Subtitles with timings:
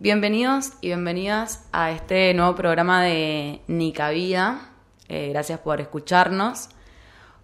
[0.00, 4.70] Bienvenidos y bienvenidas a este nuevo programa de Nica Vida.
[5.08, 6.68] Eh, gracias por escucharnos.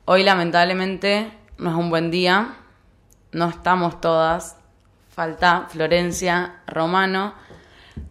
[0.05, 2.55] Hoy lamentablemente no es un buen día,
[3.33, 4.57] no estamos todas,
[5.11, 7.35] falta Florencia Romano.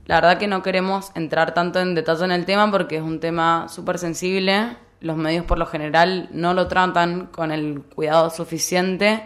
[0.08, 3.22] La verdad que no queremos entrar tanto en detalle en el tema porque es un
[3.22, 4.76] tema súper sensible.
[5.00, 9.24] Los medios por lo general no lo tratan con el cuidado suficiente.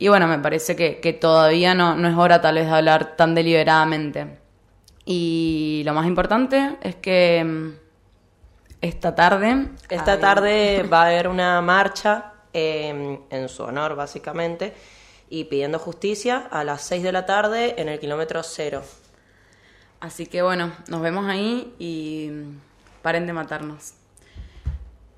[0.00, 3.16] Y bueno, me parece que, que todavía no, no es hora tal vez de hablar
[3.16, 4.38] tan deliberadamente.
[5.04, 7.68] Y lo más importante es que mm,
[8.80, 9.68] esta tarde...
[9.90, 14.74] Esta hay- tarde va a haber una marcha eh, en su honor, básicamente,
[15.28, 18.82] y pidiendo justicia a las 6 de la tarde en el kilómetro cero.
[20.00, 22.58] Así que bueno, nos vemos ahí y mm,
[23.02, 23.92] paren de matarnos.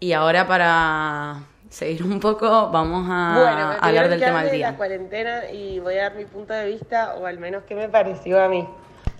[0.01, 4.58] Y ahora para seguir un poco, vamos a Bueno, me hablar del tema del de
[4.58, 4.76] la día.
[4.76, 8.42] cuarentena y voy a dar mi punto de vista, o al menos qué me pareció
[8.42, 8.68] a mí.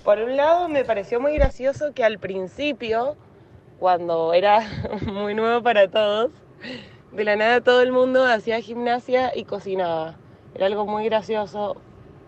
[0.05, 3.17] Por un lado, me pareció muy gracioso que al principio,
[3.79, 4.61] cuando era
[5.07, 6.31] muy nuevo para todos,
[7.13, 10.17] de la nada todo el mundo hacía gimnasia y cocinaba.
[10.55, 11.77] Era algo muy gracioso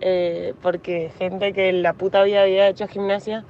[0.01, 3.45] eh, porque gente que en la puta vida había hecho gimnasia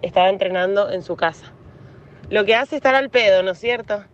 [0.00, 1.52] estaba entrenando en su casa.
[2.30, 4.04] Lo que hace estar al pedo, ¿no es cierto?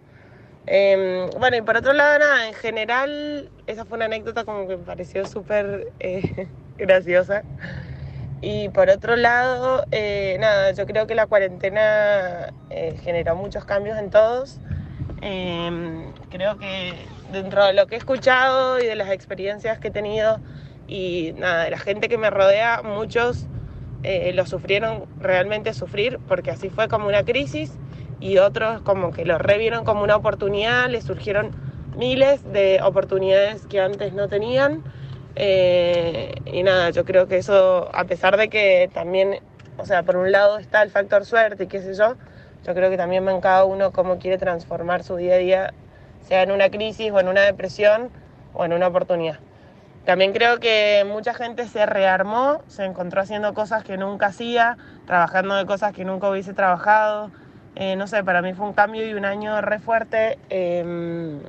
[0.73, 4.77] Eh, bueno, y por otro lado, nada, en general, esa fue una anécdota como que
[4.77, 6.47] me pareció súper eh,
[6.79, 7.43] graciosa.
[8.41, 13.99] Y por otro lado, eh, nada, yo creo que la cuarentena eh, generó muchos cambios
[13.99, 14.61] en todos.
[15.23, 16.95] Eh, creo que
[17.33, 20.39] dentro de lo que he escuchado y de las experiencias que he tenido
[20.87, 23.47] y nada, de la gente que me rodea, muchos
[24.03, 27.71] lo sufrieron realmente sufrir porque así fue como una crisis
[28.21, 31.51] y otros como que lo revieron como una oportunidad, les surgieron
[31.97, 34.83] miles de oportunidades que antes no tenían.
[35.37, 39.41] Eh, y nada, yo creo que eso, a pesar de que también,
[39.79, 42.17] o sea, por un lado está el factor suerte y qué sé yo,
[42.65, 45.75] yo creo que también en cada uno cómo quiere transformar su día a día,
[46.21, 48.11] sea en una crisis o en una depresión
[48.53, 49.39] o en una oportunidad.
[50.05, 54.77] También creo que mucha gente se rearmó, se encontró haciendo cosas que nunca hacía,
[55.07, 57.31] trabajando de cosas que nunca hubiese trabajado.
[57.77, 60.39] Eh, no sé, para mí fue un cambio y un año re fuerte.
[60.51, 61.41] eh,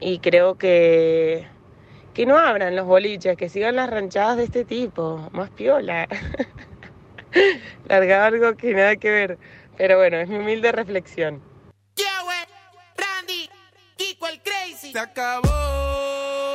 [0.00, 1.46] y creo que,
[2.14, 6.08] que no abran los boliches, que sigan las ranchadas de este tipo, más piola.
[7.88, 9.38] Largaba algo que nada que ver.
[9.76, 11.42] Pero bueno, es mi humilde reflexión.
[11.96, 12.46] Joey,
[12.96, 13.50] Randy,
[13.98, 14.92] el Crazy.
[14.92, 15.48] Se acabó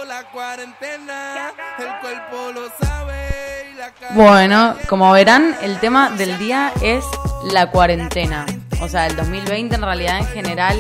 [0.07, 6.71] la cuarentena, el cuerpo lo sabe y la Bueno, como verán, el tema del día
[6.81, 7.03] es
[7.51, 8.45] la cuarentena.
[8.81, 10.77] O sea, el 2020 en realidad en general.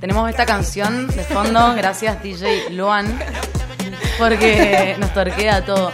[0.00, 3.18] Tenemos esta canción de fondo, gracias DJ Luan,
[4.18, 5.92] porque nos torquea todo.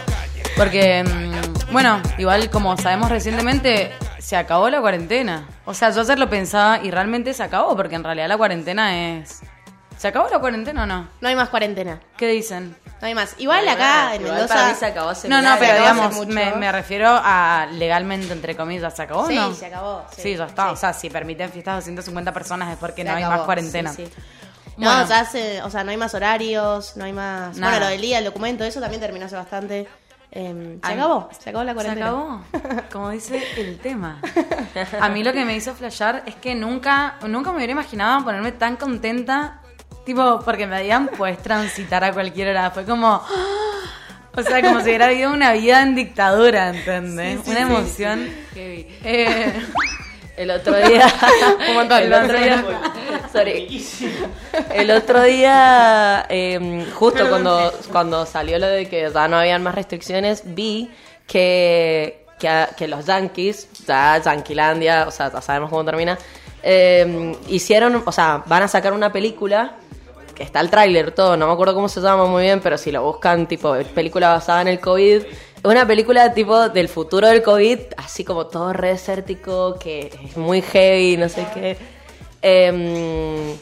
[0.55, 5.47] Porque, mm, bueno, igual como sabemos recientemente, se acabó la cuarentena.
[5.65, 9.17] O sea, yo ayer lo pensaba y realmente se acabó, porque en realidad la cuarentena
[9.17, 9.41] es...
[9.97, 11.07] ¿Se acabó la cuarentena o no?
[11.21, 11.99] No hay más cuarentena.
[12.17, 12.75] ¿Qué dicen?
[13.01, 13.35] No hay más.
[13.39, 14.53] Igual acá en Igual Mendoza.
[14.55, 16.31] para mí se acabó hace No, no, pero acabó hace digamos, mucho.
[16.31, 19.53] me, me refiero a legalmente, entre comillas, ¿se acabó o Sí, no?
[19.53, 20.67] se acabó, Sí, sí, ya está.
[20.67, 20.73] sí.
[20.73, 23.45] O sea, si permiten fiestas de 250 personas es porque se no hay acabó, más
[23.45, 23.91] cuarentena.
[23.93, 24.13] sí, sí.
[24.77, 25.07] No, Bueno.
[25.07, 27.55] ya hace, o sea, no hay más horarios, no hay más.
[27.57, 27.71] Nada.
[27.73, 29.87] Bueno, lo del día, el documento, eso también terminó hace bastante.
[30.31, 32.05] Em, se Ay, acabó, se acabó la Se cuarentena.
[32.07, 32.41] acabó,
[32.91, 34.19] como dice el tema.
[34.99, 38.51] A mí lo que me hizo flashear es que nunca, nunca me hubiera imaginado ponerme
[38.51, 39.61] tan contenta,
[40.05, 42.71] tipo, porque me habían pues transitar a cualquier hora.
[42.71, 43.21] Fue como,
[44.35, 47.39] o sea, como si hubiera habido una vida en dictadura, ¿entendés?
[47.45, 48.29] una emoción.
[48.55, 49.53] Eh,
[50.37, 51.07] El otro día.
[51.69, 52.65] Un montón, el otro día.
[53.31, 53.85] Sorry.
[54.73, 59.75] El otro día, eh, justo cuando, cuando salió lo de que ya no habían más
[59.75, 60.91] restricciones, vi
[61.25, 66.17] que, que, que los Yankees, ya Yanquilandia, o sea, ya sabemos cómo termina,
[66.63, 69.75] eh, hicieron, o sea, van a sacar una película
[70.35, 72.91] que está el tráiler todo, no me acuerdo cómo se llama muy bien, pero si
[72.91, 75.25] lo buscan, tipo, película basada en el COVID, es
[75.63, 80.61] una película tipo del futuro del COVID, así como todo re desértico, que es muy
[80.61, 81.77] heavy, no sé qué.
[82.41, 83.57] Em,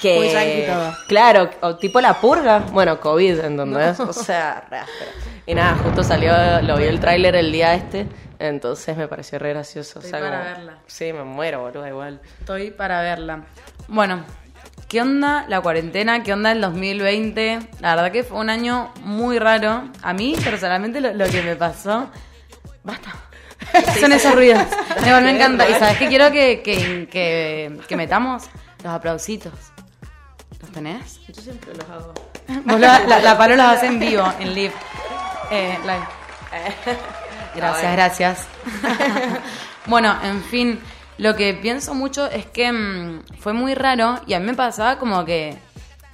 [0.00, 0.92] que, Muy yankee todo.
[1.06, 4.00] Claro, o tipo la purga, bueno, COVID, ¿entendés?
[4.00, 4.80] O sea, re.
[5.46, 6.32] Y nada, justo salió,
[6.62, 8.06] lo vi el tráiler el día este,
[8.38, 10.00] entonces me pareció re gracioso.
[10.00, 10.78] o Estoy sea, para como- verla.
[10.86, 12.20] Sí, me muero, boludo, igual.
[12.40, 13.44] Estoy para verla.
[13.88, 14.24] Bueno,
[14.92, 16.22] ¿qué onda la cuarentena?
[16.22, 17.60] ¿Qué onda el 2020?
[17.80, 19.84] La verdad que fue un año muy raro.
[20.02, 22.10] A mí, personalmente, lo, lo que me pasó...
[22.84, 23.10] Basta.
[23.98, 24.62] Son esos ruidos.
[25.02, 25.66] Me encanta.
[25.66, 28.50] Y sabes que quiero que, que, que, que metamos
[28.84, 29.54] los aplausitos.
[30.60, 31.20] ¿Los tenés?
[31.26, 32.12] Yo siempre los hago.
[32.66, 34.74] Vos la, la, los hace en vivo, en live.
[35.50, 36.06] Eh, live.
[37.54, 38.46] Gracias, gracias.
[39.86, 40.80] bueno, en fin,
[41.22, 44.98] lo que pienso mucho es que mm, fue muy raro y a mí me pasaba
[44.98, 45.56] como que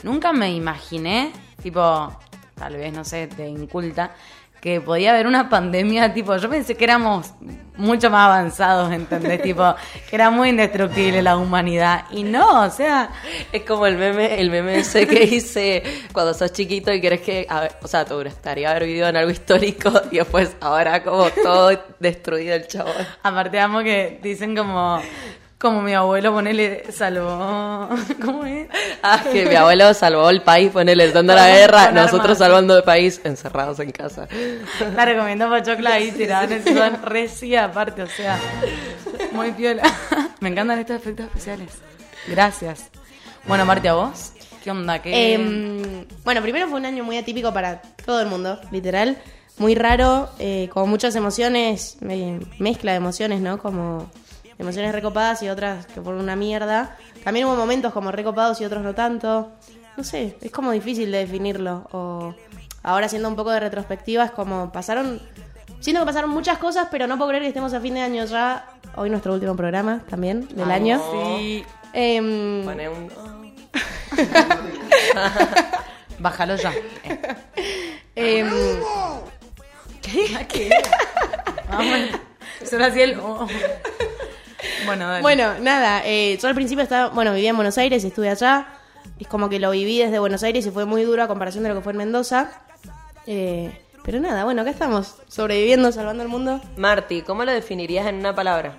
[0.03, 1.33] nunca me imaginé,
[1.63, 2.15] tipo,
[2.55, 4.15] tal vez, no sé, de inculta,
[4.61, 7.33] que podía haber una pandemia, tipo, yo pensé que éramos
[7.79, 9.41] mucho más avanzados, ¿entendés?
[9.41, 9.75] tipo,
[10.11, 12.05] que era muy indestructible la humanidad.
[12.11, 13.11] Y no, o sea,
[13.53, 15.83] Es como el meme, el meme ese que hice
[16.13, 19.17] cuando sos chiquito y querés que, a ver, o sea, te gustaría haber vivido en
[19.17, 21.71] algo histórico y después ahora como todo
[22.01, 22.91] destruido el chavo.
[23.23, 25.01] aparte amo que dicen como,
[25.59, 27.89] como mi abuelo, ponele, salvó,
[28.25, 28.69] ¿cómo es?
[29.03, 32.39] Ah, que mi abuelo salvó el país, ponele dando la guerra, nosotros armas.
[32.39, 34.29] salvando el país encerrados en casa.
[34.95, 38.39] La recomiendo pochocla ahí tirada en el sillón, re sí, aparte, o sea,
[39.33, 39.83] muy piola.
[40.41, 41.71] Me encantan estos efectos especiales.
[42.29, 42.91] Gracias.
[43.47, 44.33] Bueno, Marti, ¿a vos?
[44.63, 45.03] ¿Qué onda?
[45.03, 45.35] ¿Qué...
[45.35, 49.19] Em, bueno, primero fue un año muy atípico para todo el mundo, literal.
[49.57, 53.59] Muy raro, eh, con muchas emociones, eh, mezcla de emociones, ¿no?
[53.59, 54.09] Como
[54.59, 56.97] emociones recopadas y otras que fueron una mierda.
[57.25, 59.53] También hubo momentos como recopados y otros no tanto.
[59.97, 61.89] No sé, es como difícil de definirlo.
[61.93, 62.35] O
[62.83, 65.21] ahora haciendo un poco de retrospectiva, es como pasaron...
[65.81, 68.25] Siento que pasaron muchas cosas, pero no puedo creer que estemos a fin de año
[68.25, 68.67] ya.
[68.97, 71.01] Hoy nuestro último programa también del año.
[71.13, 73.09] Sí, Em, Pone un...
[76.19, 76.73] bájalo ya.
[78.15, 78.51] Eh, em,
[80.03, 80.71] ¿Qué?
[81.71, 81.99] Vamos.
[82.65, 83.19] Solo así el...
[83.21, 83.47] oh.
[84.89, 85.23] Bueno, dale.
[85.23, 88.67] Bueno, nada, eh, yo al principio estaba, bueno, vivía en Buenos Aires, estuve allá.
[89.19, 91.71] Es como que lo viví desde Buenos Aires y fue muy duro a comparación de
[91.71, 92.51] lo que fue en Mendoza.
[93.27, 93.71] Eh,
[94.05, 96.61] pero nada, bueno, acá estamos, sobreviviendo, salvando el mundo.
[96.77, 98.79] Marti, ¿cómo lo definirías en una palabra?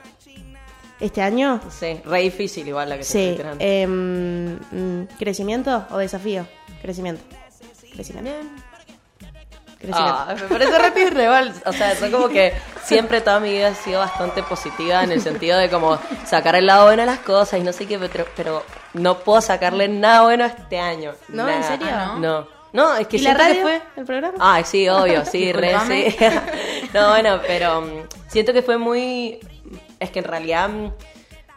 [1.00, 3.64] Este año, Sí, re difícil igual la que sí, estoy tirando.
[3.64, 4.56] em,
[5.04, 6.46] mm, ¿crecimiento o desafío?
[6.82, 7.22] Crecimiento.
[7.94, 7.94] Crecimiento.
[7.94, 8.69] Crecimiento.
[9.94, 11.30] Ah, me parece re.
[11.66, 12.54] O sea, yo como que
[12.84, 16.66] siempre toda mi vida he sido bastante positiva en el sentido de como sacar el
[16.66, 20.24] lado bueno a las cosas y no sé qué, pero, pero no puedo sacarle nada
[20.24, 21.14] bueno este año.
[21.30, 21.46] ¿No?
[21.46, 21.56] Nada.
[21.58, 21.88] ¿En serio?
[21.92, 22.60] Ah, No.
[22.72, 23.62] No, es que ¿Y la que radio?
[23.64, 23.82] fue...
[23.96, 24.38] ¿El programa?
[24.40, 26.16] Ah, sí, obvio, sí, re, sí.
[26.94, 27.88] no, bueno, pero mm,
[28.28, 29.40] siento que fue muy...
[30.00, 30.92] Es que en realidad mm,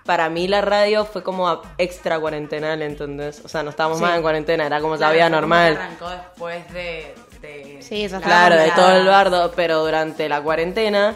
[0.06, 3.42] para mí la radio fue como extra cuarentenal, ¿entendés?
[3.44, 4.04] O sea, no estábamos Sí.
[4.04, 5.76] más en cuarentena, era como la Claro, vida fue como normal.
[5.76, 7.14] Arrancó después de...
[7.42, 11.14] de- Sí, eso Claro, de todo el bardo, pero durante la cuarentena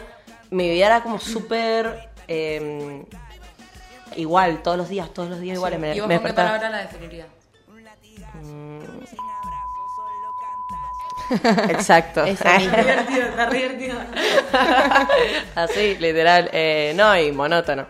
[0.51, 3.03] mi vida era como súper eh,
[4.15, 5.79] igual, todos los días, todos los días iguales.
[5.79, 7.27] Me, ¿Y vos me con qué palabra la definirías?
[11.69, 12.23] Exacto.
[12.25, 12.77] Esa misma.
[12.77, 13.99] divertido, está divertido.
[15.55, 16.49] Así, literal.
[16.53, 17.87] Eh, no, y monótono.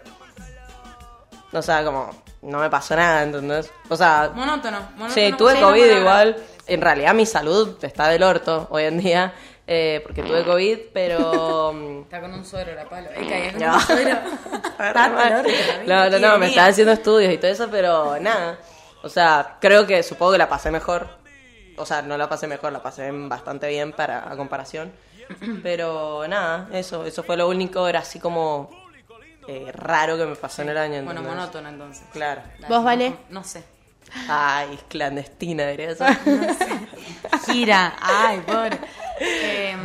[1.53, 2.09] O sea, como,
[2.41, 3.71] no me pasó nada, ¿entendés?
[3.89, 4.79] O sea, Monótono.
[4.97, 6.37] monótono sí, tuve sí, COVID no, igual.
[6.67, 9.33] En realidad mi salud está del orto hoy en día,
[9.65, 11.71] eh, porque tuve COVID, pero...
[11.75, 13.09] mm, Está con un suero la palo.
[13.09, 13.73] Es que ahí es con No.
[13.75, 14.17] un suero.
[14.79, 15.45] Está dolor,
[15.87, 18.59] No, no, no, me estaba haciendo estudios y todo eso, pero nada.
[19.03, 21.07] O sea, creo que supongo que la pasé mejor.
[21.77, 24.91] O sea, no la pasé mejor, la pasé bastante bien para a comparación.
[25.61, 28.69] Pero nada, eso, eso fue lo único, era así como
[29.47, 31.03] eh, raro que me pasó en el año.
[31.03, 31.35] Bueno, ¿entendés?
[31.35, 32.05] monótono entonces.
[32.11, 32.41] Claro.
[32.67, 33.13] ¿Vos, Vale?
[33.29, 33.63] No sé.
[34.29, 36.05] Ay, clandestina, diría eso.
[37.45, 37.95] Gira.
[38.01, 38.77] Ay, pobre.
[39.19, 39.75] Eh,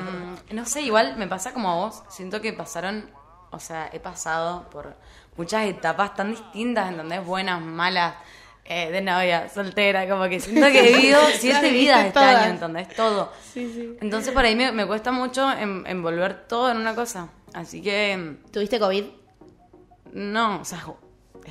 [0.53, 2.03] no sé, igual me pasa como a vos.
[2.11, 3.11] Siento que pasaron,
[3.51, 4.95] o sea, he pasado por
[5.37, 7.25] muchas etapas tan distintas, ¿entendés?
[7.25, 8.15] Buenas, malas,
[8.65, 12.37] eh, de novia, soltera, como que siento que he vivido siete vidas este todas.
[12.37, 12.89] año, ¿entendés?
[12.95, 13.33] Todo.
[14.01, 17.29] Entonces por ahí me, me cuesta mucho en- envolver todo en una cosa.
[17.55, 19.05] Así que ¿Tuviste COVID?
[20.15, 20.85] no, o sea,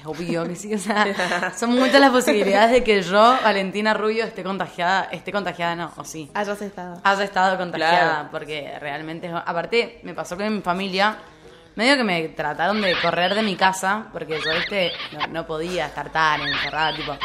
[0.01, 4.25] es obvio que sí, o sea, son muchas las posibilidades de que yo, Valentina Rubio,
[4.25, 6.29] esté contagiada, esté contagiada, no, o sí.
[6.33, 6.99] Hayas estado.
[7.03, 8.27] Haya estado contagiada, Claro.
[8.31, 11.15] porque realmente, aparte, me pasó que en mi familia,
[11.75, 15.85] medio que me trataron de correr de mi casa, porque yo, viste, no, no podía
[15.85, 17.15] estar tan encerrada, tipo,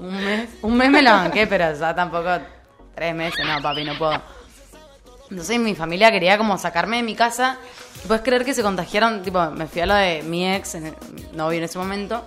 [0.00, 2.30] un mes, un mes me la banqué, pero ya tampoco,
[2.94, 4.20] tres meses, no, papi, no puedo.
[5.32, 7.56] Entonces mi familia quería como sacarme de mi casa.
[8.04, 10.92] Y puedes creer que se contagiaron, tipo, me fui a lo de mi ex, mi
[11.32, 12.26] novio en ese momento.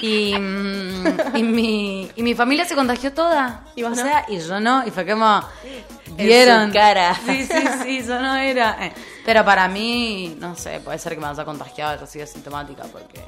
[0.00, 3.64] Y, mm, y, mi, y mi familia se contagió toda.
[3.74, 4.02] ¿Y vos o no?
[4.02, 4.86] sea, y yo no.
[4.86, 5.42] Y fue como,
[6.16, 6.70] vieron.
[6.70, 7.14] cara.
[7.26, 8.76] Sí, sí, sí, yo no era.
[8.86, 8.92] Eh,
[9.24, 13.24] Pero para mí, no sé, puede ser que me haya contagiado, yo sido sintomática, porque...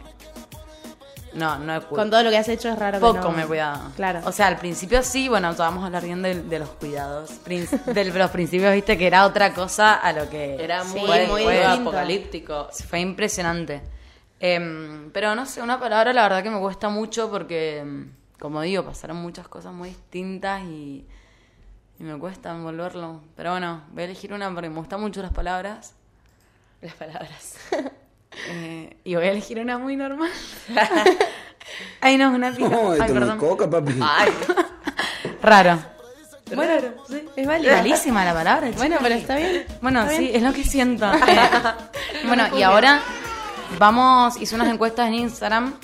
[1.34, 3.42] No, no he Con todo lo que has hecho es raro que poco no- me
[3.42, 3.92] he cuidado.
[3.96, 4.20] Claro.
[4.24, 7.30] O sea, al principio sí, bueno, vamos a hablar bien de, de los cuidados.
[7.44, 11.26] Prin- de los principios, viste, que era otra cosa a lo que Era Sí, muy,
[11.26, 11.80] muy fue distinto.
[11.90, 12.68] apocalíptico.
[12.88, 13.82] fue impresionante.
[14.40, 18.60] Em, pero no sé, una palabra la verdad que me cuesta mucho porque, em, como
[18.62, 21.04] digo, pasaron muchas cosas muy distintas y,
[21.98, 23.20] y me cuesta envolverlo.
[23.36, 25.94] Pero bueno, voy a elegir una porque me gustan mucho las palabras.
[26.80, 27.56] Las palabras.
[28.48, 30.30] Eh, y voy a elegir una muy normal.
[32.00, 32.68] Ay, no, una pica.
[32.68, 33.38] No, Ay, perdón.
[33.38, 33.94] coca, papi.
[34.02, 34.30] Ay,
[35.42, 35.78] Raro.
[36.54, 36.72] Bueno,
[37.36, 37.76] es válido.
[37.76, 38.70] Malísima la palabra.
[38.76, 38.98] Bueno, chica.
[39.02, 39.66] pero está bien.
[39.82, 40.36] Bueno, Está sí, bien.
[40.36, 41.06] es lo que siento.
[42.14, 43.00] Eh, bueno, y ahora
[43.78, 45.74] vamos, hice unas encuestas en Instagram.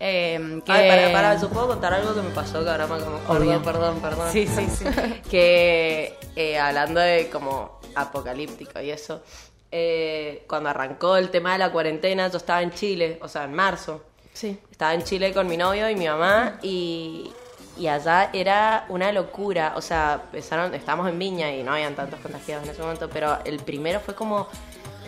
[0.00, 0.72] eh, que...
[0.72, 3.16] Ay, para, para, ¿yo puedo contar algo que me pasó que ahora me como...
[3.28, 3.62] Obvio.
[3.62, 4.32] Perdón, perdón, perdón.
[4.32, 4.84] Sí, sí, sí.
[5.30, 9.22] que eh, hablando de como apocalíptico y eso,
[9.70, 13.54] eh, cuando arrancó el tema de la cuarentena, yo estaba en Chile, o sea, en
[13.54, 14.02] marzo.
[14.32, 14.58] Sí.
[14.70, 17.30] Estaba en Chile con mi novio y mi mamá y,
[17.76, 19.74] y allá era una locura.
[19.76, 23.38] O sea, empezaron, estábamos en Viña y no habían tantos contagiados en ese momento, pero
[23.44, 24.48] el primero fue como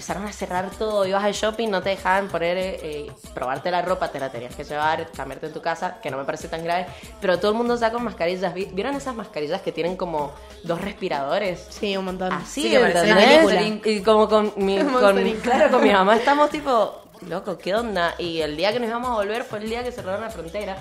[0.00, 1.04] empezaron a cerrar todo.
[1.06, 4.64] Ibas al shopping, no te dejaban poner, eh, probarte la ropa, te la tenías que
[4.64, 6.86] llevar, cambiarte en tu casa, que no me parece tan grave.
[7.20, 8.54] Pero todo el mundo ya con mascarillas.
[8.54, 10.32] ¿Vi- ¿Vieron esas mascarillas que tienen como
[10.64, 11.66] dos respiradores?
[11.68, 12.32] Sí, un montón.
[12.32, 13.44] Así, Sí, que ¿entendés?
[13.46, 13.62] película.
[13.90, 18.14] Y como con mi, con, claro, con mi mamá estamos tipo, loco, ¿qué onda?
[18.16, 20.78] Y el día que nos íbamos a volver fue el día que cerraron la frontera.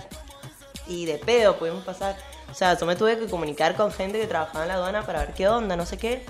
[0.87, 2.15] Y de pedo pudimos pasar.
[2.49, 5.19] O sea, yo me tuve que comunicar con gente que trabajaba en la aduana para
[5.19, 6.25] ver qué onda, no sé qué.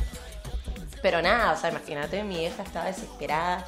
[1.01, 3.65] Pero nada, o sea, imagínate, mi hija estaba desesperada.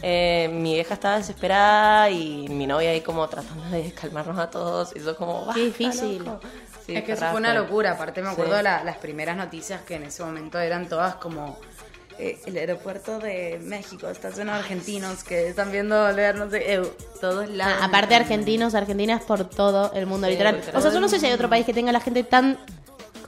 [0.00, 4.94] Eh, mi vieja estaba desesperada y mi novia ahí como tratando de calmarnos a todos.
[4.94, 6.18] Y yo como, "Basta, difícil.
[6.24, 6.40] loco".
[6.86, 7.92] Sí, es que eso fue una locura.
[7.92, 8.56] Aparte, me acuerdo Sí.
[8.58, 11.58] de la- las primeras noticias que en ese momento eran todas como.
[12.20, 16.74] eh, el aeropuerto de México está lleno de argentinos que están viendo volver, no sé,
[16.74, 16.82] eh,
[17.20, 17.78] todos lados.
[17.80, 20.60] Ah, aparte argentinos, argentinas por todo el mundo, Sí, literal.
[20.74, 22.58] O sea, yo no sé si hay otro país que tenga la gente tan...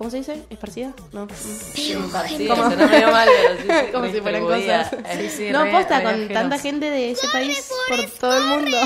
[0.01, 0.43] ¿Cómo se dice?
[0.49, 0.95] ¿Esparcida?
[1.13, 1.29] No.
[1.75, 4.91] Sí, suena medio mal, pero sí, sí, Como si fueran cosas.
[5.37, 8.79] Sí, no, re- posta, re con tanta gente de ese país por todo el mundo.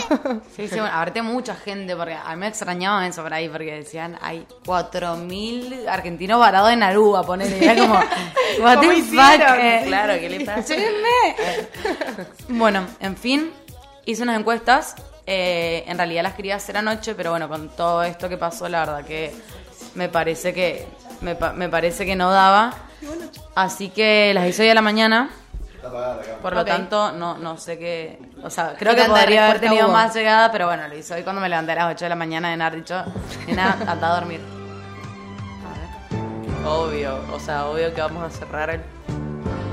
[0.56, 3.76] Sí, sí, bueno, aparte mucha gente, porque a mí me extrañaba eso por ahí, porque
[3.76, 7.94] decían, hay 4.000 argentinos varados en Aruba, poner y era como,
[8.60, 9.82] what ¿Cómo the fuck, eh.
[9.86, 10.74] Claro, ¿qué le pasa?
[12.48, 13.52] Bueno, en fin,
[14.04, 14.96] hice unas encuestas.
[15.26, 18.80] eh, en realidad las quería hacer anoche, pero bueno, con todo esto que pasó, la
[18.80, 19.32] verdad que
[19.94, 20.86] me parece que
[21.24, 22.72] me, pa- me parece que no daba.
[23.54, 25.30] Así que las hice hoy a la mañana.
[26.40, 28.18] Por lo tanto, no, no sé qué.
[28.42, 29.92] O sea, creo ¿Qué que podría haber tenido hubo?
[29.92, 32.14] más llegada, pero bueno, lo hice hoy cuando me levanté a las 8 de la
[32.16, 33.04] mañana de haber dicho,
[33.46, 34.40] nena, anda a dormir.
[35.66, 38.80] A ver, Obvio, o sea, obvio que vamos a cerrar el.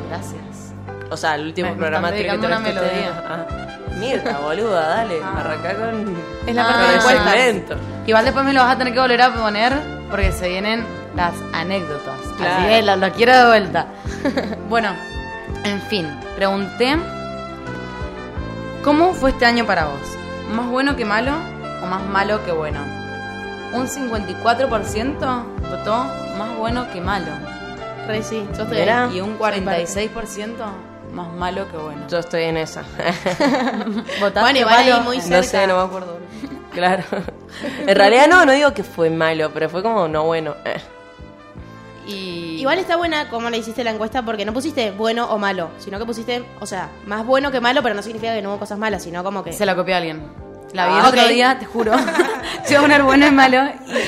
[0.09, 0.73] gracias.
[1.09, 3.23] O sea, el último Me- programa que una melodía.
[3.29, 3.45] Ah.
[3.97, 6.15] Mirta, boluda, dale, arrancá con.
[6.45, 7.31] Es la Ah, parte de con el encuestas.
[7.33, 7.75] segmento.
[8.07, 9.73] Igual después me lo vas a tener que volver a poner
[10.09, 12.19] porque se vienen las anécdotas.
[12.37, 12.53] Claro.
[12.53, 13.87] Así que lo, lo quiero de vuelta.
[14.69, 14.89] bueno,
[15.63, 16.97] en fin, pregunté
[18.83, 20.01] ¿Cómo fue este año para vos?
[20.55, 21.33] ¿Más bueno que malo
[21.83, 22.79] o más malo que bueno?
[23.73, 26.03] Un 54% votó
[26.37, 27.27] más bueno que malo.
[28.07, 29.17] Re sí, yo estoy ahí.
[29.17, 30.55] Y un 46%
[31.13, 32.01] más malo que bueno.
[32.09, 32.81] Yo estoy en esa.
[34.19, 35.03] ¿Votaste Bueno, igual ahí malo?
[35.03, 35.43] muy no cerca.
[35.43, 36.19] sé, no me acuerdo.
[36.73, 37.03] Claro.
[37.85, 40.55] En realidad no, no digo que fue malo, pero fue como no bueno.
[42.07, 42.57] Y...
[42.59, 45.99] Igual está buena como le hiciste la encuesta porque no pusiste bueno o malo, sino
[45.99, 48.77] que pusiste, o sea, más bueno que malo, pero no significa que no hubo cosas
[48.79, 49.53] malas, sino como que...
[49.53, 50.21] Se la copió a alguien.
[50.73, 51.91] La vi Ah, el otro día, te juro.
[52.63, 53.57] Se iba a poner bueno y malo.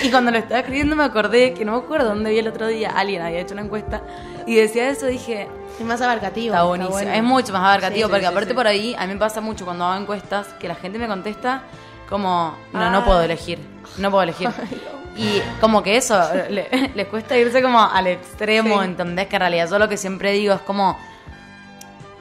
[0.04, 2.48] Y, y cuando lo estaba escribiendo me acordé que no me acuerdo dónde vi el
[2.48, 2.92] otro día.
[2.96, 4.02] Alguien había hecho una encuesta
[4.48, 5.08] y decía eso.
[5.08, 6.54] Dije, Es más abarcativo.
[6.56, 6.96] está buenísimo.
[6.96, 7.12] bueno.
[7.12, 8.56] Es mucho más abarcativo Sí, porque sí, aparte sí.
[8.56, 11.64] por ahí, a mí me pasa mucho cuando hago encuestas que la gente me contesta
[12.10, 13.06] como, no, no Ah.
[13.06, 13.60] puedo elegir.
[13.98, 14.50] No puedo elegir.
[15.16, 18.86] Y como que eso, le- les cuesta irse como al extremo, Sí.
[18.86, 19.28] ¿entendés?
[19.28, 20.98] Que en realidad yo lo que siempre digo es como...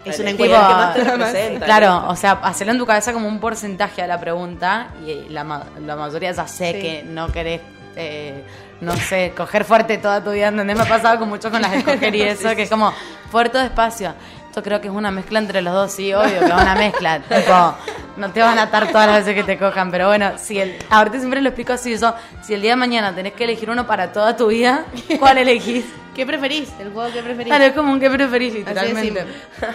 [0.04, 3.12] Es una Tipo, encuesta que más te representa, Claro, o sea, hacerlo en tu cabeza
[3.12, 6.80] como un porcentaje a la pregunta y la, ma- la mayoría ya sé Sí.
[6.80, 7.60] que no querés,
[7.94, 8.42] eh,
[8.80, 10.76] no sé, coger fuerte toda tu vida, ¿entendés?
[10.76, 12.92] Me ha pasado con mucho con las escoger y eso, que es como
[13.30, 14.12] fuerte despacio.
[14.52, 17.20] Esto creo que es una mezcla entre los dos, sí, obvio que es una mezcla.
[17.22, 17.74] tipo,
[18.18, 20.76] no te van a atar todas las veces que te cojan, pero bueno, si el,
[20.90, 23.86] ahorita siempre lo explico así, eso, si el día de mañana tenés que elegir uno
[23.86, 24.84] para toda tu vida,
[25.18, 25.86] ¿cuál elegís?
[26.14, 26.70] ¿Qué preferís?
[26.78, 27.46] ¿El juego que preferís?
[27.46, 29.24] Claro, es como un que preferís, literalmente.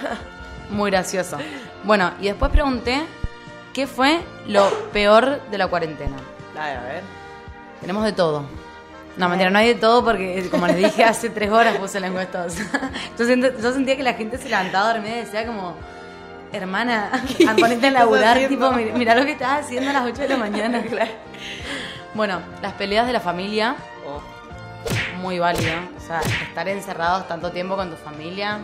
[0.70, 1.40] Muy gracioso.
[1.84, 3.02] Bueno, y después pregunté
[3.74, 6.18] qué fue lo peor de la cuarentena.
[6.54, 7.04] Dale, a ver.
[7.82, 8.46] Tenemos de todo.
[9.18, 12.08] No, mentira, no hay de todo porque, como les dije, hace tres horas puse la
[12.08, 12.44] encuesta.
[12.46, 12.66] o sea,
[13.18, 15.74] yo, siento- yo sentía que la gente se levantaba dormida y decía como,
[16.54, 17.10] hermana,
[17.60, 18.92] ponete a laburar, tipo, haciendo?
[18.94, 20.84] "Mir- mirá lo que estás haciendo a las 8 de la mañana.
[22.14, 24.22] Bueno, las peleas de la familia, Oh.
[25.20, 25.74] muy válido.
[25.98, 28.60] O sea, estar encerrados tanto tiempo con tu familia,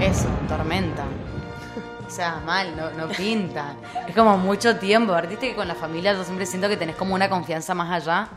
[0.00, 1.04] eh, eso, tormenta.
[2.08, 3.74] O sea, mal, no, no pinta.
[4.08, 5.12] Es como mucho tiempo.
[5.12, 7.92] Aparte, viste que con la familia yo siempre siento que tenés como una confianza más
[7.92, 8.28] allá.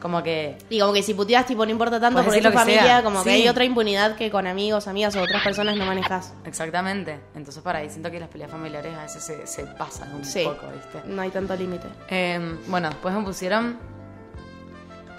[0.00, 3.02] Como que Y como que si puteas, tipo, no importa tanto porque tu familia, sea.
[3.02, 6.32] como que hay otra impunidad que con amigos, amigas o otras personas no manejas.
[6.44, 7.18] Exactamente.
[7.34, 10.44] Entonces, para ahí siento que las peleas familiares a veces se, se pasan un Sí.
[10.44, 11.02] poco, ¿viste?
[11.08, 11.88] No hay tanto límite.
[12.10, 13.76] Eh, bueno, después me pusieron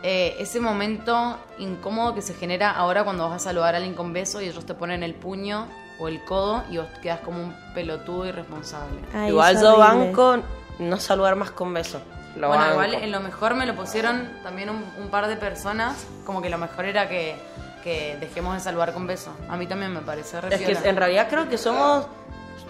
[0.04, 4.14] eh, ese momento incómodo que se genera ahora cuando vas a saludar a alguien con
[4.14, 5.68] beso y ellos te ponen el puño
[6.00, 9.00] o el codo y vos quedas como un pelotudo irresponsable.
[9.14, 10.06] Ay, Igual yo horrible.
[10.06, 10.38] banco
[10.80, 12.02] no saludar más con beso.
[12.36, 12.74] Lo bueno, banco.
[12.84, 16.50] igual en lo mejor me lo pusieron también un, un par de personas, como que
[16.50, 17.36] lo mejor era que,
[17.84, 19.32] que dejemos de saludar con beso.
[19.50, 22.06] A mí también me parece re Es que en realidad creo que somos.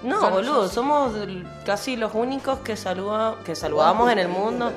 [0.02, 1.12] No, boludo, somos
[1.66, 4.72] casi los únicos que, saluda, que saludamos en el mundo.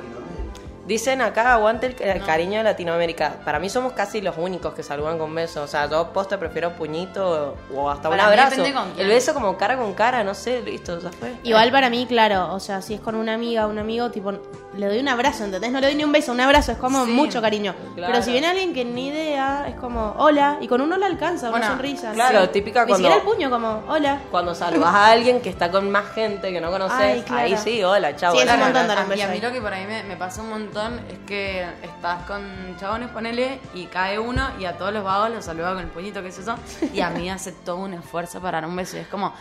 [0.86, 3.36] Dicen acá, aguante el, el cariño de Latinoamérica.
[3.44, 5.64] Para mí somos casi los únicos que saludan con besos.
[5.64, 8.64] O sea, yo posta prefiero puñito o hasta Para un abrazo.
[8.98, 11.34] El beso como cara con cara, no sé, listo, ya fue.
[11.44, 14.32] Igual para mí, claro, o sea, si es con una amiga o un amigo, tipo,
[14.74, 15.70] le doy un abrazo, ¿entendés?
[15.70, 17.74] No le doy ni un beso, un abrazo, es como Sí, mucho cariño.
[17.94, 18.12] claro.
[18.12, 21.48] Pero si viene alguien que ni idea, es como, hola, y con uno le alcanza,
[21.48, 22.12] una Bueno, sonrisa.
[22.12, 22.48] claro, Sí.
[22.52, 24.20] típica Ni cuando- siquiera el puño, como, hola.
[24.30, 27.42] Cuando saludas a alguien que está con más gente que no conoces, Ay, claro.
[27.42, 28.34] ahí sí, hola, chao.
[28.34, 30.40] Sí, es un montón un y a mí lo que por ahí me, me pasa
[30.42, 35.04] un montón es que estás con chabones, ponele, y cae uno y a todos los
[35.04, 36.54] vagos los saluda con el puñito, que es eso,
[36.94, 39.32] y a mí hace todo un esfuerzo para dar un beso y es como,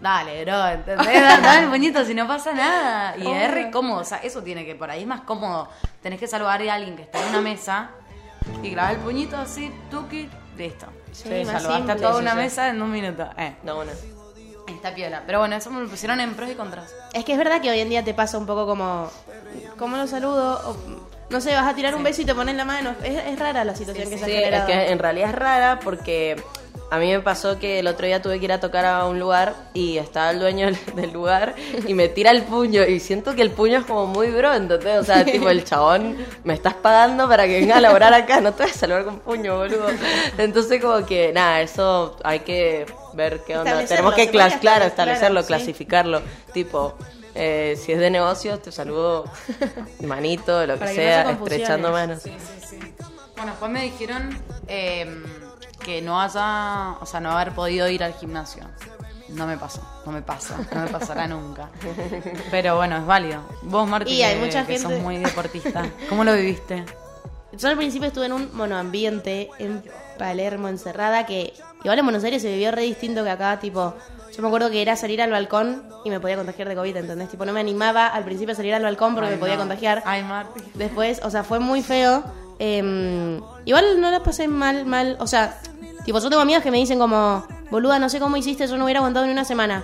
[0.00, 1.06] dale, bro, ¿entendés?
[1.22, 3.16] Da- Dame el puñito si no pasa nada.
[3.16, 5.68] Y es re cómodo, o sea, eso tiene que, por ahí es más cómodo.
[6.02, 7.90] Tenés que saludar a alguien que está en una mesa
[8.62, 10.86] y grabar el puñito así, tuki, listo.
[11.12, 12.36] Sí, más saludaste a toda Sí, sí, una sí.
[12.36, 13.28] mesa en un minuto.
[13.38, 13.92] Eh, No, bueno.
[14.68, 15.22] está piola.
[15.26, 16.94] Pero bueno, eso me lo pusieron en pros y contras.
[17.12, 19.10] Es que es verdad que hoy en día te pasa un poco como,
[19.78, 20.60] ¿cómo lo saludo?
[20.70, 20.76] O,
[21.30, 22.94] no sé, vas a tirar un beso y te pones la mano.
[23.02, 24.66] Es, es rara la situación que se ha Sí, es generado.
[24.66, 26.42] que en realidad es rara porque
[26.90, 29.18] a mí me pasó que el otro día tuve que ir a tocar a un
[29.18, 31.54] lugar y estaba el dueño del- lugar
[31.86, 34.98] y me tira el puño y siento que el puño es como muy bro, entonces,
[35.00, 38.52] o sea, tipo el chabón, me estás pagando para que venga a laborar acá, no
[38.52, 39.86] te voy a saludar con puño, boludo.
[40.38, 43.84] Entonces como que nada, eso hay que ver qué onda.
[43.84, 45.46] Tenemos que, clas- claro, establecer, establecerlo, sí.
[45.48, 46.22] clasificarlo,
[46.52, 46.96] tipo...
[47.36, 49.24] eh, si es de negocios, te saludo
[50.02, 52.22] manito, lo que no sea, estrechando manos.
[53.36, 55.06] Bueno, después me dijeron eh,
[55.84, 58.64] que no haya, o sea, no haber podido ir al gimnasio.
[59.28, 61.68] No me pasó, no me pasa, no me pasará nunca.
[62.50, 63.40] Pero bueno, es válido.
[63.62, 66.84] Vos, Marti, Y hay que, mucha que sos gente- muy deportista, ¿cómo lo viviste?
[67.52, 69.82] Yo al principio estuve en un monoambiente en
[70.18, 73.94] Palermo, encerrada, que igual en Buenos Aires se vivió re distinto que acá, tipo,
[74.34, 77.28] yo me acuerdo que era salir al balcón y me podía contagiar de COVID, ¿entendés?
[77.28, 79.60] Tipo, no me animaba al principio a salir al balcón porque Ay, me podía no.
[79.60, 80.02] contagiar.
[80.04, 80.60] Ay, Marti.
[80.74, 82.24] Después, o sea, fue muy feo.
[82.58, 85.16] Eh, igual no la pasé mal, mal.
[85.20, 85.60] O sea,
[86.04, 88.84] tipo, yo tengo amigas que me dicen como, boluda, no sé cómo hiciste, yo no
[88.84, 89.82] hubiera aguantado ni una semana.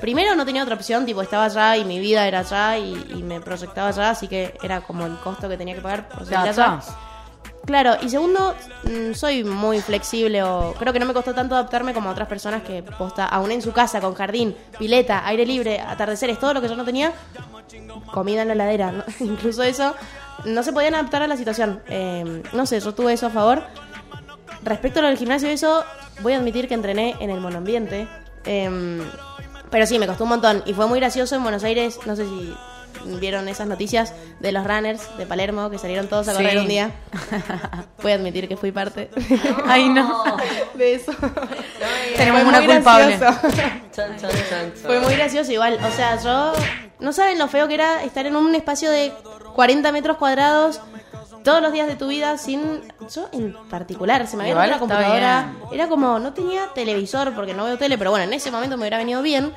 [0.00, 3.22] Primero no tenía otra opción, tipo, estaba allá y mi vida era allá y, y
[3.22, 6.34] me proyectaba allá, así que era como el costo que tenía que pagar por ¿Te
[6.34, 6.80] salir allá.
[7.68, 8.54] Claro, y segundo,
[8.84, 12.62] mm, soy muy flexible o creo que no me costó tanto adaptarme como otras personas
[12.62, 16.68] que posta, aún en su casa, con jardín, pileta, aire libre, atardeceres, todo lo que
[16.68, 17.12] yo no tenía,
[18.10, 19.04] comida en la heladera, ¿no?
[19.20, 19.94] incluso eso,
[20.46, 21.82] no se podían adaptar a la situación.
[21.88, 23.62] Eh, no sé, yo tuve eso a favor.
[24.62, 25.84] Respecto a lo del gimnasio y eso,
[26.22, 28.08] voy a admitir que entrené en el monoambiente.
[28.44, 29.00] Eh,
[29.70, 30.62] pero sí, me costó un montón.
[30.66, 32.54] Y fue muy gracioso en Buenos Aires, no sé si
[33.20, 36.56] vieron esas noticias de los runners de Palermo que salieron todos a correr Sí.
[36.58, 36.90] un día.
[38.02, 39.08] Voy a admitir que fui parte
[39.66, 40.24] Ay, no.
[40.74, 41.12] de eso.
[42.16, 43.18] Tenemos Fue una culpable.
[43.92, 44.72] chan, chan, chan.
[44.82, 45.78] Fue muy gracioso igual.
[45.86, 46.52] O sea, yo...
[46.98, 49.12] No saben lo feo que era estar en un espacio de
[49.54, 50.80] 40 metros cuadrados
[51.48, 52.82] todos los días de tu vida sin...
[53.14, 55.52] Yo en particular, se me había roto la computadora.
[55.72, 58.82] Era como, no tenía televisor porque no veo tele, pero bueno, en ese momento me
[58.82, 59.50] hubiera venido bien.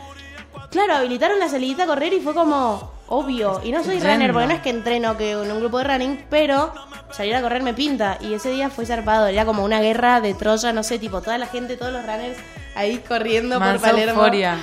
[0.69, 3.59] Claro, habilitaron la salidita a correr y fue como obvio.
[3.65, 6.25] Y no soy runner porque no es que entreno que en un grupo de running,
[6.29, 6.73] pero
[7.11, 8.17] salir a correr me pinta.
[8.21, 11.37] Y ese día fue zarpado, era como una guerra de Troya, no sé, tipo toda
[11.37, 12.37] la gente, todos los runners
[12.73, 14.13] ahí corriendo por Palermo.
[14.13, 14.57] euforia.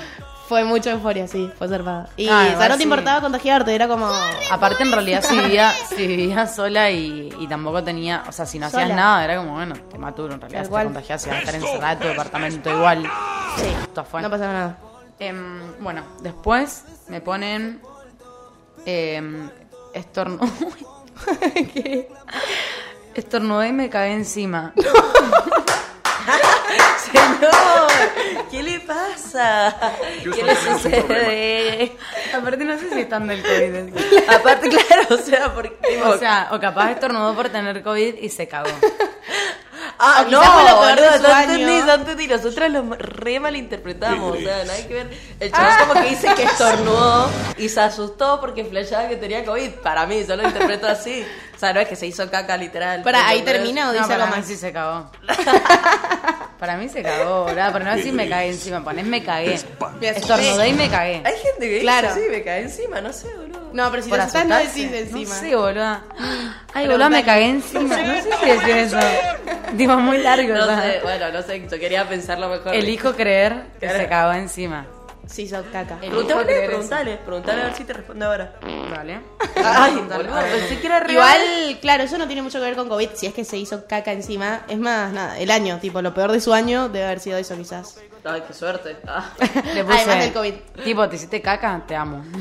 [0.48, 2.06] Fue mucha euforia, sí, fue zarpado.
[2.16, 2.82] Y Ah, o sea, igual no te sí.
[2.84, 4.10] importaba contagiarte, era como...
[4.50, 8.58] Aparte, en realidad, si vivía, si vivía sola y, y tampoco tenía, o sea, si
[8.58, 8.94] no hacías Sola.
[8.96, 10.64] nada, era como, bueno, te maturo en realidad.
[10.64, 13.02] Si te contagias, si vas a estar encerrada en tu departamento igual.
[13.56, 14.78] Sí, no pasaba nada.
[15.18, 17.82] Em, bueno, después me ponen
[18.86, 19.50] em,
[19.92, 20.40] estornu-
[21.74, 22.08] ¿Qué?
[23.14, 24.72] Estornudé y me cagué encima.
[27.12, 29.76] Señor, ¿qué le pasa?
[30.22, 31.96] ¿Qué le sucede?
[32.34, 34.28] Aparte no sé si están del COVID.
[34.28, 36.02] Aparte, claro, o sea, porque...
[36.04, 38.70] O sea, o capaz estornudó por tener COVID y se cagó.
[40.00, 42.26] Ah, no, fue lo peor de no entendí, no entendí.
[42.28, 45.10] Nosotras lo re malinterpretamos, o sea, nada que ver.
[45.40, 49.70] El chaval como que dice que estornudó y se asustó porque flashaba que tenía COVID.
[49.82, 51.26] Para mí, yo lo interpreto así.
[51.58, 53.02] O sea, no es que se hizo caca literal.
[53.02, 54.46] Para, ahí termina o No, dice para algo mí más.
[54.46, 55.10] sí se cagó.
[56.60, 57.64] para mí se cagó, boludo.
[57.72, 59.54] Pero no decir me cagué encima, ponés me cagué.
[60.00, 61.20] Estornudé y me cagué.
[61.24, 62.08] Hay gente que Claro.
[62.14, 63.70] dice, sí, me cae encima, no sé, boludo.
[63.72, 65.34] No, pero si te asustas no decís encima.
[65.34, 66.00] No sé, boludo.
[66.74, 67.96] Ay, boludo, me cagué encima.
[67.96, 68.98] No sé si decir eso.
[69.76, 70.54] Tipo, muy largo.
[70.54, 72.72] No sé, bueno, no sé, yo quería pensarlo mejor.
[72.72, 73.98] Elijo creer que Claro.
[73.98, 74.86] se cagó encima.
[75.28, 75.98] Sí, sos caca.
[75.98, 78.54] Preguntale, preguntale, preguntale a ver si te responde ahora.
[78.62, 79.20] Vale.
[79.62, 81.12] Ay, boludo, pensé que era real.
[81.12, 83.86] Igual, claro, eso no tiene mucho que ver con COVID, si es que se hizo
[83.86, 84.62] caca encima.
[84.68, 87.54] Es más, nada, el año, tipo, lo peor de su año debe haber sido eso
[87.56, 87.98] quizás.
[88.24, 88.96] Ay, qué suerte.
[89.06, 89.32] Ah.
[89.74, 90.54] Le puse, Además del COVID.
[90.84, 92.24] Tipo, te hiciste caca, te amo.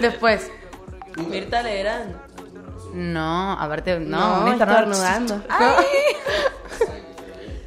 [0.00, 0.50] Después.
[1.28, 2.14] Mirta Legrand.
[2.94, 5.42] No, aparte, no, No, un estornudo.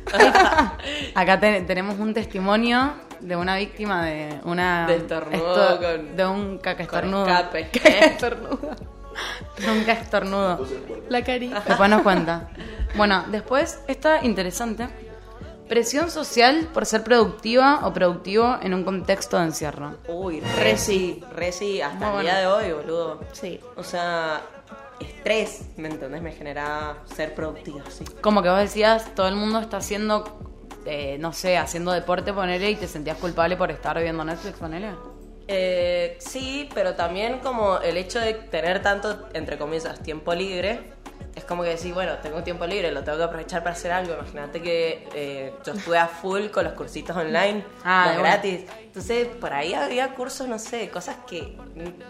[1.15, 6.25] Acá te- tenemos un testimonio de una víctima de una De estornudo esto- con- de
[6.25, 7.27] un caca Con estornudo.
[7.27, 7.69] escape.
[9.57, 10.67] De un caca estornudo.
[11.09, 11.63] La carita.
[11.65, 12.49] Después nos cuenta.
[12.95, 14.87] Bueno, después está interesante.
[15.69, 19.95] Presión social por ser productiva o productivo en un contexto de encierro.
[20.07, 23.21] Uy, re sí, re sí, hasta Muy el día de hoy, boludo.
[23.31, 23.59] Sí.
[23.77, 24.41] O sea,
[24.99, 26.21] estrés, ¿me entendés?
[26.21, 28.05] Me genera ser productivo, sí.
[28.21, 30.23] Como que vos decías, todo el mundo está haciendo,
[30.85, 34.91] eh, no sé, haciendo deporte, ponele, y te sentías culpable por estar viendo Netflix, ponele.
[35.47, 40.94] Eh, sí, pero también como el hecho de tener tanto, entre comillas, tiempo libre,
[41.35, 44.13] es como que decir, bueno, tengo tiempo libre, lo tengo que aprovechar para hacer algo.
[44.13, 48.61] Imagínate que eh, yo estuve a full con los cursitos online, Ah, los gratis.
[48.81, 51.57] Entonces, por ahí había cursos, no sé, cosas que,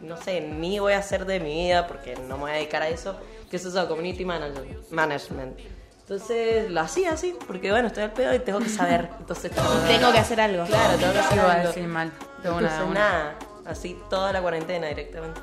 [0.01, 2.83] no sé, ni voy a hacer de mi vida porque no me voy a dedicar
[2.83, 3.17] a eso,
[3.49, 5.59] que es eso, community management.
[6.01, 9.09] Entonces, lo hacía así, porque bueno, estoy al pedo y tengo que saber.
[9.19, 9.51] Entonces,
[9.87, 10.65] Tengo que hacer algo.
[10.65, 11.67] Claro, tengo que hacer algo.
[11.69, 12.11] decir mal.
[12.43, 12.85] De una.
[12.93, 13.35] nada,
[13.65, 15.41] así toda la cuarentena directamente.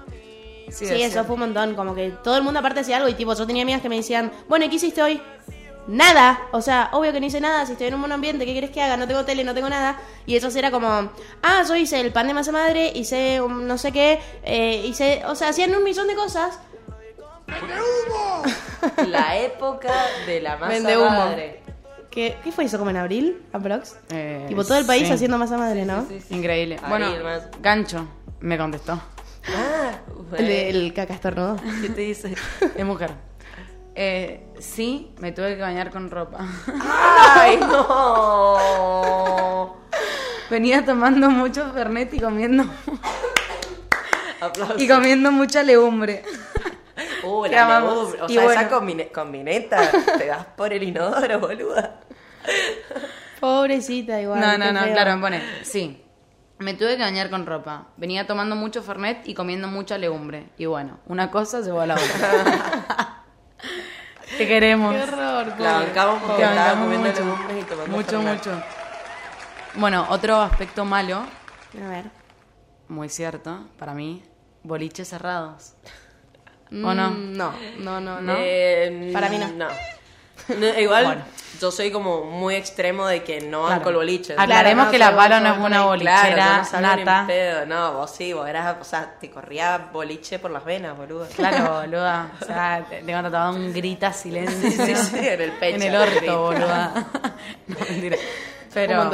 [0.72, 1.74] Sí, eso fue un montón.
[1.74, 3.96] Como que todo el mundo aparte hacía algo y tipo, yo tenía amigas que me
[3.96, 5.20] decían, bueno, ¿y qué hiciste hoy?
[5.88, 8.52] Nada, o sea, obvio que no hice nada, si estoy en un buen ambiente, ¿qué
[8.52, 8.96] quieres que haga?
[8.96, 10.00] No tengo tele, no tengo nada.
[10.26, 11.11] Y eso era como,
[11.42, 15.22] ah, yo hice el pan de masa madre, hice un no sé qué, eh, hice,
[15.26, 16.61] o sea, hacían un millón de cosas.
[19.08, 19.92] La época
[20.26, 21.11] de la masa Vende humo.
[21.11, 21.62] madre.
[22.11, 23.96] ¿Qué, ¿Qué fue eso como en abril, aprox?
[24.11, 25.12] Eh, tipo todo el país sí.
[25.14, 26.06] haciendo masa madre, ¿no?
[26.30, 26.76] Increíble.
[26.82, 27.48] Ahí bueno, más.
[27.61, 28.06] Gancho
[28.42, 29.00] me contestó.
[29.48, 29.92] Ah,
[30.38, 31.57] El, de- el caca estornudo.
[31.83, 32.35] ¿Qué te dice?
[32.76, 33.11] Es mujer.
[33.94, 36.46] Eh, sí, me tuve que bañar con ropa.
[36.81, 37.59] ¡Ay,
[38.83, 39.76] no!
[40.48, 42.64] Venía tomando mucho Fernet y comiendo
[44.40, 44.81] Aplausos.
[44.81, 46.22] y comiendo mucha legumbre.
[47.22, 48.22] Uh, la legumbre.
[48.22, 48.70] O Y sea, esa bueno.
[48.70, 52.00] combine- combineta te das por el inodoro, boluda.
[53.40, 54.40] Pobrecita igual.
[54.40, 54.92] No, no, no, feo.
[54.92, 55.42] claro, me pone.
[55.64, 56.02] Sí.
[56.62, 57.88] Me tuve que bañar con ropa.
[57.96, 60.51] Venía tomando mucho Fernet y comiendo mucha legumbre.
[60.59, 63.25] Y bueno, una cosa llevó a la otra.
[64.38, 64.94] Te queremos.
[64.94, 67.25] Qué horror, La bancamos porque estaba comiendo mucho.
[67.25, 68.35] legumbres y tomando Mucho, Fernet.
[68.46, 68.62] mucho.
[69.75, 71.16] Bueno, otro aspecto malo,
[71.85, 72.05] A ver.
[72.88, 74.22] muy cierto, para mí,
[74.62, 75.75] boliches cerrados.
[76.70, 77.11] ¿O no?
[77.11, 78.35] Mm, No, no, no, ¿No?
[78.38, 79.48] Eh, Para mí no.
[79.48, 79.68] No,
[80.78, 81.24] igual, Bueno.
[81.61, 83.76] yo soy como muy extremo de que no Claro.
[83.76, 84.35] banco el boliche.
[84.37, 87.24] Aclaremos no, que la palo no es una bolichera Claro, no nata.
[87.26, 87.66] pedo.
[87.66, 91.26] No, vos sí, vos eras, o sea, te corría boliche por las venas, boludo.
[91.37, 92.31] Claro, boluda.
[92.40, 94.70] O sea, te- tengo tatuado un grita silencio.
[94.70, 95.76] Sí, sí, en el pecho.
[95.76, 96.92] En el orto, boluda.
[97.66, 98.16] No, mentira.
[98.74, 99.11] Pero.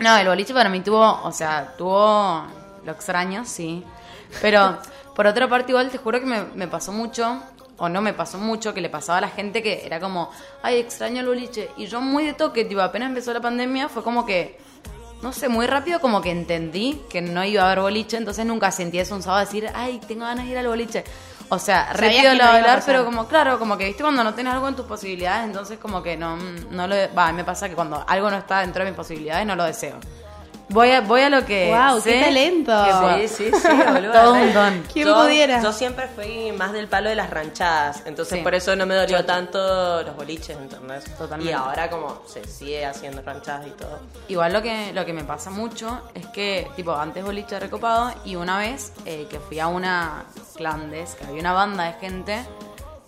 [0.00, 1.20] No, el boliche para mí tuvo.
[1.24, 2.44] O sea, tuvo.
[2.84, 3.82] Lo extraño, sí.
[4.42, 4.78] Pero,
[5.14, 7.40] por otra parte, igual te juro que me, me pasó mucho.
[7.76, 10.30] O no me pasó mucho, que le pasaba a la gente que era como,
[10.62, 11.70] ay, extraño el boliche.
[11.76, 14.58] Y yo muy de toque, tipo, apenas empezó la pandemia, fue como que,
[15.22, 18.70] no sé, muy rápido como que entendí que no iba a haber boliche, entonces nunca
[18.70, 21.04] sentí eso un sábado decir, ay, tengo ganas de ir al boliche.
[21.48, 24.52] O sea, rápido lo no hablar, pero como, claro, como que viste cuando no tienes
[24.54, 26.36] algo en tus posibilidades, entonces como que no,
[26.70, 29.54] no lo, va, me pasa que cuando algo no está dentro de mis posibilidades, no
[29.54, 29.96] lo deseo.
[30.70, 31.68] Voy a, voy a lo que.
[31.68, 32.72] Guau, qué sé talento.
[32.84, 33.18] que puedo.
[33.18, 34.12] Sí, sí, sí, boludo.
[34.12, 34.82] Todo un don.
[34.92, 35.62] ¿Quién yo, pudiera?
[35.62, 38.42] Yo siempre fui más del palo de las ranchadas, entonces Sí.
[38.42, 41.04] por eso no me dolió tanto los boliches, ¿entendés?
[41.16, 41.50] Totalmente.
[41.50, 44.00] Y ahora como se sigue haciendo ranchadas y todo.
[44.28, 48.36] Igual lo que, lo que me pasa mucho es que, tipo, antes boliche recopado y
[48.36, 50.24] una vez eh, que fui a una
[50.56, 52.38] clandes, que había una banda de gente,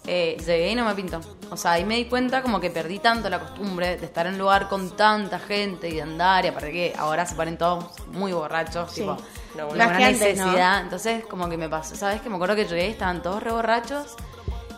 [0.07, 1.21] eh, llegué y no me pintó.
[1.51, 4.35] O sea, ahí me di cuenta como que perdí tanto la costumbre de estar en
[4.35, 7.87] un lugar con tanta gente y de andar, y aparte que ahora se ponen todos
[8.09, 9.01] muy borrachos, Sí.
[9.03, 9.16] tipo,
[9.57, 10.45] No, una Más que antes, ¿no?
[10.45, 10.83] necesidad.
[10.83, 12.21] Entonces, como que me pasó, ¿sabes?
[12.21, 14.14] Que me acuerdo que llegué y estaban todos re borrachos.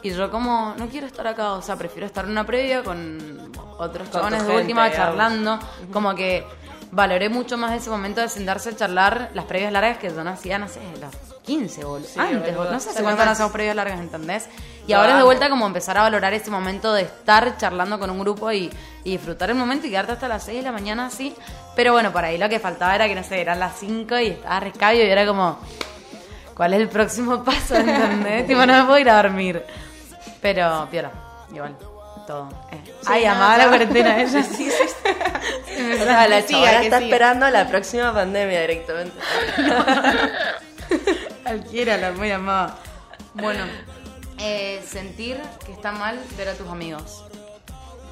[0.05, 3.51] Y yo como, no quiero estar acá, o sea, prefiero estar en una previa con
[3.79, 5.07] otros Con chavales tu de gente, última digamos.
[5.17, 5.59] charlando.
[5.93, 6.45] Como que
[6.93, 10.31] valoré mucho más ese momento de sentarse a charlar las previas largas que yo no
[10.31, 11.11] hacía, no sé, los
[11.49, 12.15] 15 o antes,
[12.55, 12.69] boludo.
[12.69, 13.33] o no sé hace Sí, cuánto no más.
[13.33, 14.47] hacemos previas largas, ¿entendés?
[14.87, 18.09] Y ahora es de vuelta como empezar a valorar ese momento de estar charlando con
[18.11, 18.71] un grupo y,
[19.05, 21.35] y disfrutar el momento y quedarte hasta las 6 de la mañana así.
[21.77, 24.27] Pero bueno, por ahí lo que faltaba era que, no sé, eran las 5 y
[24.29, 25.59] estaba rescabio y era como,
[26.55, 27.75] ¿cuál es el próximo paso?
[27.77, 28.47] ¿Entendés?
[28.47, 29.63] tipo, no me puedo ir a dormir.
[30.41, 31.11] Pero, piola,
[31.53, 31.77] igual,
[32.27, 32.49] todo.
[32.73, 32.95] eh.
[33.07, 33.71] Ay, no, amaba la todo.
[33.73, 34.43] cuarentena ella.
[34.43, 34.73] Sí, sí,
[36.01, 39.13] O sea, la que está esperando la próxima pandemia directamente.
[41.49, 42.77] Cualquiera la muy amada.
[43.35, 43.65] Bueno,
[44.39, 47.25] eh, sentir que está mal ver a tus amigos.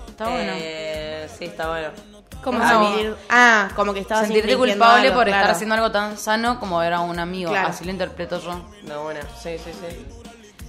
[0.09, 0.53] Está bueno.
[0.57, 1.89] Eh, sí, está bueno.
[2.43, 3.17] ¿Cómo Ah, sentir?
[3.29, 6.93] Ah, como que estabas Sentirte culpable algo, por estar haciendo algo tan sano como ver
[6.95, 7.51] a un amigo.
[7.51, 7.69] Claro.
[7.69, 8.65] Así lo interpreto yo.
[8.85, 10.07] No, bueno, sí, sí, sí.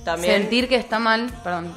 [0.03, 0.33] También.
[0.41, 1.73] Sentir que está mal, perdón.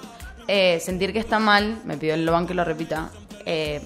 [0.48, 3.10] eh, sentir que está mal, me pidió el Loban que lo repita.
[3.46, 3.80] eh,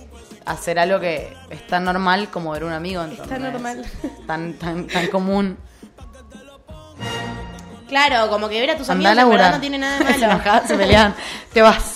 [0.46, 3.02] hacer algo que es tan normal como ver a un amigo.
[3.02, 3.52] Está ¿entendés?
[3.52, 3.84] normal.
[4.26, 5.56] Tan, tan, tan común.
[7.94, 10.04] Claro, como que ver a tus Andá amigos a en verdad no tiene nada de
[10.14, 10.32] se malo.
[10.32, 11.14] enojaban, se peleaban.
[11.52, 11.94] Te vas.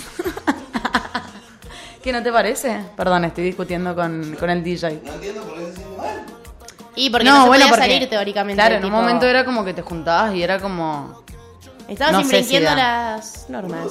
[2.04, 2.78] ¿Qué no te parece?
[2.96, 5.02] Perdón, estoy discutiendo con, con el DJ.
[6.94, 8.62] Y porque no, se bueno, podía porque- salir teóricamente.
[8.62, 11.24] Claro, en un momento era como que te juntabas y era como.
[11.88, 12.76] Estabas no si infringiendo da.
[12.76, 13.86] las normas.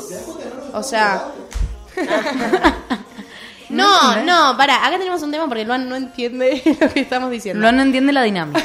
[0.74, 1.26] O sea...
[3.70, 7.62] no, no, para, acá tenemos un tema porque Luan no entiende lo que estamos diciendo.
[7.66, 8.62] No, no entiende la dinámica.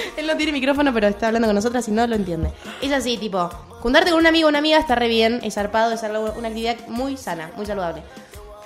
[0.16, 2.50] Él no tiene micrófono, pero está hablando con nosotras y no lo entiende.
[2.82, 3.48] Es así, tipo,
[3.80, 6.48] juntarte con un amigo o una amiga está re bien, es zarpado, es algo- una
[6.48, 8.02] actividad muy sana, muy saludable.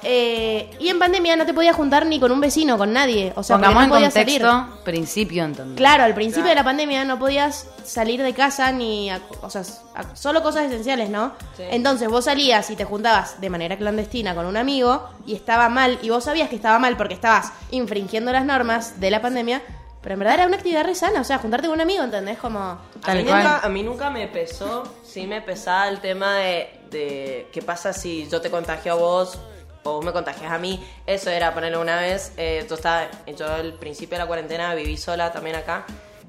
[0.02, 3.34] Eh, y en pandemia no te podías juntar ni con un vecino, con nadie.
[3.36, 4.82] O sea, Pongamos no en podías contexto, salir.
[4.82, 5.76] principio, ¿entendés?
[5.76, 9.60] Claro, al principio de la pandemia no podías salir de casa ni a, o sea,
[9.94, 11.32] a- solo cosas esenciales, ¿no?
[11.54, 11.64] Sí.
[11.70, 15.98] Entonces vos salías y te juntabas de manera clandestina con un amigo y estaba mal
[16.00, 19.60] y vos sabías que estaba mal porque estabas infringiendo las normas de la pandemia,
[20.02, 22.38] pero en verdad era una actividad re sana, o sea, juntarte con un amigo, ¿entendés?
[22.38, 22.78] Como A
[23.14, 27.62] mí, nunca, a mí nunca me pesó, sí me pesaba el tema de, de qué
[27.62, 29.38] pasa si yo te contagio a vos
[29.84, 30.82] o vos me contagias a mí.
[31.06, 34.96] Eso era ponerle una vez, eh, yo, estaba, yo al principio de la cuarentena viví
[34.96, 35.84] sola también acá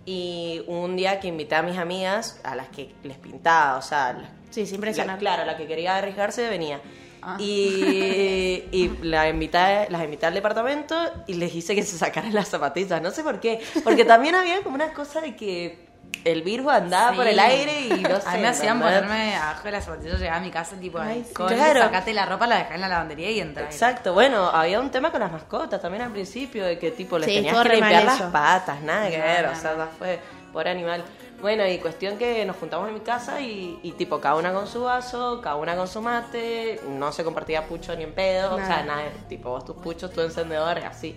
[0.05, 4.17] y un día que invité a mis amigas, a las que les pintaba, o sea,
[4.49, 5.19] Sí, sin la- presionar.
[5.19, 6.81] claro, la que quería arriesgarse venía.
[7.23, 7.37] Ah.
[7.39, 10.95] Y, y la invité, las invité al departamento
[11.27, 13.01] y les hice que se sacaran las zapatillas.
[13.01, 13.61] No sé por qué.
[13.83, 15.89] Porque también había como una cosa de que
[16.23, 17.17] el virus andaba Sí.
[17.17, 18.27] por el aire y no sé.
[18.27, 19.01] A mí me hacían ¿entendés?
[19.01, 21.33] ponerme abajo de las zapatillas, llegaba a mi casa, tipo, Ay, sí.
[21.33, 21.79] Claro.
[21.81, 23.63] sacate la ropa, la dejás en la lavandería y entra.
[23.65, 27.27] Exacto, bueno, había un tema con las mascotas también al principio, de que tipo les
[27.29, 30.19] Sí, tenías que limpiar las patas, nada que ver, o sea, fue
[30.51, 31.03] por animal.
[31.41, 34.67] Bueno, y cuestión que nos juntamos en mi casa y, y tipo cada una con
[34.67, 38.57] su vaso, cada una con su mate, no se compartía pucho ni en pedo, o
[38.57, 39.03] sea, Nada.
[39.27, 41.15] tipo vos tus puchos, tu encendedor, así.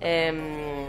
[0.00, 0.86] Em,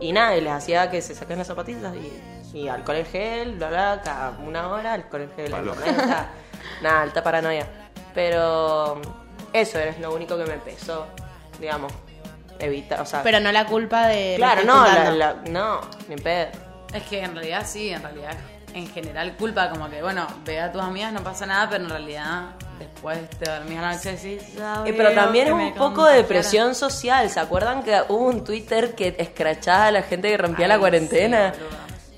[0.00, 3.56] y nada, y les hacía que se saquen las zapatillas y, y alcohol en gel,
[3.56, 5.48] bla, bla, cada una hora, alcohol en gel.
[5.50, 6.30] Sea,
[6.82, 7.66] nada, alta paranoia.
[8.14, 9.00] Pero
[9.52, 11.06] eso es lo único que me pesó,
[11.60, 11.92] digamos,
[12.60, 13.22] evitar, o sea...
[13.22, 14.34] Pero no la culpa de.
[14.36, 15.12] claro, no, la, juntando.
[15.18, 16.67] la- no, ni en pedo.
[16.92, 18.32] Es que en realidad sí, en realidad
[18.74, 21.90] en general culpa, como que bueno, ve a tus amigas, no pasa nada, pero en
[21.90, 24.48] realidad después te dormís a la noche y decís,
[24.86, 27.28] Eh, pero también es un poco de presión social.
[27.30, 30.78] ¿Se acuerdan que hubo un Twitter que escrachaba a la gente que rompía Ay, la
[30.78, 31.52] cuarentena?
[31.54, 31.60] sí.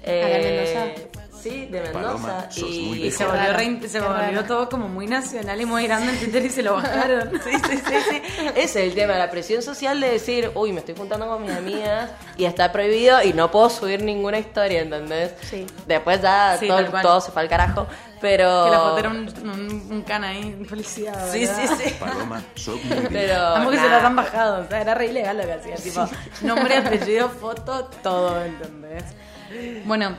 [0.03, 1.10] Eh.
[1.43, 2.49] Sí, de Paloma, Mendoza.
[2.61, 2.67] muy
[3.03, 6.19] y Y se volvió, re- se volvió todo como muy nacional y muy grande en
[6.19, 7.31] Twitter y se lo bajaron.
[7.45, 8.23] Sí, sí, sí, sí.
[8.57, 11.53] Ese es el tema, la presión social de decir, uy, me estoy juntando con mis
[11.53, 15.33] amigas y está prohibido y no puedo subir ninguna historia, ¿entendés?
[15.43, 15.67] Sí.
[15.87, 16.69] Después ya Sí,
[17.03, 17.87] todo, se fue al carajo,
[18.21, 18.65] pero...
[18.67, 21.15] Que la foto era un, un, un can ahí, un policía.
[21.33, 21.71] Sí, ¿verdad?
[21.79, 21.95] sí, sí.
[21.99, 22.79] Paloma, muy.
[23.11, 23.71] Pero...
[23.71, 26.07] Que se las han bajado, o sea, era re ilegal lo que hacía, tipo,
[26.43, 29.05] nombre, apellido, foto, todo, ¿entendés?
[29.85, 30.17] Bueno,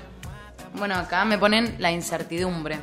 [0.74, 2.80] bueno, acá me ponen la incertidumbre.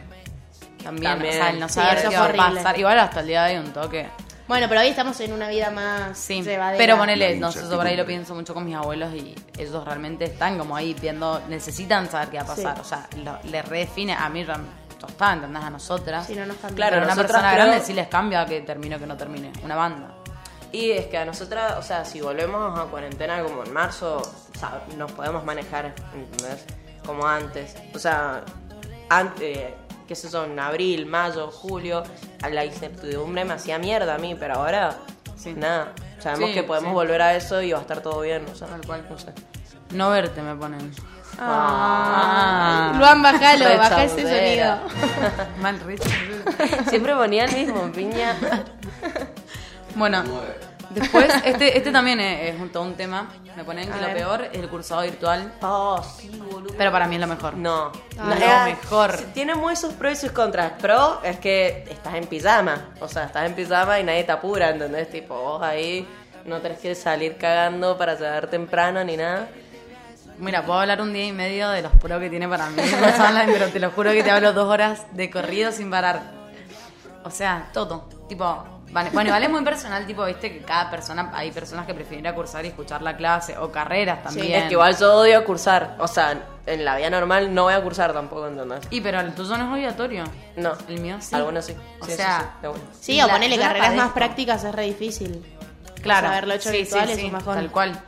[0.83, 1.35] También, También.
[1.35, 2.61] o sea, el no Sí, saber eso qué va a horrible.
[2.63, 2.79] pasar.
[2.79, 4.09] Igual hasta el día de hoy un toque.
[4.47, 6.17] Bueno, pero hoy estamos en una vida más.
[6.17, 6.79] Sí, llevadera.
[6.79, 8.07] pero ponele, La no sé, yo por ahí lo incertidumbre.
[8.15, 12.37] pienso mucho con mis abuelos y ellos realmente están como ahí viendo, necesitan saber qué
[12.39, 12.75] va a pasar.
[12.77, 12.81] Sí.
[12.81, 15.63] O sea, lo- les redefine, a mí está, ¿entendés?
[15.63, 16.27] A nosotras.
[16.27, 16.77] Sí, no nos cambia.
[16.77, 19.07] Claro, Pero a una nosotras persona creo- grande sí les cambia que termine o que
[19.07, 19.53] no termine.
[19.63, 20.15] Una banda.
[20.73, 24.59] Y es que a nosotras, o sea, si volvemos a cuarentena como en marzo, o
[24.59, 26.65] sea, nos podemos manejar, ¿entendés?
[27.09, 27.75] Como antes.
[27.95, 28.43] O sea,
[29.09, 29.73] antes,
[30.07, 32.03] qué sé yo, en abril, mayo, julio,
[32.43, 34.99] a la incertidumbre me hacía mierda a mí, pero ahora,
[35.35, 35.55] Sí.
[35.55, 35.95] nada.
[36.19, 36.95] Sabemos Sí, que podemos sí.
[36.95, 39.07] volver a eso y va a estar todo bien, o sea, Tal cual.
[39.09, 39.33] no sé.
[39.95, 40.93] No verte me ponen.
[41.39, 42.93] Ah.
[42.99, 44.79] Luan, bajalo, Re baja ese sonido.
[45.63, 46.11] Mal risa.
[46.91, 48.37] Siempre ponía el mismo, piña.
[49.95, 50.23] Bueno,
[51.01, 53.29] después, este, este también es, es un, todo un tema.
[53.57, 55.53] Me ponen que lo peor es el cursado virtual.
[55.63, 56.75] Oh, sí, boludo.
[56.77, 57.55] Pero para mí es lo mejor.
[57.55, 59.17] No, es- lo mejor.
[59.35, 60.73] Tiene muy sus pros y sus contras.
[60.81, 62.91] Pro es que estás en pijama.
[63.01, 65.11] O sea, estás en pijama y nadie te apura, ¿entendés?
[65.11, 66.07] Tipo, vos ahí
[66.45, 69.49] no tenés que salir cagando para llegar temprano ni nada.
[70.39, 72.81] Mira, puedo hablar un día y medio de los pros que tiene para mí
[73.47, 76.23] pero te lo juro que te hablo dos horas de corrido sin parar.
[77.25, 78.09] O sea, todo.
[78.29, 81.95] Tipo, vale, bueno, igual es muy personal, tipo, viste que cada persona, hay personas que
[81.95, 84.63] prefieren ir a cursar y escuchar la clase, o carreras también.
[84.63, 85.97] Es que igual yo odio cursar.
[85.99, 88.81] O sea, en la vida normal no voy a cursar tampoco, ¿entendés?
[88.91, 90.25] Y pero el tuyo no es obligatorio.
[90.57, 90.73] No.
[90.89, 91.35] El mío sí.
[91.35, 91.75] Algunos sí.
[92.01, 92.69] O Sí, sí, sea, sí.
[93.01, 95.45] Sí, o la carreras más prácticas es re difícil.
[96.03, 96.27] Claro.
[96.27, 97.33] O sea, haberlo hecho sí, virtual sí, es sí.
[97.45, 98.01] Tal cual.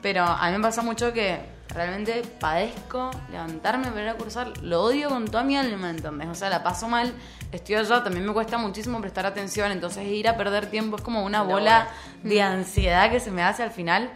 [0.00, 4.48] Pero a mí me pasa mucho que realmente padezco levantarme para ir a cursar.
[4.62, 6.28] Lo odio con toda mi alma, ¿entendés?
[6.28, 7.12] O sea, la paso mal.
[7.52, 9.70] Estoy allá, también me cuesta muchísimo prestar atención.
[9.70, 11.88] Entonces ir a perder tiempo es como una bola
[12.22, 14.10] de ansiedad que se me hace al final.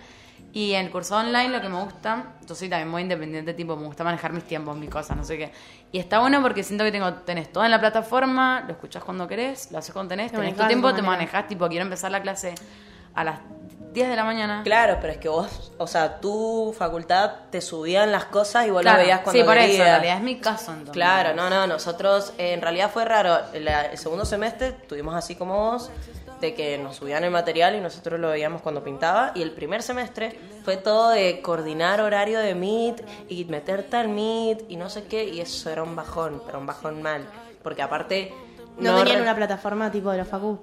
[0.53, 3.77] Y en el curso online lo que me gusta, yo soy también muy independiente, tipo,
[3.77, 5.53] me gusta manejar mis tiempos, mis cosas, no sé qué.
[5.93, 9.29] Y está bueno porque siento que tengo, tenés todo en la plataforma, lo escuchas cuando
[9.29, 12.23] querés, lo haces cuando tenés, Te tenés tu tiempo, te manejás, tipo, quiero empezar la
[12.23, 12.55] clase
[13.15, 13.41] a las
[13.97, 14.61] 10 de la mañana.
[14.63, 18.83] Claro, pero es que vos, o sea, tu facultad te subían las cosas y vos
[18.83, 20.93] Claro, las veías cuando sí, por eso, en realidad es mi caso entonces.
[20.93, 23.39] Claro, no, no, nosotros eh, en realidad fue raro.
[23.55, 25.91] La- el segundo semestre tuvimos así como vos,
[26.43, 29.33] de que nos subían el material y nosotros lo veíamos cuando pintaba.
[29.35, 34.67] Y el primer semestre fue todo de coordinar horario de Meet y meterte al Meet
[34.69, 35.25] y no sé qué.
[35.25, 37.27] Y eso era un bajón, pero un bajón mal.
[37.63, 38.35] Porque aparte.
[38.79, 40.61] No, tenían re- una plataforma tipo de la facu.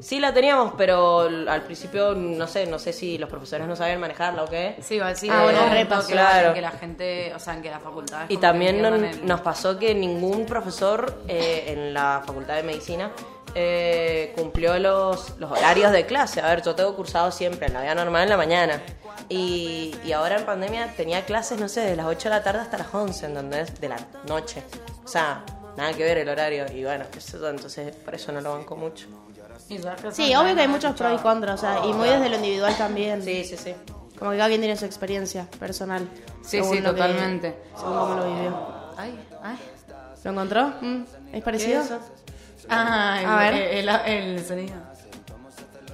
[0.00, 4.00] Sí la teníamos, pero al principio no sé, no sé si los profesores no sabían
[4.00, 4.74] manejarla o qué.
[4.82, 6.52] Sí, sí, Ah, bueno, repas, que, claro.
[6.52, 8.26] que la gente, o sea, en que la facultad.
[8.28, 13.12] Y también no- nos pasó que ningún profesor eh, en la Facultad de Medicina
[13.54, 16.40] eh, cumplió los, los horarios de clase.
[16.40, 18.82] A ver, yo tengo cursado siempre en la vida normal en la mañana.
[19.28, 22.60] Y, y ahora en pandemia tenía clases, no sé, de las 8 de la tarde
[22.62, 23.80] hasta las 11, ¿entendés?
[23.80, 24.64] De la noche.
[25.04, 25.44] O sea,
[25.76, 26.66] nada que ver el horario.
[26.74, 27.04] Y bueno,
[27.48, 29.06] entonces por eso no lo banco mucho.
[30.12, 32.76] Sí, obvio que hay muchos pros y contras, o sea, y muy desde lo individual
[32.76, 33.22] también.
[33.22, 33.74] Sí, sí, sí.
[34.18, 36.08] Como que cada quien tiene su experiencia personal.
[36.42, 37.56] Sí, sí, lo que- totalmente.
[37.76, 38.68] según cómo lo vivió.
[38.96, 39.58] Ay, ay.
[40.22, 40.72] ¿Lo encontró?
[40.80, 41.80] Mm, ¿Es parecido?
[41.80, 42.00] ¿Qué es eso?
[42.70, 43.54] Ah, el, A ver.
[43.54, 44.00] El, el-
[44.38, 44.74] el sonido.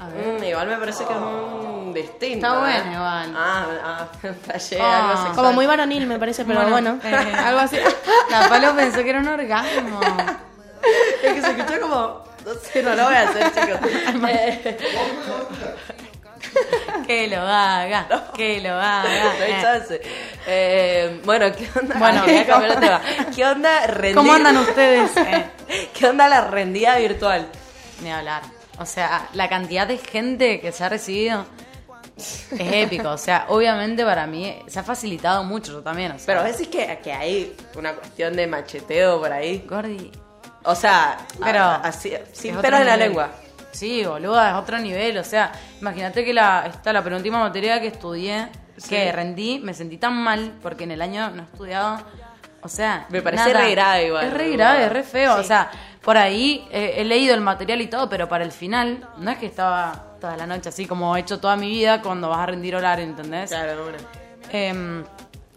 [0.00, 0.40] A ver.
[0.40, 2.46] Mm, igual me parece que es un distinto.
[2.46, 2.61] Está ¿eh?
[2.61, 3.35] bueno, igual.
[3.37, 4.09] Ah, ah,
[4.46, 4.98] fallé, Ah.
[5.00, 5.35] algo sexual.
[5.37, 7.76] Como muy varonil me parece, pero bueno, eh, algo así.
[8.30, 10.00] La Palo pensó que era un orgasmo.
[11.22, 12.30] Es que se escuchó como.
[12.44, 13.81] No sé, no lo voy a hacer, chicos.
[14.29, 14.79] Eh,
[17.07, 19.05] que lo haga, que lo haga.
[19.38, 20.00] no hay Eh, chance.
[20.46, 21.98] Eh, bueno, ¿qué onda?
[21.98, 23.00] Bueno, voy a cambiar de tema.
[23.35, 24.14] ¿Qué onda rendir?
[24.16, 25.11] ¿Cómo andan ustedes?
[25.16, 25.46] Eh,
[25.96, 27.46] ¿Qué onda la rendida virtual?
[28.03, 28.42] ni hablar.
[28.79, 31.44] O sea, la cantidad de gente que se ha recibido
[32.16, 33.11] es épico.
[33.11, 36.12] O sea, obviamente para mí se ha facilitado mucho, yo también.
[36.12, 39.64] O sea, Pero decís que, que hay una cuestión de macheteo por ahí.
[39.68, 40.11] Gordi,
[40.64, 43.31] O sea, Pero- a- así, sin pelos en la lengua.
[43.73, 45.16] Sí, boluda, es otro nivel.
[45.18, 48.49] O sea, imagínate que la, esta, la penúltima materia que estudié,
[48.88, 51.99] que rendí, me sentí tan mal porque en el año no he estudiado.
[52.62, 53.61] O sea, Me parece nada.
[53.64, 55.35] re grave igual, Es re grave, es re feo.
[55.37, 55.40] Sí.
[55.40, 55.70] O sea,
[56.03, 59.38] por ahí eh, he leído el material y todo, pero para el final, no es
[59.38, 62.46] que estaba toda la noche así como he hecho toda mi vida cuando vas a
[62.46, 63.49] rendir horario, ¿entendés?
[63.51, 63.99] Claro, bueno.
[64.53, 65.05] Em,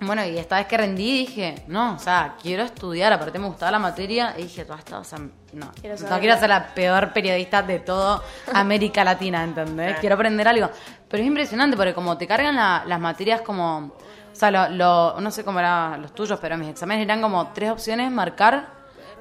[0.07, 3.71] bueno, y esta vez que rendí dije, no, o sea, quiero estudiar, aparte me gustaba
[3.71, 7.13] la materia, y dije, toda esta, o sea, no, Quiero no quiero ser la peor
[7.13, 9.99] periodista de todo América Latina, ¿entendés?
[9.99, 10.69] Quiero aprender algo.
[11.09, 13.91] Pero es impresionante porque como te cargan la- las materias como, o
[14.35, 17.69] sea, lo, lo- no sé cómo eran los tuyos, pero mis exámenes eran como tres
[17.71, 18.67] opciones, marcar,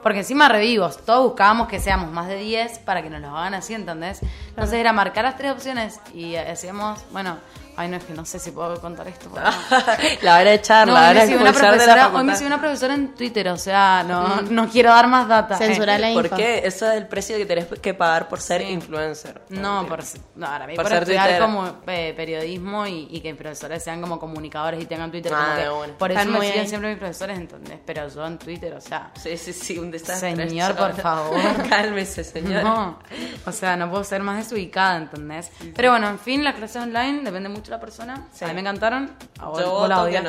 [0.03, 3.55] porque encima revivos, todos buscábamos que seamos más de 10 para que nos lo hagan
[3.55, 4.21] así, ¿entendés?
[4.49, 7.37] Entonces era marcar las tres opciones y hacíamos, bueno,
[7.77, 9.29] ay no, es que no sé si puedo contar esto.
[9.31, 11.79] porque la van a echar, No, la hoy van me a sigue una expulsar de
[11.79, 15.07] la profesora, hoy me sigue una profesora en Twitter, o sea, no, no quiero dar
[15.09, 15.57] más data.
[15.57, 16.37] Censurar la ¿Por info.
[16.37, 16.67] qué?
[16.67, 18.69] Eso es el precio que tenés que pagar por ser Sí.
[18.69, 19.43] influencer.
[19.51, 20.01] No, por,
[20.37, 23.83] no, ahora mí Por por, ser estudiar como eh, periodismo y, y que mis profesores
[23.83, 25.33] sean como comunicadores y tengan Twitter.
[25.35, 25.99] Ah, como que- de una.
[25.99, 26.69] Por eso Están me siguen ahí.
[26.69, 27.79] siempre mis profesores, ¿entendés?
[27.87, 30.37] Pero yo en Twitter, o sea, Sí, sí, sí, un desastre.
[30.49, 31.41] Señor, por favor.
[31.69, 32.63] Cálmese, señor.
[32.65, 32.99] no.
[33.47, 35.51] O sea, no puedo ser más desubicada, ¿entendés?
[35.75, 38.29] Pero bueno, en fin, las clases online depende mucho de la persona.
[38.33, 38.45] Sí.
[38.45, 39.11] A mí me encantaron.
[39.39, 40.29] A vos, Yo vos la odiaste.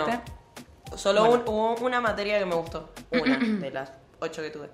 [0.92, 0.98] no.
[0.98, 2.92] Solo un- hubo una materia que me gustó.
[3.12, 4.70] Una de las ocho que tuve.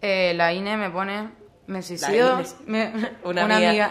[0.00, 1.28] Eh, la INE me pone
[1.66, 2.34] Me suicido.
[2.36, 2.56] Inés.
[2.66, 2.92] me-
[3.24, 3.86] Una una, amiga.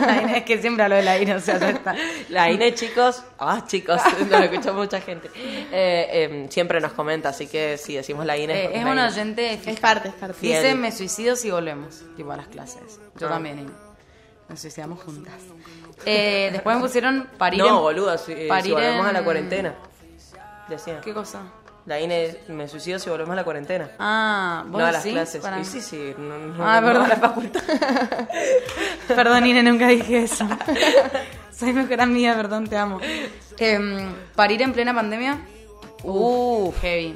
[0.06, 1.94] La Inés, que siempre hablo de la Inés, o sea, ya está.
[2.30, 4.00] La Ine, chicos, ah, chicos,
[4.30, 5.28] nos escucha mucha gente.
[5.36, 8.54] Eh, em, siempre nos comenta, así que si decimos la Ine.
[8.54, 9.06] Eh, porque es la un Ine.
[9.08, 10.34] oyente Es parte, es parte.
[10.38, 10.62] Fiel.
[10.62, 12.98] Dice, me suicido si volvemos, tipo a las clases.
[13.18, 13.30] Yo Ah.
[13.30, 13.72] también, Inés.
[14.48, 15.34] Nos suicidamos juntas.
[16.06, 19.24] Eh, después me pusieron parir No, en- boluda, si, eh, si volvemos a la en-
[19.24, 19.74] cuarentena.
[20.68, 21.00] Decía.
[21.00, 21.40] ¿Qué cosa?
[21.86, 23.90] La Ine, me suicido si volvemos a la cuarentena.
[23.98, 25.14] Ah, ¿vos No a las decís?
[25.16, 25.40] clases.
[25.42, 26.14] Para- Y sí, sí.
[26.18, 27.04] No, no, Ah, no perdón.
[27.06, 27.62] a la facultad.
[29.08, 30.46] Perdón, Ine, nunca dije eso.
[31.50, 33.00] Soy mejor amiga, perdón, te amo.
[33.58, 35.38] Em, parir en plena pandemia.
[36.04, 37.14] Uh, heavy.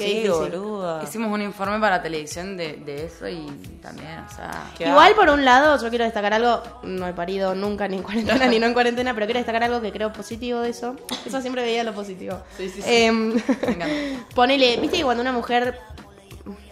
[0.00, 0.32] Qué sí, difícil.
[0.58, 1.02] boluda.
[1.04, 3.46] Hicimos un informe para televisión de, de eso y
[3.82, 4.50] también, o sea...
[4.78, 8.46] Igual, por un lado, yo quiero destacar algo, no he parido nunca ni en cuarentena
[8.48, 10.96] ni no en cuarentena, pero quiero destacar algo que creo positivo de eso.
[11.24, 12.38] Eso siempre veía lo positivo.
[12.56, 12.90] Sí, sí, sí.
[13.04, 13.86] Encanta.
[14.34, 15.78] ponele, viste que cuando una mujer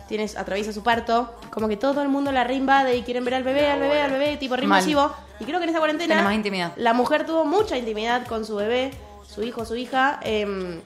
[0.09, 3.43] tienes, atraviesa su parto, como que todo el mundo la reinvade y quieren ver al
[3.45, 5.13] bebé, al bebé, al bebé, tipo masivo.
[5.41, 6.73] Y creo que en esta cuarentena Tiene más intimidad.
[6.77, 8.91] la mujer tuvo mucha intimidad con su bebé,
[9.29, 10.19] su hijo, su hija.
[10.23, 10.81] em,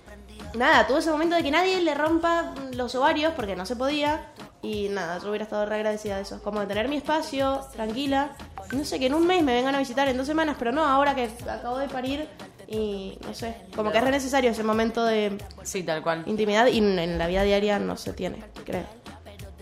[0.54, 4.26] nada, tuvo ese momento de que nadie le rompa los ovarios porque no se podía.
[4.62, 6.40] Y nada, yo hubiera estado re agradecida de eso.
[6.42, 8.30] Como de tener mi espacio, tranquila.
[8.72, 10.84] No sé, que en un mes me vengan a visitar en dos semanas, pero no,
[10.84, 12.28] ahora que acabo de parir
[12.68, 16.22] y no sé, como que es re necesario ese momento de Sí, tal cual.
[16.26, 18.86] intimidad y en- la vida diaria no se tiene, creo.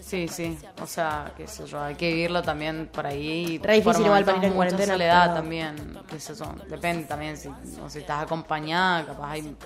[0.01, 0.59] Sí, sí.
[0.83, 3.59] O sea, qué sé yo, hay que vivirlo también por ahí.
[3.63, 6.53] Re difícil igual momentos parir en cuarentena, soledad pero- también, qué sé yo.
[6.69, 9.57] Depende también si, o si estás acompañada, capaz hay,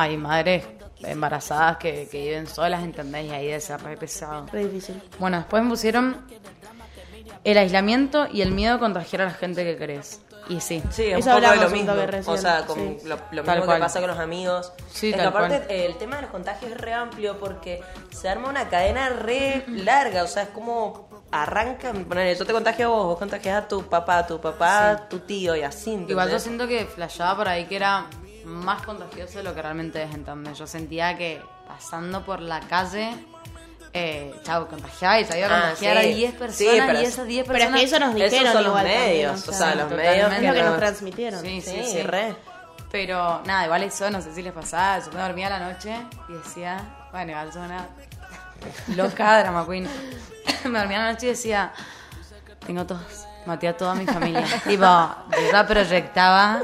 [0.00, 0.64] hay madres
[1.02, 3.26] embarazadas que, que viven solas, ¿entendés?
[3.26, 4.46] Y ahí debe ser re pesado.
[4.52, 5.00] Re difícil.
[5.18, 6.26] Bueno, después me pusieron
[7.44, 10.20] el aislamiento y el miedo a contagiar a la gente que querés.
[10.48, 10.82] Y sí.
[10.90, 11.94] Sí, es Eso un poco de hablamos lo mismo.
[12.06, 12.98] recién, O sea, con sí.
[13.04, 13.62] lo, mismo cual.
[13.78, 14.72] que pasa con los amigos.
[14.90, 15.70] Sí, es que aparte cual.
[15.70, 19.64] eh, el tema de los contagios es re amplio porque se arma una cadena re
[19.68, 20.24] larga.
[20.24, 22.06] O sea, es como arrancan.
[22.06, 25.08] Ponele, yo te contagio a vos, vos contagias a tu papá, a tu papá, a
[25.08, 26.02] tu tío y así.
[26.08, 28.06] Igual yo siento que flasheaba por ahí que era
[28.48, 30.58] más contagioso de lo que realmente es, ¿entendés?
[30.58, 33.10] Yo sentía que pasando por la calle,
[33.92, 36.04] eh, chau, contagiaba y se iba a Ah, contagiar sí.
[36.12, 37.80] a 10 Sí, personas pero y es- esas 10 Pero es personas...
[37.80, 39.90] que eso nos Esos dijeron son los igual también, medios, o o sea, sea, los
[39.90, 41.40] medios Es lo que no- nos transmitieron.
[41.40, 42.02] Sí, sí, Sí, sí.
[42.02, 42.36] re.
[42.90, 44.98] Pero nada, igual eso no sé si les pasaba.
[45.04, 45.94] Yo me dormía a la noche
[46.28, 46.78] y decía,
[47.12, 47.86] bueno, igual soy una
[48.96, 49.86] loca drama queen.
[50.64, 51.72] me dormía a la noche y decía,
[52.66, 52.98] tengo tos,
[53.46, 54.44] maté a toda mi familia.
[54.66, 56.62] tipo, yo ya proyectaba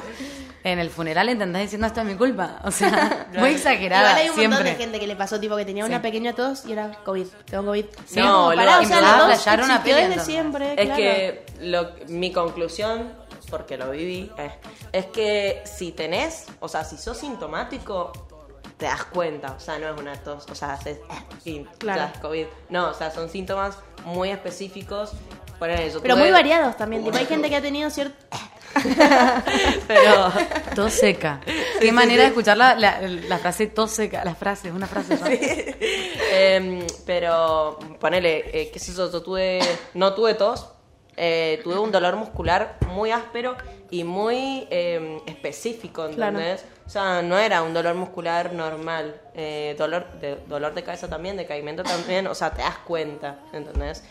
[0.65, 1.63] en el funeral, ¿entendés?
[1.65, 2.59] Diciendo, esto es mi culpa.
[2.65, 4.09] O sea, muy exagerada.
[4.11, 4.59] Igual hay un siempre.
[4.59, 6.03] montón de gente que le pasó, tipo, que tenía una Sí.
[6.03, 7.27] pequeña tos y era COVID.
[7.45, 7.85] Tengo COVID.
[8.07, 10.71] Sí, no, como, pará, o y sea, la tos una desde siempre.
[10.71, 10.97] Es claro.
[10.97, 13.13] que lo, mi conclusión,
[13.51, 14.53] porque lo viví, es,
[14.93, 18.11] es que si tenés, o sea, si sos sintomático,
[18.79, 19.53] te das cuenta.
[19.53, 20.99] O sea, no es una tos, o sea, haces
[21.45, 22.11] y Claro.
[22.23, 22.47] COVID.
[22.71, 25.13] No, o sea, son síntomas muy específicos.
[25.59, 27.05] Ponele, yo Pero muy variados también.
[27.05, 28.17] Tipo, hay gente que ha tenido cierto.
[29.89, 30.33] Pero
[30.75, 31.41] Tos seca.
[31.81, 34.25] Qué manera de escuchar la, la, la frase tos seca.
[34.25, 35.17] La frase, es una frase.
[35.17, 35.27] ¿no?
[36.33, 39.61] Em, pero ponele, eh, qué sé yo, yo tuve,
[39.95, 40.67] no tuve tos,
[41.17, 43.57] eh, tuve un dolor muscular muy áspero
[43.91, 46.39] y muy em, específico, Claro.
[46.39, 46.65] ¿entendés?
[46.87, 51.37] O sea, no era un dolor muscular normal, eh, dolor, de, dolor de cabeza también,
[51.37, 54.03] decaimiento también, o sea, te das cuenta, ¿entendés?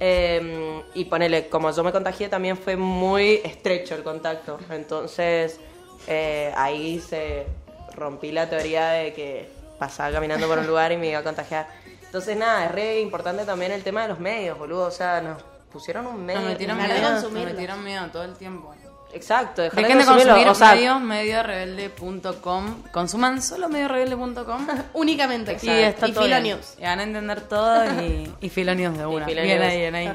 [0.00, 5.58] Em, y ponele, como yo me contagié también fue muy estrecho el contacto, entonces
[6.06, 7.46] eh, ahí se
[7.94, 9.48] rompí la teoría de que
[9.78, 11.68] pasaba caminando por un lugar y me iba a contagiar.
[12.04, 15.42] Entonces nada, es re importante también el tema de los medios, boludo, o sea, nos
[15.72, 16.40] pusieron un medio...
[16.40, 18.74] Nos metieron Me miedo, nos metieron miedo todo el tiempo.
[19.12, 22.82] Exacto, dejar Dejen de consumir o sea, medios, mediorebelde.com.
[22.92, 24.66] Consuman solo mediorebelde.com.
[24.92, 25.56] Únicamente.
[25.62, 26.56] Y está y todo Filo bien.
[26.56, 26.74] News.
[26.78, 29.26] Y van a entender todo y, y Filo News de una.
[29.26, 30.10] Bien ahí, bien ahí.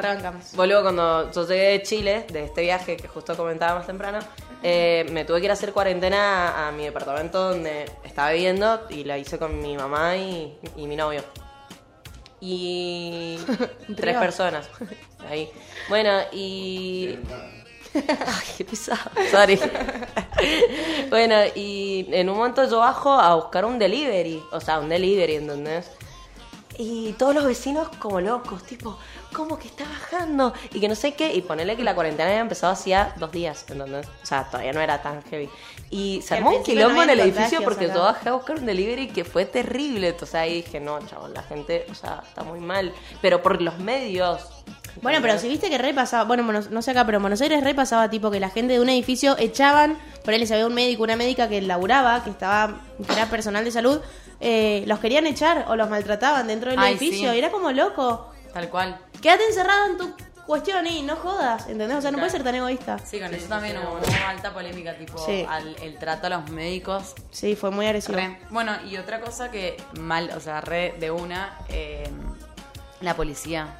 [0.53, 4.19] Boludo, cuando yo llegué de Chile, de este viaje que justo comentaba más temprano,
[4.61, 8.85] eh, me tuve que ir a hacer cuarentena a, a mi departamento donde estaba viviendo
[8.89, 11.23] y la hice con mi mamá y, y mi novio.
[12.39, 13.39] Y
[13.95, 14.69] tres personas
[15.27, 15.49] ahí.
[15.89, 17.17] Bueno, y...
[17.95, 19.11] Ay, qué pisado.
[19.31, 19.59] Sorry.
[21.09, 24.41] bueno, y en un momento yo bajo a buscar un delivery.
[24.51, 25.89] O sea, un delivery, ¿entendés?
[26.77, 28.97] Y todos los vecinos como locos, tipo,
[29.31, 30.53] ¿cómo que está bajando?
[30.73, 31.33] Y que no sé qué.
[31.33, 34.07] Y ponerle que la cuarentena había empezado hacía dos días, ¿entendés?
[34.23, 35.49] O sea, todavía no era tan heavy.
[35.91, 37.93] Y se armó un quilombo en el edificio porque acá.
[37.93, 40.15] yo bajé a buscar un delivery que fue terrible.
[40.25, 42.93] Sea, ahí dije, no, chabón, la gente, o sea, está muy mal.
[43.21, 44.41] Pero por los medios.
[45.01, 47.63] Bueno, pero si viste que re pasaba, bueno, no sé acá, pero en Buenos Aires
[47.63, 50.73] re pasaba tipo que la gente de un edificio echaban, por él se había un
[50.73, 53.99] médico, una médica que laburaba, que estaba, que era personal de salud,
[54.39, 57.35] eh, los querían echar o los maltrataban dentro del Ay, edificio sí.
[57.35, 58.31] y era como loco.
[58.53, 58.99] Tal cual.
[59.21, 60.13] Quédate encerrado en tu
[60.45, 61.97] cuestión y no jodas, ¿entendés?
[61.97, 62.99] O sea, no puedes ser tan egoísta.
[62.99, 65.45] Sí, con eso también hubo hubo alta polémica, tipo Sí.
[65.49, 67.15] al- el trato a los médicos.
[67.31, 68.17] Sí, fue muy agresivo.
[68.17, 68.37] Re.
[68.49, 72.09] Bueno, y otra cosa que mal, o sea, re de una, eh,
[73.01, 73.77] la policía.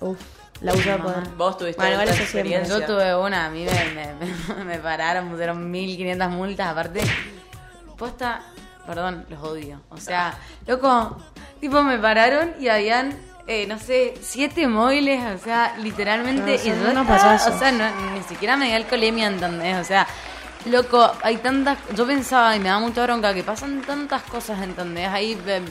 [0.00, 0.18] Uf,
[0.60, 1.28] la de poder.
[1.36, 2.78] Vos tuviste Bueno, igual experiencia.
[2.78, 4.14] Yo tuve una, a mí me,
[4.56, 7.02] me, me pararon, pusieron 1500 multas, aparte,
[7.98, 8.42] posta,
[8.86, 9.80] perdón, los odio.
[9.90, 10.34] O sea,
[10.66, 11.16] loco,
[11.60, 16.88] tipo me pararon y habían, eh, no sé, siete móviles, o sea, literalmente, y no
[16.88, 17.54] estaba- pasó eso.
[17.54, 19.76] o sea, no- ni siquiera me dio alcoholemia, ¿entendés?
[19.78, 20.06] O sea,
[20.66, 25.08] loco, hay tantas, yo pensaba y me da mucha bronca que pasan tantas cosas, ¿entendés?
[25.08, 25.62] Ahí eh,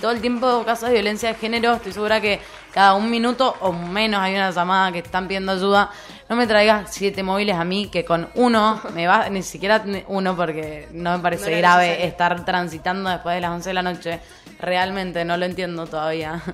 [0.00, 2.40] todo el tiempo casos de violencia de género, estoy segura que
[2.72, 5.90] cada un minuto o menos hay una llamada que están pidiendo ayuda.
[6.28, 10.36] No me traigas siete móviles a mí, que con uno me va, ni siquiera uno
[10.36, 12.08] porque no me parece No grave necesario.
[12.08, 14.20] estar transitando después de las 11 de la noche.
[14.58, 16.40] Realmente no lo entiendo todavía.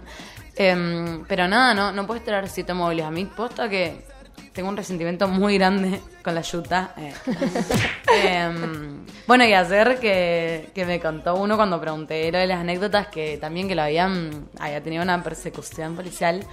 [0.56, 3.06] Em, pero nada, no, no puedes traer siete móviles.
[3.06, 4.04] A mí posta que
[4.52, 6.94] tengo un resentimiento muy grande con la yuta.
[6.96, 7.12] eh.
[8.12, 13.06] Em, bueno, y ayer que, que me contó uno cuando pregunté lo de las anécdotas,
[13.06, 16.44] que también que lo habían, había tenido una persecución policial,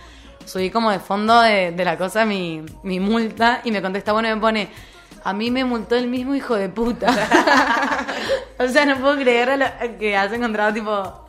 [0.45, 4.29] subí como de fondo de, de la cosa mi, mi multa y me contesta, bueno,
[4.29, 4.69] y me pone,
[5.23, 7.07] a mí me multó el mismo hijo de puta.
[8.59, 11.27] o sea, no puedo creer lo- que has encontrado tipo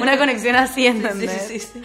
[0.00, 1.42] una conexión así, ¿entendés?
[1.48, 1.82] sí, sí, sí.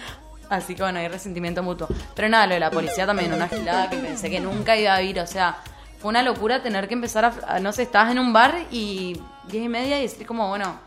[0.51, 1.87] Así que bueno, hay resentimiento mutuo.
[2.13, 5.01] Pero nada, lo de la policía también, una gilada que pensé que nunca iba a
[5.01, 5.19] ir.
[5.19, 5.57] O sea,
[5.99, 9.63] fue una locura tener que empezar a, no sé, estabas en un bar y diez
[9.63, 10.77] y media y decir como, bueno,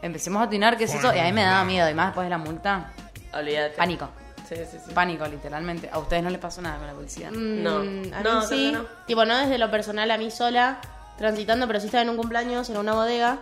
[0.00, 1.12] empecemos a atinar, ¿qué es eso?
[1.14, 2.92] Y a mí me daba miedo, y más después de la multa,
[3.32, 3.76] Olvídate.
[3.76, 4.08] pánico.
[4.48, 4.92] Sí, sí, sí.
[4.94, 5.88] Pánico, literalmente.
[5.90, 7.30] A ustedes no les pasó nada con la policía.
[7.32, 7.78] No.
[7.82, 8.70] Mm, a No, mí creo sí.
[8.72, 8.84] no.
[9.06, 10.78] Tipo, no desde lo personal a mí sola,
[11.18, 13.38] transitando, pero sí estaba en un cumpleaños en una bodega.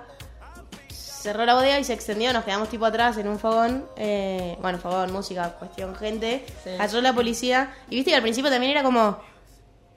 [1.23, 3.85] Cerró la bodega y se extendió, nos quedamos tipo atrás en un fogón.
[3.95, 6.45] eh, bueno, fogón, música, cuestión, gente.
[6.65, 6.71] Sí.
[6.77, 7.73] Cayó la policía.
[7.89, 9.21] Y viste que al principio también era como.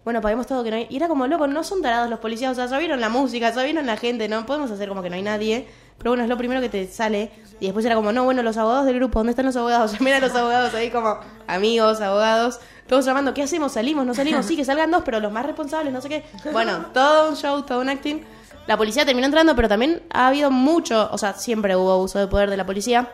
[0.04, 0.86] Bueno, paguemos todo que no hay.
[0.88, 2.52] Y era como, loco, no son tarados los policías.
[2.52, 4.30] O sea, ya vieron la música, ya vieron la gente.
[4.30, 5.68] No podemos hacer como que no hay nadie.
[5.98, 7.32] Pero bueno, es lo primero que te sale.
[7.60, 10.00] Y después era como, no, bueno, los abogados del grupo, ¿dónde están los abogados?
[10.02, 11.18] Mira los abogados ahí como
[11.48, 12.60] amigos, abogados.
[12.86, 13.72] Todos llamando, ¿qué hacemos?
[13.72, 14.06] ¿Salimos?
[14.06, 14.46] ¿No salimos?
[14.46, 16.24] Sí, que salgan dos, pero los más responsables, no sé qué.
[16.52, 18.24] Bueno, todo un show, todo un acting.
[18.68, 22.28] La policía terminó entrando, pero también ha habido mucho, o sea, siempre hubo uso de
[22.28, 23.10] poder de la policía.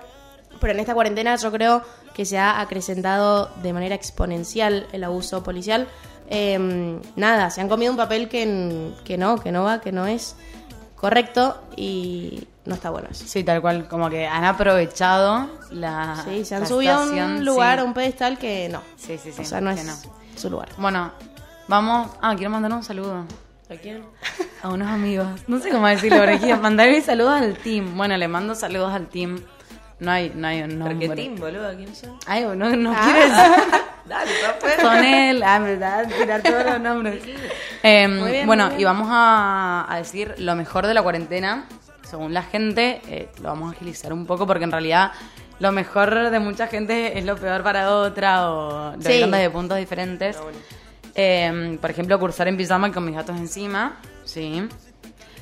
[0.59, 1.81] Pero en esta cuarentena yo creo
[2.13, 5.87] que se ha acrecentado de manera exponencial el abuso policial.
[6.29, 10.05] Eh, nada, se han comido un papel que, que no, que no va, que no
[10.05, 10.35] es
[10.95, 13.25] correcto y no está bueno eso.
[13.27, 16.23] Sí, tal cual, como que han aprovechado la.
[16.23, 17.81] Sí, se han subido a un lugar, sí.
[17.81, 18.81] a un pedestal que no.
[18.95, 19.41] Sí, sí, sí.
[19.41, 20.69] o sea, no es su lugar.
[20.77, 21.11] Bueno,
[21.67, 22.11] vamos.
[22.21, 23.25] Ah, quiero mandar un saludo.
[23.71, 24.03] ¿A quién?
[24.61, 25.27] A unos amigos.
[25.47, 27.95] No sé cómo decirlo, pero quiero mandarle saludos al team.
[27.95, 29.39] Bueno, le mando saludos al team.
[29.99, 31.07] No hay, no hay un ¿Pero nombre.
[31.09, 31.75] qué team, boludo?
[31.77, 32.17] ¿Quién son?
[32.25, 33.01] Ay, no, no Ah.
[33.03, 33.81] quiero decir.
[34.05, 34.81] Dale, papá.
[34.81, 35.43] Son él.
[35.43, 37.23] Ah, verdad, tirar todos los nombres.
[37.83, 41.65] Eh, bien, bueno, y vamos a, a decir lo mejor de la cuarentena.
[42.03, 45.11] Según la gente, eh, lo vamos a agilizar un poco porque en realidad
[45.59, 49.19] lo mejor de mucha gente es lo peor para otra o lo Sí.
[49.23, 50.37] desde puntos diferentes.
[51.15, 54.67] Eh, por ejemplo, cursar en pijama con mis gatos encima, sí.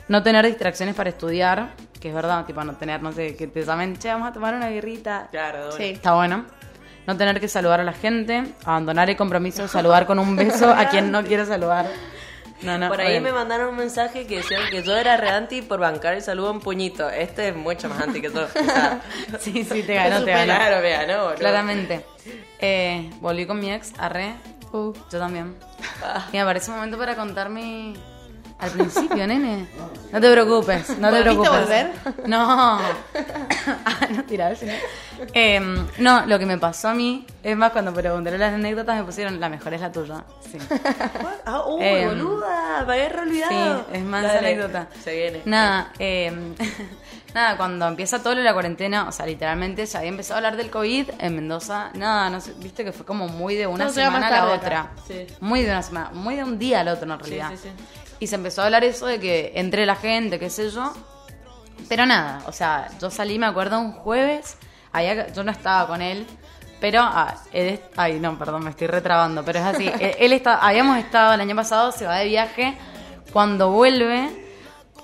[0.08, 3.64] No tener distracciones para estudiar, que es verdad, tipo no tener, no sé, que te
[3.64, 5.28] llamen, che, vamos a tomar una birrita.
[5.30, 5.72] Claro.
[5.72, 5.84] Sí.
[5.92, 6.46] Está bueno.
[7.06, 10.70] No tener que saludar a la gente, abandonar el compromiso de saludar con un beso
[10.70, 11.88] a quien no quiere saludar.
[12.62, 15.62] No, no, Por ahí me mandaron un mensaje que decían que yo era re anti
[15.62, 17.10] por bancar el saludo en puñito.
[17.10, 18.44] Este es mucho más anti que yo.
[18.44, 19.02] O sea,
[19.40, 20.46] Sí, sí, te ganó, te ganó.
[20.46, 21.36] claro, me ganó.
[21.36, 22.06] Claramente.
[22.60, 24.36] Eh, volví con mi ex, arre.
[24.72, 25.56] Yo también.
[26.34, 27.94] Y me parece un momento para contar mi...
[28.60, 29.68] Al principio, nene.
[30.12, 31.52] No te preocupes, no te ¿Volviste a preocupes.
[31.62, 31.92] volver?
[32.28, 32.40] No.
[33.86, 34.58] ah, no tirar
[35.34, 39.04] Em, no, lo que me pasó a mí, es más, cuando pregunté las anécdotas me
[39.04, 40.24] pusieron, la mejor es la tuya.
[40.50, 40.58] Sí.
[41.46, 43.80] Ah, uy, Eh, boluda, me había olvidado.
[43.80, 44.88] Sí, es más Dale, anécdota.
[45.04, 45.42] Se viene.
[45.46, 46.32] Nada, eh,
[47.34, 50.38] nada, cuando empieza todo lo de la cuarentena, o sea, literalmente se había empezado a
[50.40, 51.92] hablar del COVID en Mendoza.
[51.94, 54.92] Nada, no sé, viste que fue como muy de una semana a la otra.
[55.08, 55.28] Sí.
[55.40, 57.50] Muy de una semana, muy de un día al otro en Sí, realidad.
[57.52, 57.70] sí, sí.
[58.20, 60.94] Y se empezó a hablar eso de que entre la gente, qué sé yo.
[61.88, 64.58] Pero nada, o sea, yo salí, me acuerdo, un jueves,
[64.92, 66.26] había- yo no estaba con él,
[66.82, 70.56] pero, ah, él ay, no, perdón, me estoy retrabando, pero es así, él, él está,
[70.58, 72.78] habíamos estado el año pasado, se va de viaje,
[73.32, 74.30] cuando vuelve,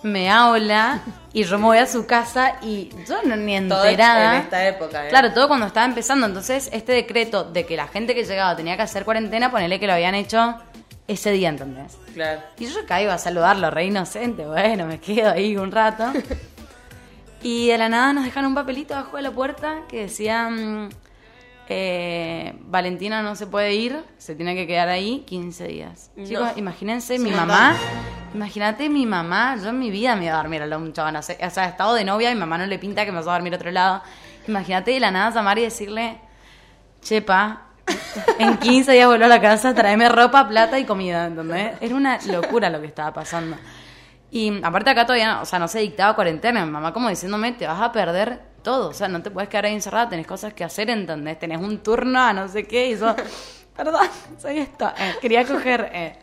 [0.04, 1.00] me habla,
[1.34, 4.36] y yo me voy a su casa, y yo no ni Todo enterada.
[4.36, 5.10] en esta época, ¿eh?
[5.10, 8.76] Claro, todo cuando estaba empezando, entonces, este decreto de que la gente que llegaba tenía
[8.76, 10.58] que hacer cuarentena, ponele que lo habían hecho
[11.08, 11.98] ese día, ¿entendés?
[12.14, 12.42] Claro.
[12.58, 16.12] Y yo caigo a saludarlo, re inocente, bueno, me quedo ahí un rato.
[17.46, 20.90] Y de la nada nos dejan un papelito abajo de la puerta que decía, mm,
[21.70, 26.10] eh, Valentina no se puede ir, se tiene que quedar ahí 15 días.
[26.16, 26.26] No.
[26.26, 27.76] Chicos, imagínense, mi mamá,
[28.34, 31.22] imagínate mi mamá, yo en mi vida me iba a dormir a un chabón, o
[31.22, 33.34] sea, he estado de novia y mi mamá no le pinta que me vas a
[33.34, 34.02] dormir a otro lado.
[34.48, 36.18] Imagínate de la nada llamar y decirle,
[37.04, 37.65] chepa,
[38.40, 41.74] en 15 días vuelvo a la casa, tráeme ropa, plata y comida, ¿entendés?
[41.82, 43.58] Era una locura lo que estaba pasando.
[44.32, 47.54] Y aparte acá todavía, no, o sea, no se dictaba cuarentena, mi mamá como diciéndome,
[47.54, 50.54] te vas a perder todo, o sea, no te puedes quedar ahí encerrada, tenés cosas
[50.54, 51.40] que hacer, ¿entendés?
[51.40, 53.16] Tenés un turno a no sé qué, y yo,
[53.78, 54.08] perdón,
[54.38, 56.20] soy esto, eh, quería coger, eh.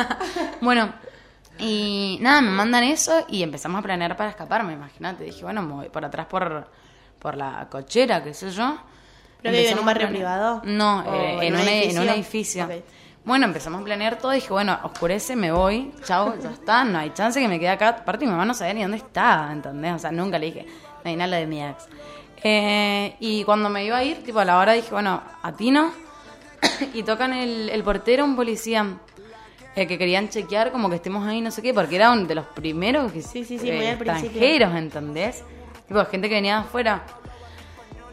[0.60, 0.92] bueno,
[1.58, 5.74] y nada, me mandan eso y empezamos a planear para escaparme, imagínate, dije, bueno, me
[5.74, 6.68] voy por atrás por,
[7.18, 8.76] por la cochera, qué sé yo.
[9.42, 10.62] ¿Pero vive en un barrio privado?
[10.64, 12.68] No, ¿O eh, en un un, en un edificio?
[13.24, 16.98] Bueno, empezamos a planear todo y dije, bueno, oscurece, me voy, chao, ya está, no
[16.98, 17.88] hay chance que me quede acá.
[17.90, 19.92] Aparte, mi mamá no sabía ni dónde estaba, ¿entendés?
[19.94, 20.66] O sea, nunca le dije,
[21.04, 21.86] no hay nada de mi ex.
[22.42, 25.92] Eh, y cuando me iba a ir, tipo a la hora dije, bueno, atino.
[26.94, 28.86] y tocan el, el portero, un policía,
[29.76, 32.34] eh, que querían chequear como que estemos ahí, no sé qué, porque era uno de
[32.34, 34.28] los primeros que, Sí, sí, sí, muy al principio.
[34.30, 35.44] extranjeros, ¿entendés?
[35.86, 37.02] Tipo, gente que venía de afuera.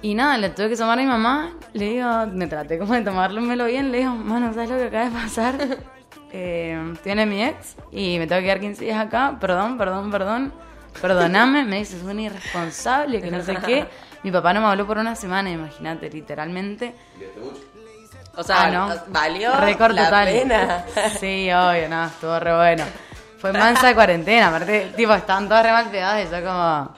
[0.02, 3.02] Y nada, le tuve que llamar a mi mamá, le digo, me traté como de
[3.02, 5.56] tomármelo bien, le digo, mano, ¿sabes lo que acaba de pasar?
[6.30, 10.54] Eh, tiene mi ex y me tengo que quedar 15 días acá, perdón, perdón, perdón,
[11.02, 13.88] perdoname, me dices, un irresponsable, que no sé qué.
[14.24, 16.94] Mi papá no me habló por una semana, imagínate, literalmente.
[18.36, 18.94] O sea, Ah, no.
[19.08, 20.28] valió Récord la total.
[20.28, 20.86] pena.
[21.18, 22.84] Sí, obvio, no, estuvo re bueno.
[23.40, 26.92] Fue mansa de cuarentena, aparte, tipo, estaban todas re mal pegadas y yo como...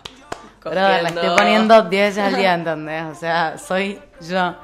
[0.63, 3.03] Brother, la estoy poniendo 10 veces al día, ¿entendés?
[3.05, 4.55] O sea, soy yo.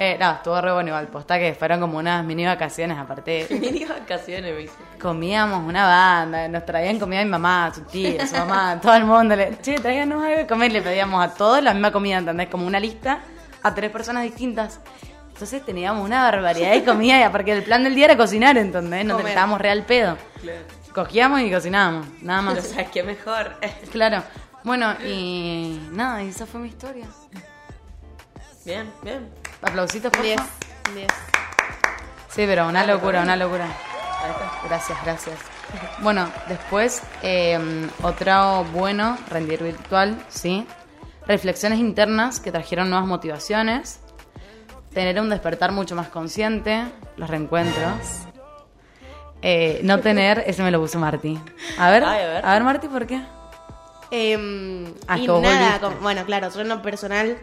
[0.00, 3.84] Eh, no, estuvo re bueno igual, posta que fueron como unas mini vacaciones, aparte Mini
[3.84, 8.94] vacaciones, me comíamos una banda, nos traían comida mi mamá, su tía, su mamá, todo
[8.94, 9.34] el mundo.
[9.34, 12.48] Le, che, tráiganos algo de comer, le pedíamos a todos la misma comida, ¿entendés?
[12.48, 13.18] Como una lista
[13.60, 14.78] a tres personas distintas.
[15.32, 19.04] Entonces teníamos una barbaridad de comida, porque el plan del día era cocinar, ¿entendés?
[19.04, 19.30] No Comer.
[19.30, 20.16] estábamos real pedo.
[20.94, 22.68] Cogíamos y cocinábamos, nada Pero, más.
[22.68, 23.56] ¿sabes qué mejor?
[23.90, 24.22] Claro.
[24.64, 27.06] Bueno, y nada, y esa fue mi historia.
[28.64, 29.28] Bien, bien.
[29.62, 30.36] Aplausitos, por 10.
[30.36, 30.52] favor.
[30.94, 31.06] 10.
[32.28, 33.66] Sí, pero una locura, una locura.
[34.66, 35.38] Gracias, gracias.
[36.00, 40.66] Bueno, después, eh, otro bueno, rendir virtual, sí.
[41.26, 44.00] Reflexiones internas que trajeron nuevas motivaciones.
[44.92, 46.84] Tener un despertar mucho más consciente.
[47.16, 48.22] Los reencuentros.
[49.42, 51.38] Eh, no tener, ese me lo puso Marty.
[51.78, 52.46] A ver, Ay, a ver.
[52.46, 53.20] a ver, Marty, ¿por qué?
[54.10, 57.38] Eh, Ah, y nada, como- bueno, claro, yo en lo personal,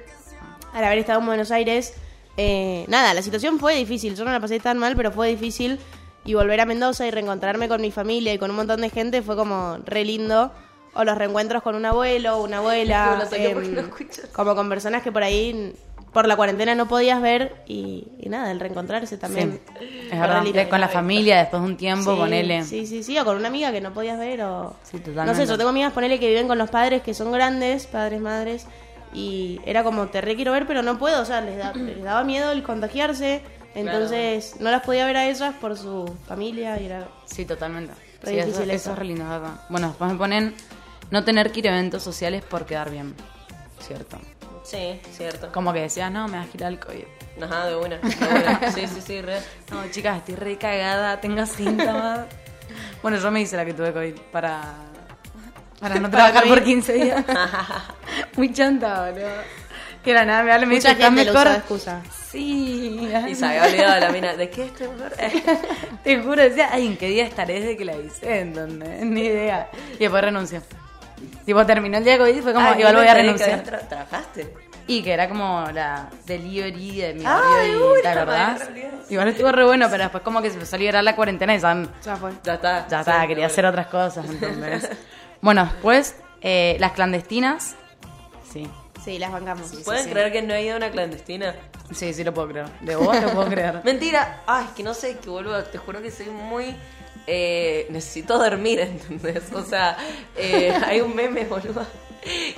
[0.73, 1.93] al haber estado en Buenos Aires,
[2.37, 4.15] eh, nada, la situación fue difícil.
[4.15, 5.79] Yo no la pasé tan mal, pero fue difícil.
[6.25, 9.21] Y volver a Mendoza y reencontrarme con mi familia y con un montón de gente
[9.21, 10.51] fue como re lindo.
[10.95, 13.19] O los reencuentros con un abuelo, una abuela.
[13.33, 14.21] Em, escucho.
[14.33, 15.73] como con personas que por ahí,
[16.15, 17.53] por la cuarentena, no podías ver.
[17.67, 19.59] Y, y nada, el reencontrarse también.
[20.05, 22.63] Es fue verdad, con la familia, después de un tiempo, Sí, ponele.
[22.63, 24.75] Sí, sí, sí, o con una amiga que no podías ver o...
[24.83, 25.45] Sí, No totalmente.
[25.45, 28.65] sé, yo tengo amigas, ponele que viven con los padres que son grandes, padres, madres,
[29.13, 32.01] y era como, te re quiero ver, pero no puedo, o sea, les, da- les
[32.01, 33.41] daba miedo el contagiarse,
[33.75, 37.07] entonces no las podía ver a ellas por su familia y era...
[37.25, 37.93] Sí, totalmente.
[38.23, 38.91] Sí, eso, eso eso.
[38.93, 39.59] es re lindo, es verdad.
[39.67, 40.55] Bueno, después me ponen
[41.11, 43.13] no tener que ir a eventos sociales por quedar bien.
[43.81, 44.17] Cierto.
[44.65, 45.51] Sí, cierto.
[45.51, 47.03] Como que decías, no, me va a girar el COVID.
[47.43, 47.97] Ajá, de una.
[47.97, 48.61] De una.
[48.73, 49.39] Sí, sí, sí, re.
[49.71, 52.21] No, chicas, estoy re cagada, tengo síntomas.
[53.01, 54.73] bueno, yo me hice la que tuve COVID para,
[55.79, 57.23] para no trabajar por 15 días.
[58.37, 59.29] Muy chanta, boludo.
[60.03, 61.47] Que era nada, me habla y me Mucha dice, ¿estás gente lo mejor?
[61.47, 62.01] usa excusa.
[62.31, 63.09] Sí.
[63.27, 64.35] Y se había olvidado la mina.
[64.35, 65.13] ¿De qué estoy mejor?
[66.03, 68.39] Te juro, decía, ay, ¿en qué día estaré desde que la hice?
[68.41, 69.03] ¿Entendés?
[69.03, 69.69] Ni idea.
[69.95, 70.61] Y después renunció.
[71.45, 73.21] Tipo, terminó el día de COVID y fue como, Ay, igual no voy a que
[73.21, 73.63] renunciar.
[73.63, 74.53] tra- ¿Trabajaste?
[74.87, 78.59] Y que era como la delivery de mi Ah, barrio uy, y realidad.
[79.09, 81.59] Igual estuvo re bueno, pero después como que se empezó a liberar la cuarentena y
[81.59, 82.31] ya, Ya fue.
[82.43, 82.87] Ya está.
[82.87, 84.87] ya está, quería hacer otras cosas, ¿entendés?
[85.41, 87.75] bueno, después, eh, las clandestinas.
[88.51, 88.69] Sí,
[89.03, 89.71] Sí, las bancamos.
[89.85, 91.53] ¿Pueden creer que no he ido a una clandestina?
[91.91, 92.67] sí, sí lo puedo creer.
[92.81, 93.81] De vos lo puedo creer.
[93.83, 94.41] Mentira.
[94.47, 96.75] Ay, es que no sé, que boludo, te juro que soy muy...
[97.27, 99.43] eh, necesito dormir, ¿entendés?
[99.53, 99.97] O sea,
[100.37, 101.85] eh, hay un meme, boludo,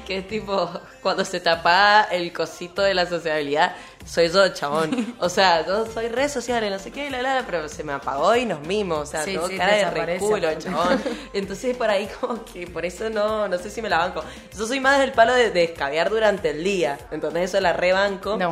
[0.05, 0.69] que es tipo,
[1.01, 5.15] cuando se tapa el cosito de la sociabilidad, soy yo, chabón.
[5.19, 8.33] O sea, yo soy re social, no sé qué, la, la, pero se me apagó
[8.37, 8.99] y nos mimos.
[8.99, 11.01] O sea, Sí, tengo sí, cara de reculo, chabón.
[11.33, 14.23] Entonces, por ahí, como que por eso no, no sé si me la banco.
[14.57, 16.97] Yo soy más del palo de, de escabear durante el día.
[17.11, 18.37] Entonces, eso la rebanco.
[18.37, 18.47] De.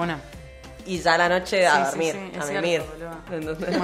[0.86, 2.84] Y ya a la noche a Sí, dormir, a mimir.
[3.32, 3.76] Entonces-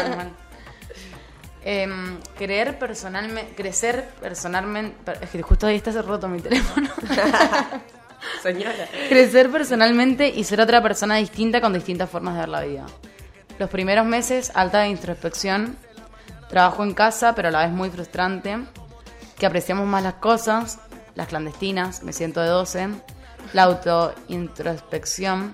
[1.64, 6.90] Em, creer personalmente, crecer personalmente, es que justo ahí está roto mi teléfono.
[8.42, 8.88] Señora.
[9.10, 12.86] Crecer personalmente y ser otra persona distinta con distintas formas de ver la vida.
[13.60, 15.78] Los primeros meses, alta introspección.
[16.50, 18.58] Trabajo en casa, pero a la vez muy frustrante.
[19.38, 20.80] Que apreciamos más las cosas.
[21.14, 22.90] Las clandestinas, me siento de 12.
[23.54, 25.54] La autointrospección.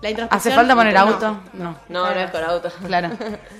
[0.00, 0.28] La introspección.
[0.30, 1.00] ¿Hace falta poner no.
[1.00, 1.40] auto?
[1.54, 1.76] No.
[1.88, 2.70] No, no es con auto.
[2.86, 3.10] Claro.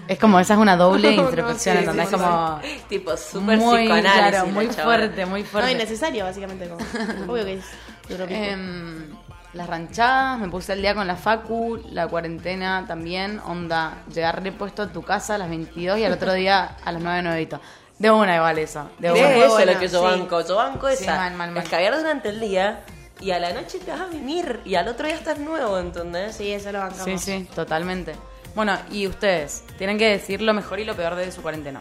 [0.06, 2.08] Es como, esa es una doble No, introspección, sí, ¿entendés?
[2.08, 2.20] sí, sí.
[2.20, 2.60] como...
[2.88, 4.12] Tipo, súper muy, psicoanálisis.
[4.30, 5.72] claro, la muy fuerte, muy No, fuerte.
[5.72, 6.68] innecesario, básicamente.
[6.68, 6.80] Como.
[7.32, 7.64] Obvio que es.
[8.08, 9.06] Em,
[9.54, 14.82] las ranchadas, me puse al día con la facu, la cuarentena también, onda, llegar repuesto
[14.82, 17.60] a tu casa a las 22 y al otro día a las 9 nuevito.
[17.98, 19.30] De una igual eso, de De una.
[19.30, 20.04] eso es buena, lo que yo sí.
[20.18, 20.46] banco.
[20.46, 21.16] Yo banco Sí, esa.
[21.16, 21.64] mal, mal, mal.
[21.98, 22.80] Durante el día
[23.20, 26.36] y a la noche te vas a venir y al otro día estás nuevo, ¿entendés?
[26.36, 27.04] Sí, eso lo bancamos.
[27.04, 28.14] Sí, sí, totalmente.
[28.54, 31.80] Bueno, y ustedes, tienen que decir lo mejor y lo peor de su cuarentena.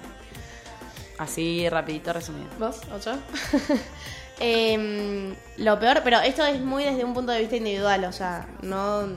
[1.17, 2.47] Así, rapidito, resumido.
[2.59, 2.81] ¿Vos?
[2.93, 3.17] ¿Ocho?
[4.39, 8.47] Em, lo peor, pero esto es muy desde un punto de vista individual, o sea,
[8.61, 9.07] no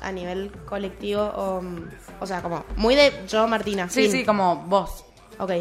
[0.00, 1.62] a nivel colectivo, o,
[2.18, 3.88] o sea, como muy de yo, Martina.
[3.88, 4.10] Sí, fin.
[4.10, 5.04] sí, como vos.
[5.38, 5.52] Ok.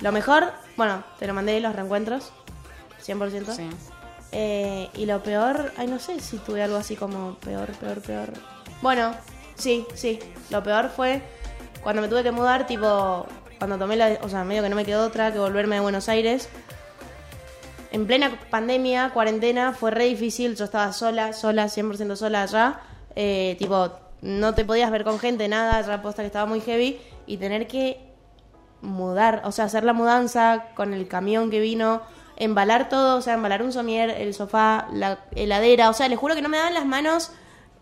[0.00, 2.32] Lo mejor, bueno, te lo mandé los reencuentros,
[3.06, 3.54] 100%.
[3.54, 3.70] Sí.
[4.36, 8.32] Eh, y lo peor, ay, no sé si tuve algo así como peor, peor, peor.
[8.82, 9.14] Bueno,
[9.54, 10.18] sí, sí.
[10.50, 11.22] Lo peor fue
[11.84, 13.26] cuando me tuve que mudar, tipo,
[13.58, 16.08] cuando tomé la, o sea, medio que no me quedó otra que volverme de Buenos
[16.08, 16.48] Aires.
[17.92, 20.56] En plena pandemia, cuarentena, fue re difícil.
[20.56, 22.80] Yo estaba sola, sola, 100% sola allá.
[23.14, 25.80] Eh, tipo, no te podías ver con gente, nada.
[25.80, 27.00] Ya posta que estaba muy heavy.
[27.28, 28.00] Y tener que
[28.80, 32.02] mudar, o sea, hacer la mudanza con el camión que vino,
[32.36, 36.34] embalar todo, o sea, embalar un somier, el sofá, la heladera, o sea, les juro
[36.34, 37.30] que no me daban las manos.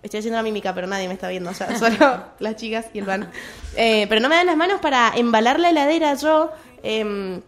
[0.03, 2.99] Estoy haciendo la mímica, pero nadie me está viendo, o sea, solo las chicas y
[2.99, 3.31] el van.
[3.77, 6.51] Eh, pero no me dan las manos para embalar la heladera yo.
[6.83, 7.41] em,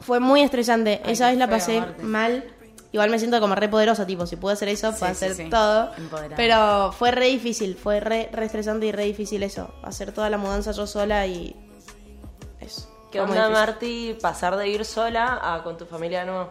[0.00, 1.02] fue muy estresante.
[1.04, 2.44] Ay, Esa vez la pasé mal.
[2.92, 5.34] Igual me siento como re poderosa, tipo, si puedo hacer eso, Sí, puedo sí, hacer
[5.36, 5.50] sí.
[5.50, 5.90] todo.
[5.98, 6.36] Empoderada.
[6.36, 9.74] Pero fue re difícil, fue re, re estresante y re difícil eso.
[9.82, 11.54] Hacer toda la mudanza yo sola y.
[13.10, 13.48] ¿Qué onda.
[13.48, 16.50] Marti, pasar de ir sola a con tu familia de nuevo?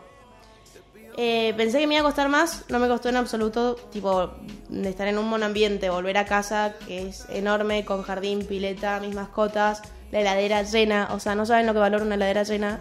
[1.20, 4.32] Eh, pensé que me iba a costar más, no me costó en absoluto, tipo,
[4.70, 9.00] de estar en un buen ambiente, volver a casa, que es enorme, con jardín, pileta,
[9.00, 9.82] mis mascotas,
[10.12, 12.80] la heladera llena, o sea, no saben lo que valora una heladera llena.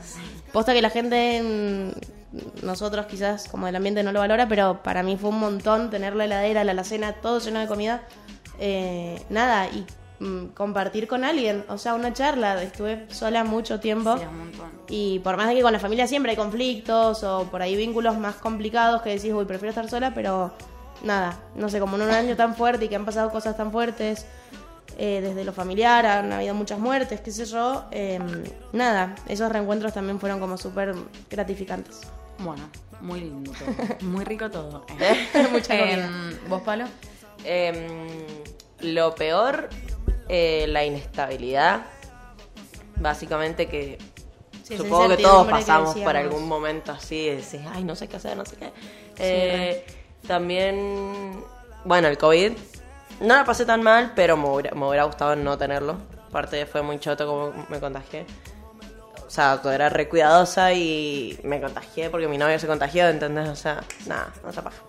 [0.53, 1.93] Posta que la gente,
[2.63, 6.15] nosotros quizás como del ambiente no lo valora, pero para mí fue un montón tener
[6.15, 8.03] la heladera, la alacena, todo lleno de comida.
[8.59, 9.87] Eh, nada, y
[10.21, 14.17] mm, compartir con alguien, o sea, una charla, estuve sola mucho tiempo.
[14.17, 14.71] Sí, es un montón.
[14.89, 18.17] Y por más de que con la familia siempre hay conflictos o por ahí vínculos
[18.19, 20.53] más complicados que decís, uy, prefiero estar sola, pero
[21.03, 23.73] nada, no sé, como en un año tan fuerte y que han pasado cosas tan
[23.73, 24.27] fuertes,
[24.99, 28.19] eh, desde lo familiar, han habido muchas muertes, qué sé yo, eh,
[28.73, 30.95] nada, esos reencuentros también fueron como súper
[31.31, 32.01] gratificantes.
[32.39, 32.63] Bueno,
[33.01, 33.97] muy lindo todo.
[34.03, 34.87] Muy rico todo.
[35.53, 36.07] Mucha comida.
[36.07, 36.85] Em, ¿Vos, Palo?
[37.45, 37.77] Em,
[38.81, 39.69] lo peor,
[40.29, 41.87] eh, la inestabilidad.
[42.97, 43.99] Básicamente que
[44.67, 48.09] Sí, supongo que todos que pasamos por algún momento así de decir, ay, no sé
[48.09, 48.73] qué hacer, no sé qué.
[49.19, 49.87] Eh,
[50.27, 51.45] también,
[51.85, 52.53] bueno, el COVID
[53.21, 55.99] no la pasé tan mal, pero me hubiera, me hubiera gustado no tenerlo.
[56.29, 58.27] Aparte fue muy choto como me contagié.
[59.25, 63.49] O sea, era re cuidadosa y me contagié porque mi novio se contagió, ¿entendés?
[63.49, 64.83] O sea, nada, no se paja.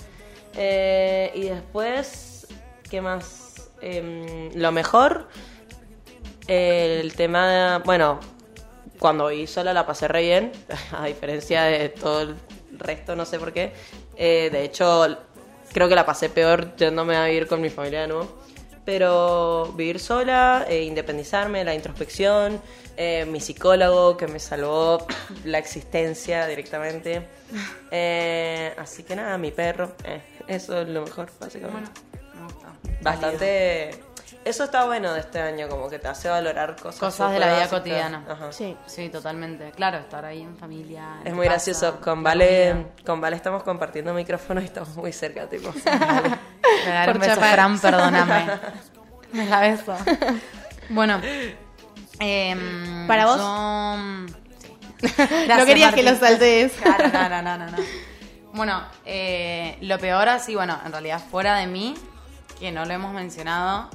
[0.56, 2.48] Eh, y después,
[2.90, 3.47] ¿qué más?
[3.82, 5.28] Em, lo mejor,
[6.48, 8.20] eh, el tema de, bueno,
[9.00, 10.52] cuando viví sola la pasé re bien,
[10.92, 12.36] a diferencia de todo el
[12.72, 13.74] resto, no sé por qué.
[14.16, 15.06] Eh, de hecho,
[15.74, 18.38] creo que la pasé peor yéndome a vivir con mi familia de nuevo.
[18.86, 22.62] Pero vivir sola, eh, independizarme, la introspección,
[22.96, 25.06] eh, mi psicólogo que me salvó
[25.46, 27.28] la existencia directamente.
[27.90, 31.90] Eh, así que nada, mi perro, eh, eso es lo mejor, básicamente.
[32.07, 32.07] Me
[33.02, 34.04] Bastante...
[34.46, 37.00] Eso está bueno de este año, como que te hace valorar cosas.
[37.02, 37.80] Cosas de la vida básicas.
[37.80, 38.24] cotidiana.
[38.30, 38.52] Ajá.
[38.54, 38.78] Sí.
[38.86, 39.72] Sí, totalmente.
[39.72, 41.16] Claro, estar ahí en familia.
[41.22, 42.00] en Es muy casa, gracioso.
[42.00, 45.74] Con Vale, con Vale estamos compartiendo micrófono y estamos muy cerca, tipo.
[45.74, 47.42] Me da un beso.
[47.42, 48.46] Fran, perdóname.
[49.34, 49.94] Me la beso.
[50.90, 51.20] Bueno.
[52.20, 53.38] em, ¿Para vos?
[53.38, 54.28] yo-
[54.62, 54.74] sí.
[55.18, 56.22] no Gracias, querías que Martín.
[56.22, 56.72] lo saltees.
[56.74, 57.78] Claro, no, no, no, no, no.
[58.54, 61.96] Bueno, eh, lo peor así, bueno, en realidad fuera de mí,
[62.60, 63.90] que no lo hemos mencionado.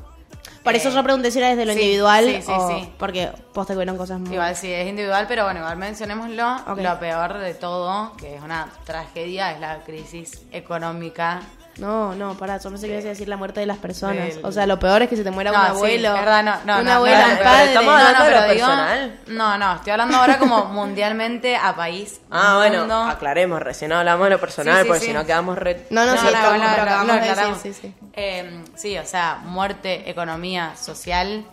[0.64, 2.88] Por eso eh, yo pregunté si era desde lo sí, individual sí, sí, o- sí.
[2.98, 4.32] porque posta que hubieron cosas muy...
[4.32, 6.56] Igual sí, es individual, pero bueno, igual mencionémoslo.
[6.68, 6.78] Ok.
[6.78, 11.40] Lo peor de todo, que es una tragedia, es la crisis económica
[11.79, 14.35] No, no, pará, yo pensé que ibas a decir la muerte de las personas.
[14.43, 16.09] O sea, lo peor es que se te muera No, un sí, abuelo.
[16.09, 17.64] es verdad, no, no, un no, abuelo, no, un pero padre.
[17.64, 19.20] estamos No, hablando no, de lo pero digo- personal.
[19.29, 22.20] no, no, estoy hablando ahora como mundialmente a país.
[22.31, 23.03] Ah, bueno, mundo.
[23.05, 25.07] aclaremos, recién hablamos de lo personal, Sí, sí, porque sí.
[25.07, 25.87] si no quedamos re...
[25.91, 27.95] No, no, No, sí, sí, sí.
[28.12, 31.45] Eh, sí, o sea, muerte, economía, social,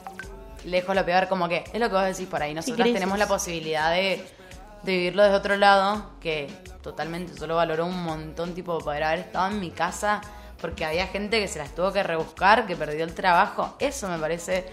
[0.66, 2.54] lejos lo peor, como que es lo que vos decís por ahí.
[2.54, 4.26] Nosotros tenemos la posibilidad de,
[4.84, 6.50] de vivirlo desde otro lado, que
[6.82, 10.22] totalmente yo lo valoro un montón, tipo, poder haber estado en mi casa,
[10.62, 13.76] porque había gente que se las tuvo que rebuscar, que perdió el trabajo.
[13.80, 14.66] Eso me parece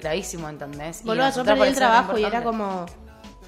[0.00, 1.02] gravísimo, ¿entendés?
[1.04, 2.86] Boludo, yo perdí el trabajo y era como...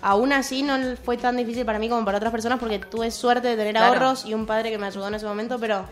[0.02, 3.48] Aún así no fue tan difícil para mí como para otras personas porque tuve suerte
[3.48, 3.92] de tener Claro.
[3.92, 5.84] ahorros y un padre que me ayudó en ese momento, pero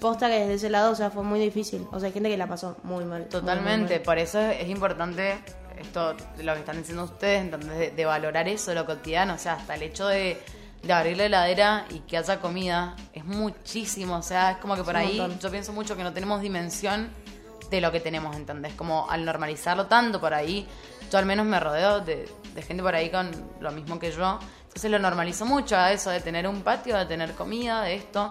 [0.00, 1.86] posta que desde ese lado, o sea, fue muy difícil.
[1.92, 3.26] O sea, hay gente que la pasó muy mal.
[3.28, 4.02] Totalmente, muy mal.
[4.02, 5.38] por eso es, es importante
[5.78, 9.52] esto, lo que están diciendo ustedes, entonces de, de valorar eso, lo cotidiano, o sea,
[9.54, 10.42] hasta el hecho de,
[10.82, 14.82] de abrir la heladera y que haya comida, es muchísimo, o sea, es como que
[14.82, 17.10] por ahí yo pienso mucho que no tenemos dimensión
[17.70, 18.74] de lo que tenemos, ¿entendés?
[18.74, 20.66] Como al normalizarlo tanto por ahí,
[21.10, 23.30] yo al menos me rodeo de, de gente por ahí con
[23.60, 24.38] lo mismo que yo,
[24.72, 28.30] entonces lo normalizo mucho a eso de tener un patio, de tener comida, de esto.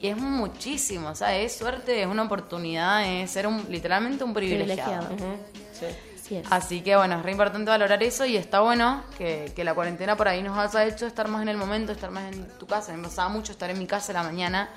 [0.00, 4.34] Y es muchísimo, o sea, es suerte, es una oportunidad, es ser un, literalmente un
[4.34, 5.06] privilegiado.
[5.06, 5.38] Privilegiado.
[5.72, 5.86] Sí.
[6.26, 6.46] Así es.
[6.50, 10.16] Así que bueno, es re importante valorar eso y está bueno que, que la cuarentena
[10.16, 12.92] por ahí nos haya hecho estar más en el momento, estar más en tu casa.
[12.96, 14.68] Me pasaba mucho estar en mi casa en la mañana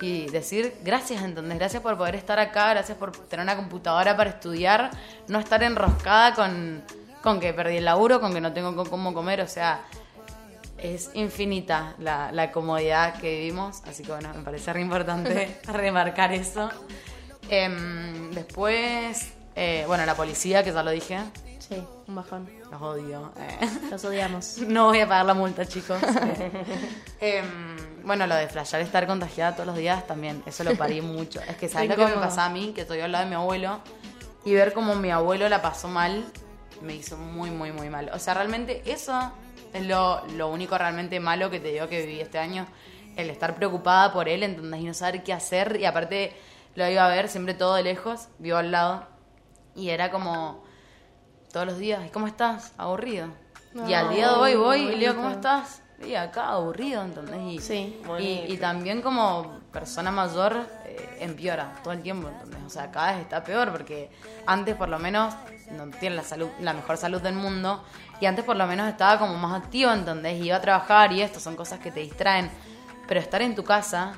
[0.00, 1.58] y decir gracias, ¿entendés?
[1.58, 4.90] Gracias por poder estar acá, gracias por tener una computadora para estudiar,
[5.28, 6.82] no estar enroscada con,
[7.22, 9.84] con que perdí el laburo, con que no tengo cómo comer, o sea,
[10.78, 16.32] es infinita la, la comodidad que vivimos, así que bueno, me parece re importante remarcar
[16.32, 16.70] eso.
[17.48, 21.18] Em, después, eh, bueno, la policía, que ya lo dije,
[21.58, 22.50] Sí, un bajón.
[22.70, 23.32] los odio.
[23.38, 23.68] eh.
[23.90, 24.58] Los odiamos.
[24.66, 25.98] No voy a pagar la multa, chicos.
[27.20, 31.40] Em, bueno, lo de flashear estar contagiada todos los días también, eso lo parí mucho.
[31.42, 33.36] Es que sabes lo que me pasaba a mí, que estoy al lado de mi
[33.36, 33.80] abuelo,
[34.44, 36.24] y ver cómo mi abuelo la pasó mal,
[36.80, 38.10] me hizo muy, muy, muy mal.
[38.14, 39.30] O sea, realmente eso
[39.74, 42.66] es lo, lo único realmente malo que te digo que viví este año.
[43.16, 44.80] El estar preocupada por él, ¿entendés?
[44.80, 45.76] Y no saber qué hacer.
[45.78, 46.32] Y aparte
[46.74, 49.04] lo iba a ver siempre todo de lejos, vivo al lado.
[49.74, 50.62] Y era como
[51.52, 52.72] todos los días, ¿y cómo estás?
[52.78, 53.28] Aburrido.
[53.86, 55.82] y al día de hoy voy y le digo, ¿cómo estás?
[56.04, 57.40] Y acá aburrido, ¿entendés?
[57.54, 58.00] Y, Sí.
[58.18, 62.60] y, y también como persona mayor eh, empeora todo el tiempo, ¿entendés?
[62.66, 64.10] O sea, cada vez está peor porque
[64.46, 65.34] antes por lo menos
[65.70, 67.84] no tiene la salud, la mejor salud del mundo
[68.20, 70.40] y antes por lo menos estaba como más activo, ¿entendés?
[70.40, 72.50] Y iba a trabajar y esto son cosas que te distraen.
[73.06, 74.14] Pero estar en tu casa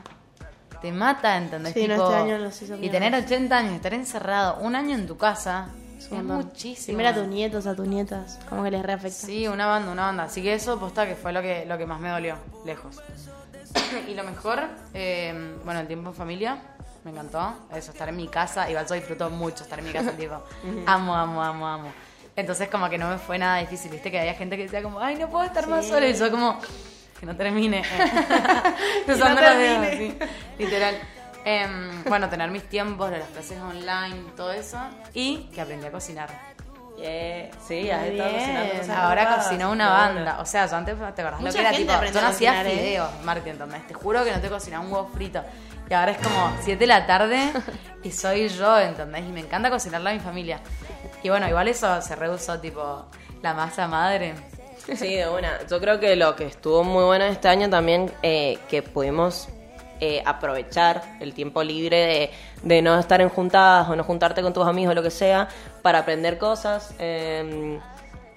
[0.82, 1.72] te mata, ¿entendés?
[1.72, 4.94] Sí, no, Tipo, este año nos hizo y tener 80 años, estar encerrado un año
[4.94, 5.68] en tu casa
[5.98, 6.36] es, montón.
[6.46, 6.96] muchísimo.
[6.96, 9.26] Primero a tus nietos, a tus nietas, como que les reafecta.
[9.26, 10.24] Sí, una banda, una banda.
[10.24, 13.00] Así que eso, posta, que fue lo que, lo que más me dolió, lejos.
[14.08, 16.58] y lo mejor, eh, bueno, el tiempo en familia,
[17.04, 17.54] me encantó.
[17.74, 18.68] Eso, estar en mi casa.
[18.68, 20.42] Igual yo disfruto mucho estar en mi casa, tipo,
[20.86, 21.92] amo, amo, amo, amo.
[22.34, 25.00] Entonces, como que no me fue nada difícil, viste, que había gente que decía como,
[25.00, 26.08] ay, no puedo estar más sola.
[26.08, 26.58] Y yo como,
[27.22, 27.82] que no termine.
[29.06, 30.18] Cruzando los dedos, sí,
[30.58, 30.98] literal.
[31.44, 34.76] Em, bueno, tener mis tiempos las clases online, todo eso.
[35.14, 36.28] Y que aprendí a cocinar.
[36.96, 37.50] Yeah.
[37.64, 40.40] Sí, has estado cocinando cosas Ahora cocinó una banda.
[40.40, 41.70] O sea, yo antes, ¿te acordás lo Mucha que era?
[41.70, 42.70] Tipo, yo no hacía cocinar, ¿eh?
[42.70, 43.86] fideos, Martín, ¿entendés?
[43.86, 45.44] Te juro que no te cocinaba un huevo frito.
[45.88, 47.52] Y ahora es como 7 de la tarde
[48.02, 49.24] y soy yo, ¿entendés?
[49.28, 50.58] Y me encanta cocinarle a mi familia.
[51.22, 53.06] Y bueno, igual eso se rehusó, tipo,
[53.42, 54.34] la masa madre.
[54.86, 55.64] Sí, de una.
[55.66, 59.48] Yo creo que lo que estuvo muy bueno este año también, eh, que pudimos
[60.00, 62.30] eh, aprovechar el tiempo libre de,
[62.62, 65.48] de no estar en juntadas o no juntarte con tus amigos o lo que sea,
[65.82, 66.94] para aprender cosas.
[66.98, 67.78] Eh,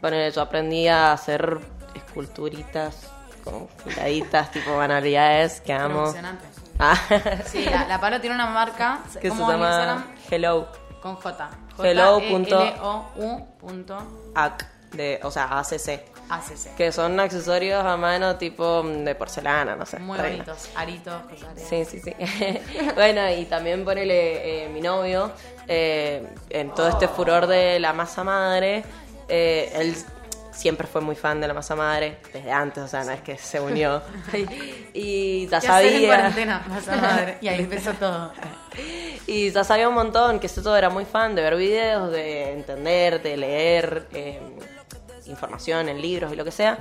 [0.02, 1.58] bueno, yo aprendí a hacer
[1.96, 3.10] esculturitas
[3.44, 6.14] con filaditas, tipo manualidades que amo.
[6.78, 6.96] Ah,
[7.46, 9.00] Sí, la, la Palo tiene una marca.
[9.14, 10.06] que se ¿cómo es llama Instagram?
[10.30, 10.68] Hello
[11.02, 11.50] Con J.
[11.84, 13.98] Hello J-E-L-O-U punto
[14.36, 16.15] AC, de, o sea, ACC.
[16.30, 16.76] ACC.
[16.76, 20.00] Que son accesorios a mano tipo mm, de porcelana, no sé.
[20.00, 20.46] Muy re lindo.
[20.46, 20.70] bonitos.
[20.76, 22.14] Aritos, cosas Sí, sí, sí.
[22.96, 25.32] bueno, y también ponele eh, mi novio,
[25.68, 28.84] eh, en todo este furor de la masa madre,
[29.28, 29.96] eh, él
[30.52, 33.38] siempre fue muy fan de la masa madre, desde antes, o sea, no es que
[33.38, 34.02] se unió.
[34.94, 36.08] y ya ¿Qué hacer en sabía.
[36.08, 36.66] cuarentena?
[36.68, 37.38] Masa madre.
[37.42, 38.32] Y ahí empezó todo.
[39.28, 43.22] Y ya sabía un montón que todo era muy fan de ver videos, de entender,
[43.22, 44.40] de leer eh,
[45.28, 46.78] información en libros y lo que sea.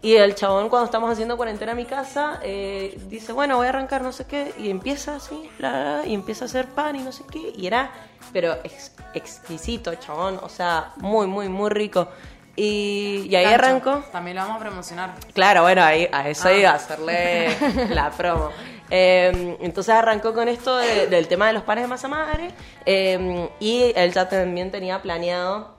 [0.00, 3.68] Y el chabón, cuando estamos haciendo cuarentena en mi casa, eh, dice, bueno, voy a
[3.68, 6.96] arrancar no sé qué, y empieza así, bla, bla, bla, y empieza a hacer pan
[6.96, 7.90] y no sé qué, y era,
[8.32, 12.08] pero ex- exquisito, chabón, o sea, muy, muy, muy rico.
[12.56, 14.02] Y, y ahí arrancó.
[14.12, 15.14] También lo vamos a promocionar.
[15.34, 16.52] Claro, bueno, ahí, a eso Ah.
[16.52, 17.56] iba a hacerle
[17.94, 18.50] la promo.
[18.90, 22.50] Eh, entonces arrancó con esto de- del tema de los panes de masa madre
[22.84, 25.76] eh, y él ya también tenía planeado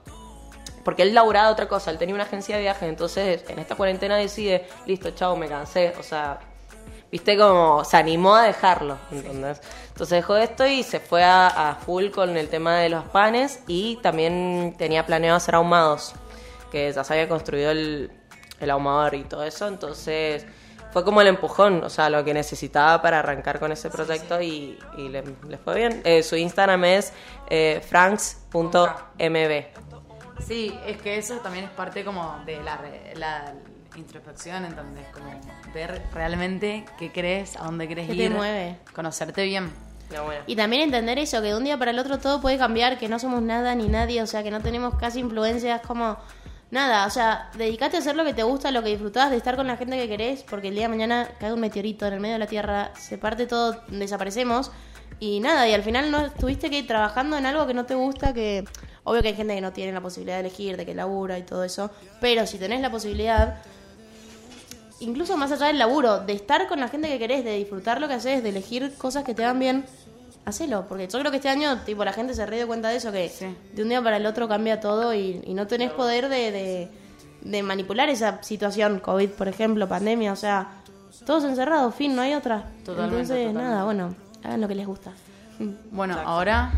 [0.84, 4.16] porque él laburaba otra cosa, él tenía una agencia de viajes, entonces en esta cuarentena
[4.16, 6.38] decide, listo, chao, me cansé, o sea,
[7.10, 9.60] viste como se animó a dejarlo, ¿entendés?
[9.88, 13.60] Entonces dejó esto y se fue a, a full con el tema de los panes
[13.66, 16.14] y también tenía planeado hacer ahumados,
[16.70, 18.10] que ya se había construido el,
[18.60, 20.46] el ahumador y todo eso, entonces
[20.94, 24.78] fue como el empujón, o sea, lo que necesitaba para arrancar con ese proyecto y,
[24.96, 26.00] y le, le fue bien.
[26.04, 27.12] Eh, su Instagram es
[27.50, 29.64] eh, franks.mb.
[30.40, 33.54] Sí, es que eso también es parte como de la, re- la
[33.96, 35.06] introspección, ¿entendés?
[35.12, 35.40] Como
[35.72, 38.30] ver realmente qué crees, a dónde querés ¿Qué te ir.
[38.30, 38.78] mueve?
[38.94, 39.70] Conocerte bien.
[40.14, 40.42] No, bueno.
[40.46, 43.08] Y también entender eso, que de un día para el otro todo puede cambiar, que
[43.08, 46.16] no somos nada ni nadie, o sea, que no tenemos casi influencias como
[46.70, 49.54] nada, o sea, dedicate a hacer lo que te gusta, lo que disfrutás, de estar
[49.56, 52.20] con la gente que querés, porque el día de mañana cae un meteorito en el
[52.20, 54.72] medio de la Tierra, se parte todo, desaparecemos,
[55.20, 58.34] y nada, y al final no estuviste que trabajando en algo que no te gusta,
[58.34, 58.64] que
[59.04, 61.42] obvio que hay gente que no tiene la posibilidad de elegir, de que labura y
[61.42, 61.90] todo eso,
[62.20, 63.58] pero si tenés la posibilidad,
[65.00, 68.08] incluso más allá del laburo, de estar con la gente que querés, de disfrutar lo
[68.08, 69.84] que haces, de elegir cosas que te van bien,
[70.44, 70.86] hacelo.
[70.88, 73.12] Porque yo creo que este año, tipo, la gente se ríe de cuenta de eso,
[73.12, 73.46] que Sí.
[73.74, 76.88] de un día para el otro cambia todo y, y no tenés poder de, de,
[77.42, 80.68] de manipular esa situación, COVID, por ejemplo, pandemia, o sea,
[81.26, 82.70] todos encerrados, fin, no hay otra.
[82.84, 83.62] Totalmente, Entonces, totalmente.
[83.62, 85.12] nada, bueno, hagan lo que les gusta.
[85.90, 86.72] Bueno, ahora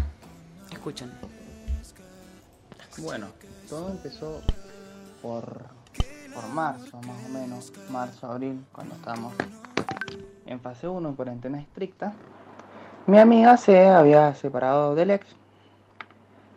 [0.70, 1.10] escuchen.
[2.98, 3.26] Bueno,
[3.68, 4.40] todo empezó
[5.20, 5.44] por,
[6.34, 9.34] por marzo, más o menos, marzo, abril, cuando estábamos
[10.46, 12.14] en fase 1, en cuarentena estricta.
[13.06, 15.26] Mi amiga se había separado del ex.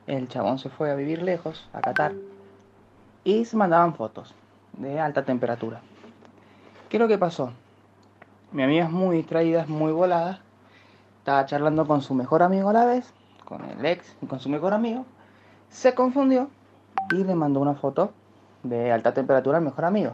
[0.07, 2.13] El chabón se fue a vivir lejos, a Qatar.
[3.25, 4.33] Y se mandaban fotos
[4.77, 5.81] de alta temperatura.
[6.87, 7.51] ¿Qué es lo que pasó?
[8.53, 10.39] Mi amiga es muy distraída, es muy volada.
[11.17, 13.13] Estaba charlando con su mejor amigo a la vez,
[13.43, 15.05] con el ex y con su mejor amigo
[15.69, 16.49] se confundió
[17.11, 18.11] y le mandó una foto
[18.63, 20.13] de alta temperatura al mejor amigo.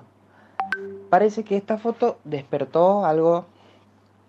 [1.10, 3.46] Parece que esta foto despertó algo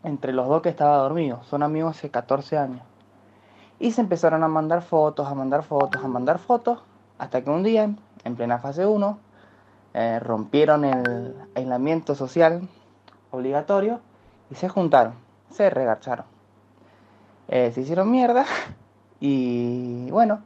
[0.02, 1.42] entre los dos que estaba dormido.
[1.44, 2.82] Son amigos hace 14 años.
[3.78, 6.82] Y se empezaron a mandar fotos, a mandar fotos, a mandar fotos,
[7.18, 7.90] hasta que un día,
[8.24, 9.18] en plena fase 1,
[9.94, 12.68] eh, rompieron el aislamiento social
[13.30, 14.00] obligatorio
[14.50, 15.14] y se juntaron,
[15.50, 16.26] se regacharon.
[17.48, 18.44] Eh, se hicieron mierda
[19.20, 20.40] y bueno,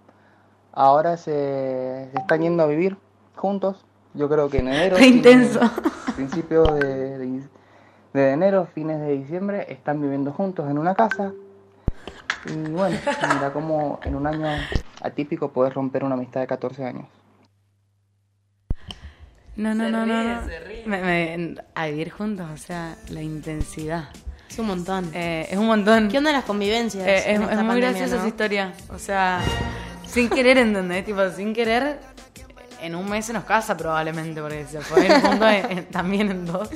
[0.80, 2.96] ahora se, se están yendo a vivir
[3.36, 3.84] juntos.
[4.14, 4.96] Yo creo que en enero.
[4.96, 5.60] Qué intenso.
[6.16, 7.48] Principios de, de-
[8.12, 11.32] de enero, fines de diciembre, están viviendo juntos en una casa.
[12.46, 12.98] Y bueno,
[13.34, 14.46] mira cómo en un año
[15.02, 17.04] atípico puedes romper una amistad de 14 años.
[19.56, 20.22] No, no, Se no, no.
[20.22, 20.46] ríe, no.
[20.46, 20.86] se ríe.
[20.86, 24.08] Me- me- a vivir juntos, o sea, la intensidad.
[24.48, 25.10] Es un montón.
[25.14, 26.08] Eh, es un montón.
[26.08, 27.06] ¿Qué onda las convivencias?
[27.06, 28.20] Eh, es, muy graciosa no?
[28.22, 28.72] esa historia.
[28.92, 29.40] O sea,
[30.10, 31.04] sin querer, ¿entendés?
[31.04, 32.00] Tipo, sin querer,
[32.80, 35.46] en un mes se nos casa probablemente, porque se fue en punto
[35.90, 36.68] también en dos.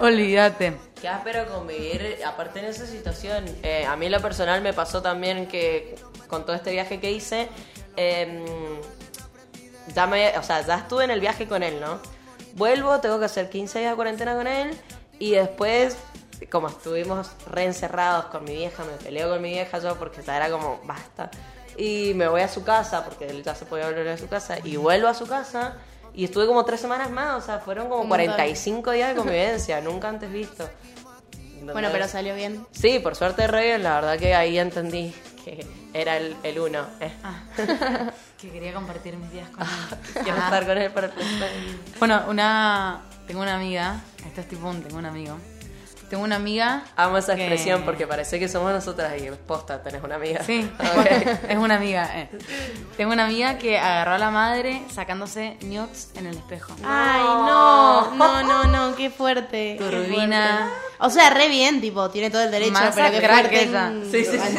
[0.00, 0.76] Olvídate.
[1.00, 3.44] Qué áspero convivir, aparte en esa situación.
[3.62, 5.96] Eh, a mí lo personal me pasó también que
[6.28, 7.48] con todo este viaje que hice,
[7.96, 8.44] em,
[9.94, 12.00] ya me, o sea, ya estuve en el viaje con él, ¿no?
[12.54, 14.70] Vuelvo, tengo que hacer 15 días de cuarentena con él
[15.18, 15.96] y después,
[16.50, 20.50] como estuvimos reencerrados con mi vieja, me peleo con mi vieja yo porque ya era
[20.50, 21.30] como, basta.
[21.76, 24.58] Y me voy a su casa, porque él ya se podía volver a su casa,
[24.62, 25.74] y vuelvo a su casa.
[26.14, 28.26] Y estuve como tres semanas más, o sea, fueron como Un montón.
[28.26, 30.68] 45 días de convivencia, nunca antes visto.
[31.72, 32.64] Bueno, pero salió bien.
[32.72, 35.14] Sí, por suerte re bien, la verdad que ahí entendí
[35.44, 36.86] que era el, el uno.
[37.00, 37.12] eh.
[38.40, 39.68] Que quería compartir mis días con él.
[40.12, 40.44] Quiero Ajá.
[40.44, 41.12] estar con él para el.
[41.98, 43.00] Bueno, una.
[43.26, 44.02] Tengo una amiga.
[44.26, 44.82] Esto es tipo un.
[44.82, 45.38] Tengo un amigo.
[46.10, 46.84] Tengo una amiga.
[46.96, 50.42] Amo esa que- expresión porque parece que somos nosotras y posta, tenés una amiga.
[50.44, 51.06] Sí, Ok.
[51.48, 52.08] es una amiga.
[52.20, 52.28] eh.
[52.96, 56.74] Tengo una amiga que agarró a la madre sacándose nudes en el espejo.
[56.84, 59.76] Ay, no, no, no, no, qué fuerte.
[59.78, 60.68] qué Turbina.
[60.70, 60.84] fuerte.
[61.00, 64.24] O sea, re bien, tipo, tiene todo el derecho, Más pero que fuerte en Sí,
[64.24, 64.58] sí, sí.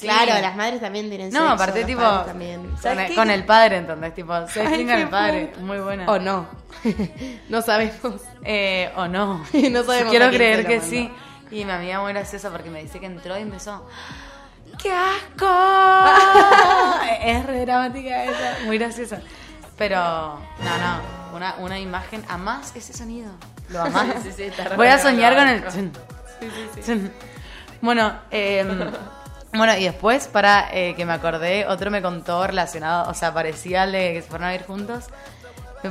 [0.00, 2.02] Claro, las madres también tienen No, sexo, aparte los tipo.
[2.02, 2.62] también.
[2.62, 3.14] Con ¿Sabes el, qué?
[3.14, 5.46] con el padre, entonces, tipo, se Ay, con el padre.
[5.48, 5.60] puta.
[5.66, 6.06] Muy buena.
[6.10, 6.46] O no.
[7.48, 8.22] no sabemos.
[8.44, 9.44] Eh, o no.
[9.70, 11.10] No sabemos Quiero creer que sí.
[11.50, 13.86] Y mi amiga muy graciosa porque me dice que entró y empezó.
[14.82, 15.46] ¡Qué asco!
[17.22, 18.64] es re dramática esa.
[18.64, 19.20] Muy graciosa.
[19.76, 20.38] Pero, no,
[20.78, 21.36] no.
[21.36, 22.24] Una, una imagen.
[22.28, 23.30] ¿Amás ese sonido?
[23.68, 24.06] ¿Lo amás?
[24.22, 25.60] Sí, sí, sí, Voy a soñar con el.
[25.60, 25.74] banco.
[25.76, 25.92] chun,
[26.84, 27.12] chun.
[27.80, 28.64] Bueno, eh,
[29.54, 33.82] bueno, y después, para eh, que me acordé, otro me contó relacionado, o sea, parecía
[33.82, 35.04] al de que se fueron a ir juntos.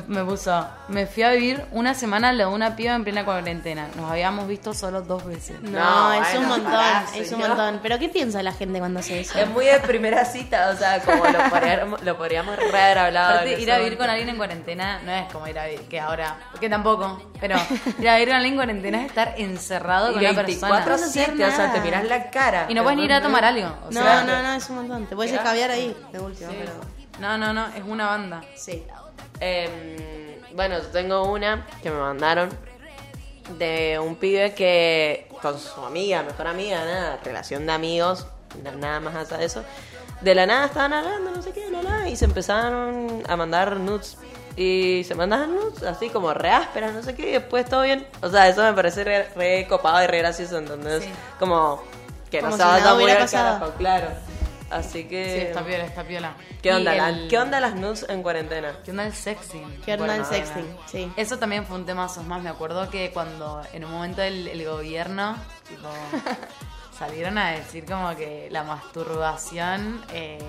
[0.07, 3.25] Me, puso, me fui a vivir una semana a la de una piba en plena
[3.25, 3.89] cuarentena.
[3.97, 5.61] Nos habíamos visto solo dos veces.
[5.61, 6.83] No, No, es un montón,
[7.15, 7.79] es un montón.
[7.83, 9.37] Pero ¿qué piensa la gente cuando hace eso?
[9.37, 13.31] Es muy de primera cita, o sea, como lo podríamos, lo podríamos re haber hablado.
[13.31, 15.99] Aparte, ir a vivir con alguien en cuarentena no es como ir a vivir, que
[15.99, 17.57] ahora, que tampoco, pero
[17.99, 21.11] ir a vivir con alguien en cuarentena es estar encerrado Y con una 24 persona.
[21.11, 22.65] 7, o sea, te miras la cara.
[22.69, 23.67] Y no puedes ni ir a tomar algo.
[23.87, 25.05] o No, sea, no, no, es un montón.
[25.07, 26.71] Te puedes escabiar ahí, de última, pero...
[27.19, 28.41] No, no, no, es una banda.
[28.55, 28.83] Sí.
[29.39, 32.49] Eh, bueno, tengo una que me mandaron
[33.57, 38.27] de un pibe que con su amiga, mejor amiga, nada, relación de amigos,
[38.63, 39.63] na- nada más de eso.
[40.21, 43.77] De la nada estaban hablando, no sé qué, la nada, y se empezaron a mandar
[43.77, 44.17] nudes.
[44.55, 48.05] Y se mandaban nudes así como re ásperas, no sé qué, y después todo bien.
[48.21, 51.09] O sea, eso me parece re, re copado y re gracioso, entonces, Sí.
[51.39, 51.81] como
[52.29, 53.59] que Como no si se nada hubiera pasado.
[53.59, 54.07] carajo, claro.
[54.71, 55.25] Así que...
[55.25, 56.33] Sí, está piola, está piola.
[56.61, 58.73] ¿Qué onda, la- el- ¿Qué onda las nudes en cuarentena?
[58.85, 59.81] ¿Qué onda el sexting?
[59.85, 60.65] ¿Qué onda Bueno, el sexting?
[60.85, 61.11] Sí.
[61.17, 62.41] Eso también fue un tema sos más.
[62.41, 65.35] Me acuerdo que cuando en un momento el, el gobierno
[65.67, 65.89] tipo,
[66.97, 70.39] salieron a decir como que la masturbación eh,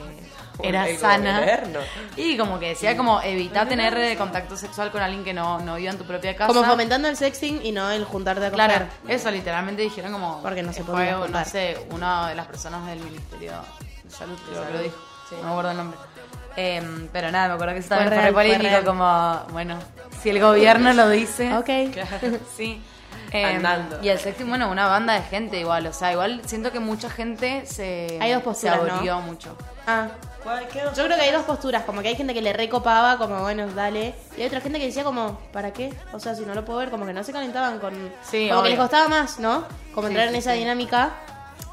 [0.63, 1.41] era El sana.
[1.41, 1.81] gobierno.
[2.17, 5.77] Y como que decía como evitar tener eh, contacto sexual con alguien que no, no
[5.77, 6.53] viva en tu propia casa.
[6.53, 8.67] Como fomentando el sexting y no el juntarte a coger.
[8.69, 10.41] Claro, eso literalmente dijeron como...
[10.43, 13.53] Porque no se fue, podía No sé, una de las personas del Ministerio
[14.17, 14.97] Salud que lo dijo.
[15.33, 15.99] No me acuerdo el nombre.
[16.57, 19.79] Em, pero nada, me acuerdo que eso Fue fue político, como, bueno,
[20.23, 21.57] si el gobierno lo dice...
[21.57, 21.69] Ok.
[22.57, 22.81] Sí.
[23.31, 23.99] Em, Andando.
[24.03, 25.87] Y el sexting, bueno, una banda de gente igual.
[25.87, 28.95] O sea, igual siento que mucha gente se, Hay dos posturas, se ¿no?
[28.97, 29.57] abrió mucho.
[29.87, 30.09] Ah.
[30.95, 33.69] Yo creo que hay dos posturas, como que hay gente que le recopaba, como bueno,
[33.69, 34.15] dale.
[34.37, 35.95] Y hay otra gente que decía como, ¿para qué?
[36.13, 37.95] O sea, si no lo puedo ver, como que no se calentaban con...
[38.29, 38.71] Sí, como que obvio.
[38.71, 39.65] les costaba más, ¿no?
[39.95, 40.59] Como Sí, entrar en sí, esa sí.
[40.59, 41.13] dinámica.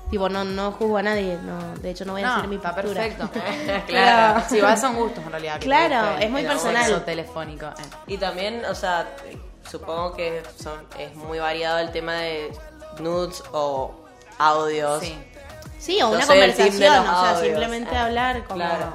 [0.09, 2.55] Tipo, no, no juzgo a nadie, no, de hecho no voy a No, decir mi
[2.55, 3.01] está postura.
[3.03, 3.29] perfecto.
[3.87, 4.43] Claro.
[4.49, 5.59] Sí, igual son gustos en realidad.
[5.59, 7.05] que Claro, es muy el personal.
[7.05, 7.67] telefónico.
[7.67, 7.71] eh.
[8.07, 9.07] Y también, o sea,
[9.69, 12.51] supongo que son, es muy variado el tema de
[12.99, 13.93] nudes o
[14.39, 15.01] audios.
[15.03, 15.15] Sí.
[15.77, 17.41] Sí, o una conversación, o sea, audios.
[17.45, 18.55] simplemente hablar como...
[18.55, 18.93] Claro.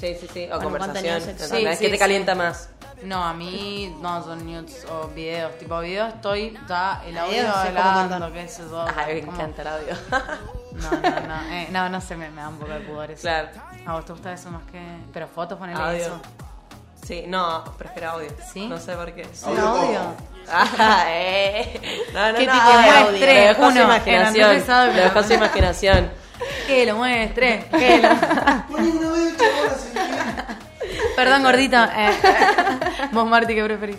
[0.00, 0.46] Sí, sí, sí.
[0.46, 1.20] O Con conversación.
[1.20, 1.98] Sí, ¿Qué sí, te sí.
[1.98, 2.68] calienta más?
[3.04, 5.58] No, a mí no son nudes o videos.
[5.58, 8.32] Tipo video estoy ya el audio Videos un hablando, montón.
[8.32, 8.84] qué sé yo.
[8.96, 9.94] Ay, me encanta el audio.
[10.72, 11.42] No, no, no.
[11.52, 13.22] eh, no, no sé, me, me da un poco de pudor eso.
[13.22, 13.48] Claro.
[13.86, 14.80] ¿A vos te gusta eso más que...?
[15.12, 15.98] Pero fotos, ponele Audio.
[15.98, 16.20] eso.
[17.06, 18.30] Sí, no, prefiero audio.
[18.52, 18.66] ¿Sí?
[18.68, 19.26] No sé por qué.
[19.46, 20.00] Un audio.
[20.48, 22.06] Ah, eh.
[22.14, 22.52] No, no, ¿Qué no.
[22.52, 22.82] tipo audio.
[22.82, 23.54] de muestre?
[23.54, 24.96] Su Uno, imaginación.
[24.96, 26.10] Lo dejo a su imaginación.
[26.66, 27.66] Que lo muestre.
[27.70, 28.08] Que lo...
[31.16, 31.76] Perdón, gordito.
[31.76, 32.10] eh.
[33.12, 33.98] Vos, Marti, ¿qué preferís?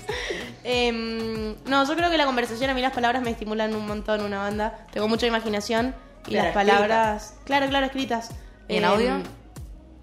[0.64, 4.22] Em, no, yo creo que la conversación, a mí las palabras me estimulan un montón
[4.22, 4.86] una banda.
[4.91, 5.93] Tengo mucha imaginación
[6.28, 7.36] y Pero las palabras...
[7.45, 8.32] Claro, claro, escritas.
[8.68, 9.14] ¿Y en Em, audio?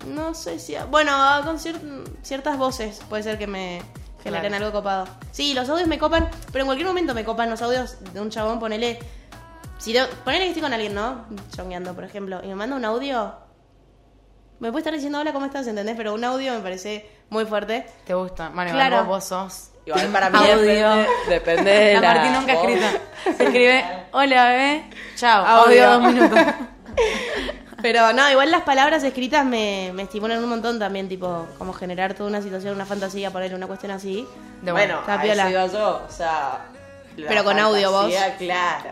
[0.06, 0.74] No sé si...
[0.90, 1.12] Bueno,
[1.44, 1.80] con cier-
[2.22, 3.82] ciertas voces puede ser que me
[4.22, 4.66] generen Claro.
[4.66, 5.06] algo copado.
[5.32, 8.30] Sí, los audios me copan, pero en cualquier momento me copan los audios de un
[8.30, 8.98] chabón, ponele...
[9.78, 11.24] Si no- ponele que estoy con alguien, ¿no?
[11.56, 13.34] Chongueando, por ejemplo, y me manda un audio...
[14.60, 15.66] Me puede estar diciendo hola, ¿cómo estás?
[15.66, 15.96] ¿Entendés?
[15.96, 17.86] Pero un audio me parece muy fuerte.
[18.04, 18.50] ¿Te gusta?
[18.54, 18.96] Bueno, Claro.
[18.96, 19.66] igual vos, vos sos...
[19.86, 20.56] Igual para mí Audio.
[20.58, 22.64] depende, depende de La nunca voz.
[22.68, 22.90] escrita.
[23.36, 24.84] Se escribe, hola, bebé.
[25.16, 25.44] Chao.
[25.44, 25.88] Audio.
[25.88, 26.38] Audio dos minutos.
[27.82, 32.12] Pero no, igual las palabras escritas me, me estimulan un montón también, tipo, como generar
[32.12, 34.28] toda una situación, una fantasía, ponerle una cuestión así.
[34.60, 36.60] De Bueno, a eso iba yo, o sea...
[37.16, 38.12] la Pero con audio, vos.
[38.36, 38.90] claro.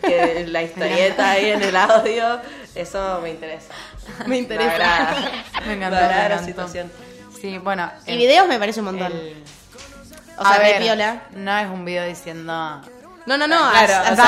[0.00, 2.38] Que la historieta ahí en el audio,
[2.76, 3.74] eso me interesa.
[4.26, 4.68] Me interesa.
[4.68, 5.14] Me agrada.
[5.66, 6.92] Me encantó, Me agrada me la situación.
[7.40, 7.90] Sí, bueno.
[8.06, 9.12] Y el- videos me parece un montón.
[9.12, 9.42] el-
[10.38, 11.22] O sea, A ver, piola.
[11.32, 12.80] No es un video diciendo.
[13.24, 14.18] No, no, no, Claro, más,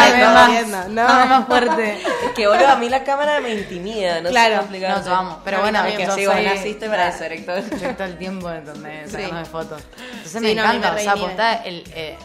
[0.49, 1.03] haciendo, no.
[1.03, 2.01] dame más fuerte.
[2.27, 4.62] Es que, boludo, a mí la cámara me intimida, no Claro.
[4.70, 5.05] sé cómo.
[5.05, 5.41] No, amo.
[5.45, 7.62] Pero A mí bueno, es Que sí, yo vos soy- naciste para eso, director.
[7.81, 9.83] Yo todo el tiempo donde sacando de fotos.
[10.12, 12.16] Entonces Sí, me no, a mí me encanta, o sea, posta, el, eh,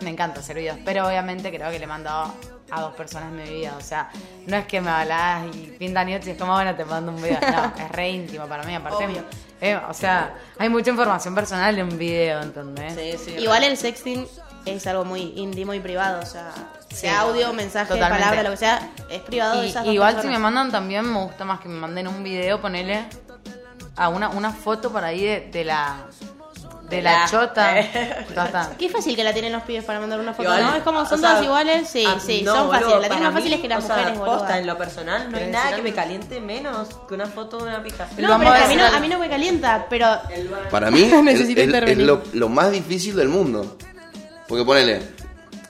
[0.00, 2.32] me encanta hacer videos, pero obviamente creo que le he mandado
[2.70, 4.10] a dos personas en mi vida, o sea,
[4.46, 7.38] no es que me hablas y pinta y es como, bueno, te mando un video,
[7.40, 9.24] no, es re íntimo para mí, aparte, Obvio.
[9.60, 12.94] eh, o sea, hay mucha información personal en un video, ¿entendés?
[12.94, 13.36] Sí, sí.
[13.38, 14.26] Igual el sexting
[14.64, 16.52] es algo muy íntimo y privado, o sea,
[16.88, 18.24] sea audio, mensaje, totalmente.
[18.24, 21.22] palabra, lo que sea, es privado de esas dos igual si me mandan también me
[21.22, 23.04] gusta más que me manden un video, ponele
[23.94, 26.06] a una, una foto por ahí de, de la
[26.88, 27.80] de la La- chota.
[27.80, 28.26] eh.
[28.78, 30.74] Qué fácil que la tienen los pibes para mandar una foto, Igual, ¿no?
[30.76, 33.24] Es como, son sea, todas iguales, sí, ah, sí, no, son boludo, fáciles, la tienen
[33.24, 34.38] más fáciles que las o sea, mujeres, boludo.
[34.38, 37.64] posta, en lo personal no hay nada que me caliente menos que una foto de
[37.64, 38.06] una pija.
[38.18, 40.06] No, pero a a mí no, a mí no me calienta, pero
[40.70, 43.76] Para mí es, lo, lo más difícil del mundo.
[44.48, 45.02] Porque ponele,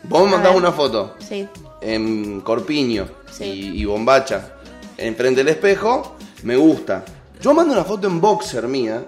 [0.03, 1.49] vos me mandás una foto sí.
[1.81, 3.45] en corpiño Sí.
[3.45, 4.53] y, y bombacha
[4.99, 7.05] enfrente del espejo, me gusta.
[7.41, 9.05] Yo mando una foto en boxer mía,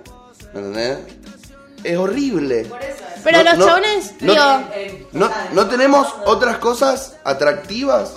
[0.53, 0.99] ¿me entendés?
[1.85, 2.67] Es horrible.
[3.25, 4.45] Pero No- los no- chabones, no- digo,
[5.13, 8.13] No, no tenemos otras cosas atractivas,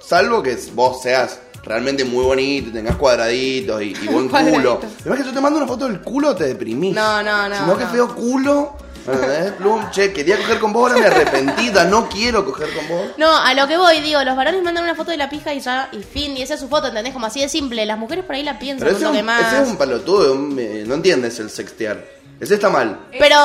[0.00, 4.80] salvo que vos seas realmente muy bonito, y tengas cuadraditos y, y buen culo.
[5.00, 6.94] Además que yo te mando una foto del culo, te deprimís.
[6.94, 8.76] No, no, no, Si no, que feo culo.
[9.04, 9.50] ¿entendés?
[9.54, 13.08] Plum, che, quería coger con vos, ahora me arrepentida, no quiero coger con vos.
[13.16, 15.58] No, a lo que voy, digo, los varones mandan una foto de la pija y
[15.60, 17.12] ya, y fin, y esa es su foto, ¿entendés?
[17.12, 17.84] Como así de simple.
[17.84, 19.52] Las mujeres por ahí la piensan Pero ese es toque un, más.
[19.52, 22.04] ese es un palotudo, un- eh, no entiendes el sextear.
[22.42, 22.98] Ese está mal.
[23.16, 23.36] Pero,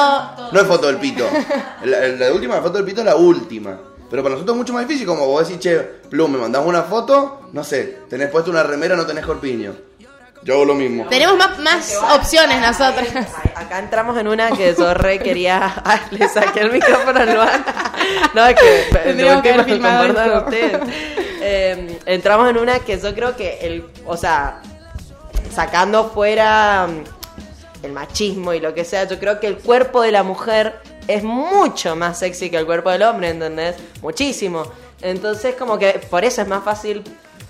[0.51, 1.23] No es foto del pito.
[1.85, 3.77] La, la última foto del pito es la última.
[4.09, 5.77] Pero para nosotros es mucho más difícil, como vos decís, che,
[6.09, 9.75] Plum, me mandás una foto, no sé, tenés puesto una remera, no tenés corpiño.
[10.41, 11.05] Yo hago lo mismo.
[11.09, 13.09] tenemos más, más opciones nosotras.
[13.53, 15.79] Acá entramos en una que yo re quería.
[15.85, 17.65] Ay, le saqué el micrófono al Luan.
[18.33, 18.97] No, es que.
[19.03, 20.79] Tendríamos que filmado ustedes.
[21.41, 23.85] Eh, entramos en una que yo creo que el.
[24.05, 24.61] O sea,
[25.53, 27.16] sacando fuera mm,
[27.83, 31.23] el machismo y lo que sea, yo creo que el cuerpo de la mujer es
[31.23, 33.75] mucho más sexy que el cuerpo del hombre, ¿entendés?
[34.01, 34.63] Muchísimo.
[35.01, 37.03] Entonces, como que por eso es más fácil.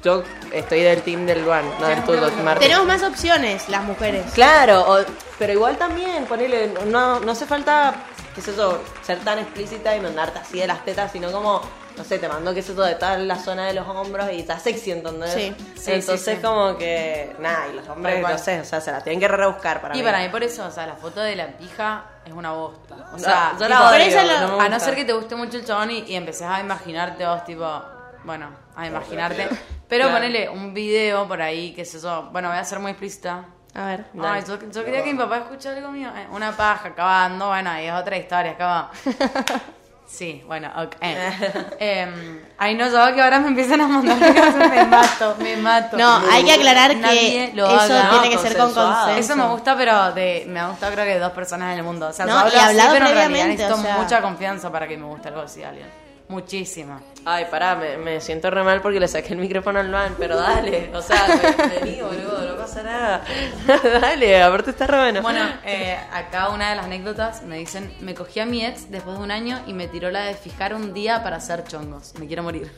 [0.03, 0.21] Yo
[0.53, 1.97] estoy del team del Luan, no del
[2.43, 2.67] Martín.
[2.67, 4.25] Tenemos más opciones, las mujeres.
[4.33, 5.03] Claro, o-
[5.39, 7.95] pero igual también, ponele, no, no hace falta,
[8.37, 11.59] qué sé yo, ser tan explícita y mandarte así de las tetas, sino como,
[11.97, 14.41] no sé, te mando, qué sé yo, de tal la zona de los hombros y
[14.41, 15.33] está sexy, ¿entendés?
[15.33, 16.41] Sí, sí, Entonces sí, sí.
[16.43, 19.81] como que, nada, y los hombres, no sé, o sea, se la tienen que rebuscar
[19.81, 20.03] para Y mí.
[20.05, 22.93] para mí por eso, o sea, la foto de la pija es una bosta.
[23.11, 25.13] O No, sea, yo tipo, la odio, esa la- no a no ser que te
[25.13, 27.81] guste mucho el chabón y, y empecés a imaginarte vos, tipo,
[28.23, 29.49] bueno, a imaginarte.
[29.87, 30.17] Pero Claro.
[30.19, 32.29] ponele un video por ahí, que es eso.
[32.31, 33.45] Bueno, voy a ser muy explícita.
[33.77, 34.05] A ver.
[34.23, 36.09] Ay, yo, yo quería que mi papá escuche algo mío.
[36.17, 38.91] Eh, una paja acabando, bueno, ahí es otra historia, acaba.
[40.09, 40.95] Sí, bueno, ok.
[41.01, 41.65] Eh.
[41.79, 45.97] Em, ay, no, yo que ahora me empiezan a mandar cosas, me mato, me mato.
[45.97, 48.09] No, hay que aclarar Nadie que lo eso haga.
[48.11, 49.05] tiene No, que ser con consensuado.
[49.05, 49.19] consenso.
[49.33, 51.83] Eso me gusta, pero de, me ha gustado creo que de dos personas en el
[51.83, 52.07] mundo.
[52.07, 53.97] O sea, No, yo hablo y así, hablado pero en realidad previamente, necesito o sea.
[53.97, 55.87] mucha confianza para que me guste algo así de alguien.
[56.29, 57.01] Muchísima.
[57.23, 60.35] Ay, pará, me, me siento re mal porque le saqué el micrófono al Luan, pero
[60.35, 63.23] dale, o sea, ve- vení, boludo, no pasa nada.
[64.01, 65.21] dale, aparte está re bueno.
[65.21, 69.17] Bueno, eh, acá una de las anécdotas me dicen, me cogí a mi ex después
[69.17, 72.13] de un año y me tiró la de fijar un día para hacer chongos.
[72.19, 72.71] Me quiero morir.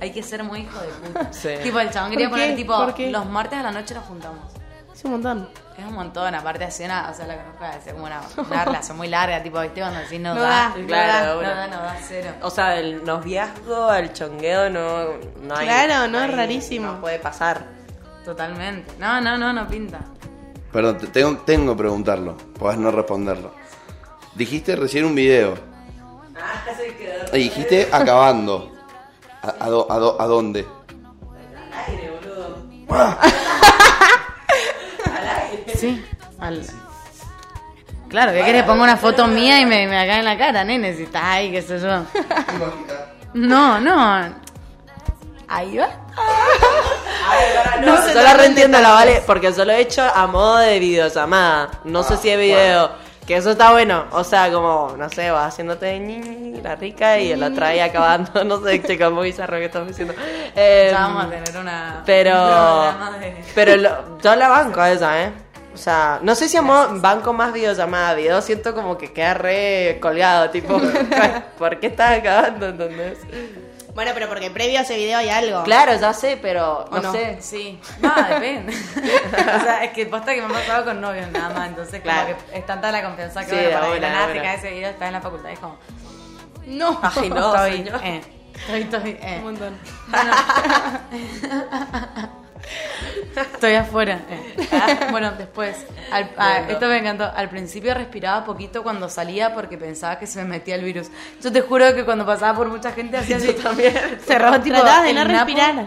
[0.00, 1.32] Hay que ser muy hijo de puta.
[1.32, 1.50] Sí.
[1.62, 2.74] Tipo, el chabón quería poner tipo,
[3.10, 4.52] los martes a la noche nos juntamos.
[4.94, 5.48] Es un montón.
[5.80, 8.96] Es un montón, aparte hace una, o sea, la conozco, hace como una, una relación
[8.98, 11.96] muy larga, tipo, viste, cuando decís no, No da, claro, da, no da, no da,
[12.06, 12.30] cero.
[12.42, 15.04] O sea, el noviazgo al chongueo no,
[15.42, 15.66] no hay.
[15.66, 16.92] Claro, no, es rarísimo.
[16.92, 17.64] No puede pasar.
[18.24, 18.92] Totalmente.
[18.98, 20.00] No, no, no, no pinta.
[20.70, 23.54] Perdón, te- tengo, tengo que preguntarlo, podés no responderlo.
[24.34, 25.54] Dijiste recién un video.
[27.32, 28.70] Y dijiste acabando.
[29.42, 30.66] ¿A, a do- a do- a dónde?
[35.80, 36.04] Sí.
[36.38, 36.62] Al...
[38.08, 38.64] Claro, ¿qué querés?
[38.64, 41.22] Pongo una foto mía y me, me la cae en la cara, nene, si estás
[41.24, 42.02] ahí, qué sé yo.
[43.34, 44.34] No, no.
[45.48, 45.88] Ahí va.
[47.84, 51.70] No, yo la reentiendo, la vale, porque yo lo he hecho a modo de videollamada.
[51.84, 52.90] No sé si es video.
[53.26, 54.06] Que eso está bueno.
[54.10, 57.78] O sea, como, no sé, vas haciéndote ñi, ñi, la rica y el otro ahí
[57.78, 58.42] acabando.
[58.44, 60.14] No sé, chica, muy bizarro que estás diciendo.
[60.56, 62.02] Eh, Ya vamos a tener una.
[62.04, 62.30] Pero.
[62.42, 65.32] un programa de- Pero lo- yo la banco a esa, ¿eh?
[65.72, 68.14] O sea, no sé si a modo banco más videollamada.
[68.14, 70.80] Video siento como que queda re colgado, tipo,
[71.58, 72.68] ¿por qué estás acabando?
[72.68, 73.18] ¿Entendés?
[73.94, 75.62] Bueno, pero porque previo a ese video hay algo.
[75.64, 77.12] Claro, ya sé, pero ¿O no, no?
[77.12, 77.38] sé.
[77.40, 77.78] Sí.
[78.00, 78.72] No, depende.
[79.56, 81.68] o sea, es que posta que me ha pasado con novios nada más.
[81.68, 82.36] Entonces, Claro.
[82.50, 84.52] que es tanta la confianza que Sí, bueno, de para ir una, a de nada
[84.52, 85.50] te ese video, estás en la facultad.
[85.50, 85.76] Es como.
[86.66, 88.20] No, Ay, no, estoy, eh,
[88.54, 89.36] estoy, estoy, eh.
[89.38, 89.78] Un montón.
[93.36, 94.20] Estoy afuera.
[94.30, 95.06] eh.
[95.10, 95.76] Bueno, después,
[96.12, 97.24] al- a- esto me encantó.
[97.24, 101.08] Al principio respiraba poquito cuando salía porque pensaba que se me metía el virus.
[101.42, 103.52] Yo te juro que cuando pasaba por mucha gente hacía así.
[103.54, 103.94] también.
[104.26, 104.76] Cerraba tipo.
[104.76, 105.86] Tratabas de no napo respirar.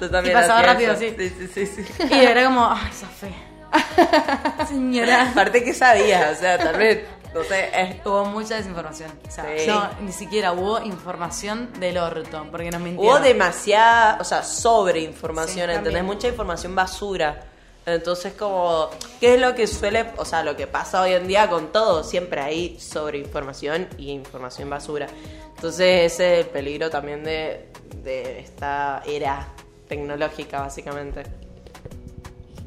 [0.00, 1.00] Yo también Y pasaba rápido, eso.
[1.00, 1.14] sí.
[1.18, 2.04] Sí, sí, sí.
[2.10, 3.36] Y era como, ay, Sofía.
[4.68, 5.30] Señora.
[5.30, 7.00] Aparte que sabías, o sea, tal vez,
[7.36, 7.96] no sé, es...
[8.06, 9.10] Hubo mucha desinformación.
[9.26, 9.66] O sea, Sí.
[9.66, 13.16] no, ni siquiera hubo información del orto, porque nos mintieron.
[13.16, 16.04] Hubo demasiada, o sea, sobreinformación, Sí, ¿entendés?
[16.04, 17.44] Mucha información basura.
[17.84, 18.90] Entonces, como,
[19.20, 22.02] ¿qué es lo que suele, o sea, lo que pasa hoy en día con todo?
[22.02, 25.06] Siempre hay sobreinformación y información basura.
[25.54, 27.68] Entonces, ese es el peligro también de,
[28.02, 29.46] de esta era
[29.88, 31.22] tecnológica, básicamente.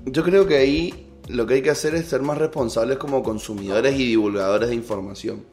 [0.05, 3.95] Yo creo que ahí lo que hay que hacer es ser más responsables como consumidores
[3.95, 5.45] y divulgadores de información.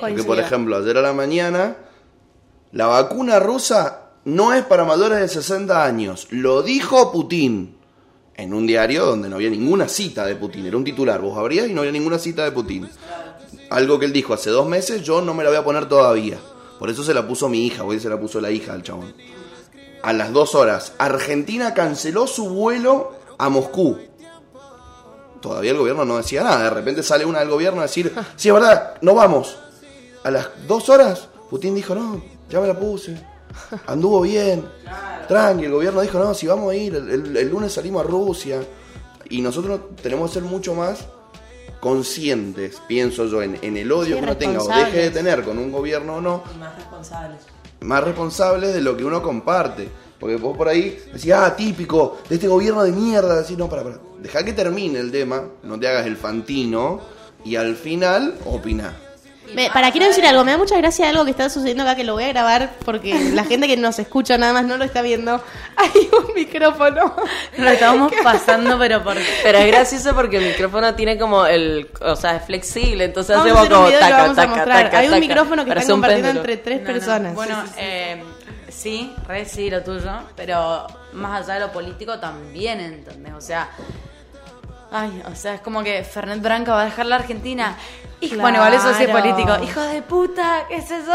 [0.00, 1.76] Porque, por ejemplo, ayer a la mañana,
[2.72, 6.28] la vacuna rusa no es para mayores de 60 años.
[6.30, 7.76] Lo dijo Putin
[8.36, 10.66] en un diario donde no había ninguna cita de Putin.
[10.66, 11.20] Era un titular.
[11.20, 12.88] Vos abrías y no había ninguna cita de Putin.
[13.70, 16.38] algo que él dijo hace dos meses, yo no me la voy a poner todavía.
[16.78, 19.14] Por eso se la puso mi hija, hoy se la puso la hija al chabón.
[20.02, 23.98] A las dos horas, Argentina canceló su vuelo a Moscú.
[25.44, 26.64] Todavía el gobierno no decía nada.
[26.64, 29.58] De repente sale una del gobierno a decir, sí, es verdad, no vamos.
[30.24, 33.14] A las dos horas, Putin dijo, no, ya me la puse.
[33.86, 34.64] Anduvo bien.
[35.28, 38.08] Tranqui, el gobierno dijo, no, si vamos a ir, el, el- el lunes salimos a
[38.08, 38.62] Rusia.
[39.28, 41.04] Y nosotros tenemos que ser mucho más
[41.80, 45.44] conscientes, pienso yo, en, en el odio Sí, que uno tenga o deje de tener
[45.44, 47.40] con un gobierno o no, Más responsables.
[47.80, 49.88] más responsables de lo que uno comparte.
[50.24, 53.42] Porque vos por ahí decís, ah, típico, de este gobierno de mierda.
[53.42, 53.98] Decís, no, para, para.
[54.20, 56.98] Deja que termine el tema, no te hagas el fantino
[57.44, 58.94] y al final opina.
[59.54, 62.04] Me- para, quiero decir algo, me da mucha gracia algo que está sucediendo acá que
[62.04, 65.02] lo voy a grabar porque la gente que nos escucha nada más no lo está
[65.02, 65.42] viendo.
[65.76, 67.14] Hay un micrófono.
[67.58, 69.18] Lo estamos pasando, pero por...
[69.42, 71.86] Pero es gracioso porque el micrófono tiene como el.
[72.00, 74.84] O sea, es flexible, entonces Vamos a hacemos como taca, taca, mostrar.
[74.84, 75.20] taca, Hay un taca.
[75.20, 76.92] micrófono que un compartiendo entre tres No, no.
[76.94, 77.34] personas.
[77.34, 77.80] Bueno, Sí, sí, sí.
[77.82, 78.24] eh,
[78.74, 83.34] sí, re sí lo tuyo, pero más allá de lo político también, ¿entendés?
[83.34, 83.70] O sea,
[84.90, 87.76] ay, o sea, es como que Fernet Branca va a dejar la Argentina.
[88.20, 89.52] Hijo, Bueno, igual eso sí es político.
[89.62, 91.12] Hijo de puta, ¿qué es eso?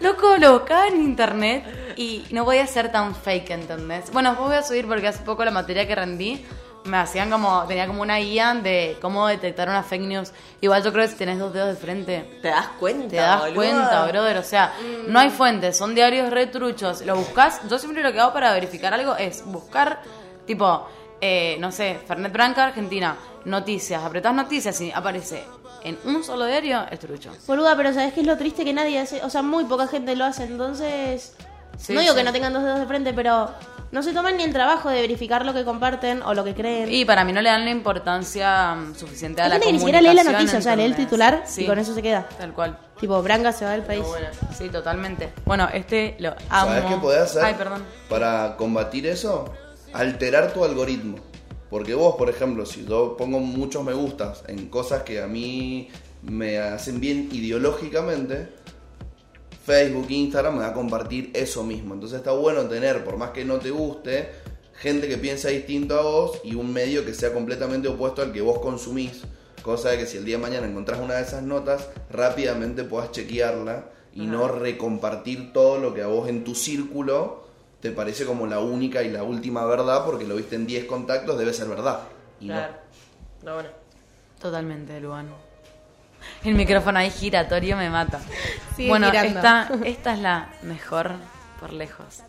[0.00, 1.64] Loco, lo buscaba en internet
[1.96, 4.10] y no voy a ser tan fake, ¿entendés?
[4.12, 6.44] Bueno, después voy a subir porque hace poco la materia que rendí
[6.84, 10.32] me hacían como, tenía como una guía de cómo detectar una fake news.
[10.60, 13.08] Igual yo creo que si tenés dos dedos de frente, ¿Te das cuenta?
[13.08, 14.38] te das cuenta, brother.
[14.38, 14.72] O sea,
[15.06, 17.02] no hay fuentes, son diarios retruchos.
[17.02, 17.60] Lo buscas.
[17.68, 20.00] Yo siempre lo que hago para verificar algo es buscar,
[20.46, 20.86] tipo,
[21.20, 24.02] eh, no sé, Fernet Branca, Argentina, noticias.
[24.02, 25.44] Apretás noticias y aparece
[25.82, 27.30] en un solo diario, es trucho.
[27.46, 29.22] Boluda, pero ¿sabes qué es lo triste que nadie hace?
[29.22, 31.34] O sea, muy poca gente lo hace, entonces...
[31.78, 32.18] Sí, no digo sí.
[32.18, 33.50] que no tengan dos dedos de frente, pero
[33.90, 36.92] no se toman ni el trabajo de verificar lo que comparten o lo que creen.
[36.92, 39.72] Y para mí no le dan la importancia mm, suficiente a Hay la gente que
[39.72, 41.94] ni siquiera lee la comunicación, noticia, o sea, lee el titular Sí, y con eso
[41.94, 42.28] se queda.
[42.38, 42.78] Tal cual.
[43.00, 44.04] Tipo, Branca se va del país.
[44.56, 45.32] Sí, totalmente.
[45.44, 46.72] Bueno, este lo amo.
[46.72, 47.84] ¿Sabes qué podés hacer Ay, perdón.
[48.08, 49.54] para combatir eso?
[49.92, 51.16] Alterar tu algoritmo.
[51.70, 55.88] Porque vos, por ejemplo, si yo pongo muchos me gustas en cosas que a mí
[56.22, 58.48] me hacen bien ideológicamente,
[59.68, 61.92] Facebook, Instagram me va a compartir eso mismo.
[61.92, 64.30] Entonces está bueno tener, por más que no te guste,
[64.72, 68.40] gente que piensa distinto a vos y un medio que sea completamente opuesto al que
[68.40, 69.24] vos consumís.
[69.62, 73.12] Cosa de que si el día de mañana encontrás una de esas notas, rápidamente puedas
[73.12, 77.44] chequearla y no recompartir todo lo que a vos en tu círculo
[77.82, 81.38] te parece como la única y la última verdad porque lo viste en 10 contactos,
[81.38, 82.04] debe ser verdad.
[82.40, 82.54] Y no.
[82.54, 82.74] Claro.
[83.42, 83.68] No, bueno.
[84.40, 85.28] Totalmente, Luan.
[86.44, 88.20] El micrófono ahí giratorio me mata.
[88.76, 89.38] Sigue bueno, girando.
[89.38, 91.12] esta, esta es la mejor
[91.60, 92.22] por lejos.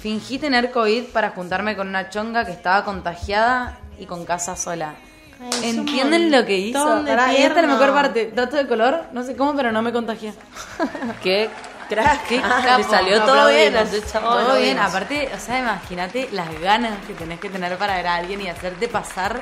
[0.00, 4.94] Fingí tener COVID para juntarme con una chonga que estaba contagiada y con casa sola.
[5.40, 7.02] Ay, ¿Entienden lo que hizo?
[7.04, 8.30] Pará, y esta es la mejor parte.
[8.34, 10.32] Dato de color, no sé cómo, pero no me contagié.
[11.22, 11.50] ¿Qué
[11.88, 12.26] crack?
[12.28, 13.74] Qué Ah, capo, le salió no todo bien.
[14.12, 18.14] Todo bien, aparte, o sea, imagínate las ganas que tenés que tener para ver a
[18.16, 19.40] alguien y hacerte pasar.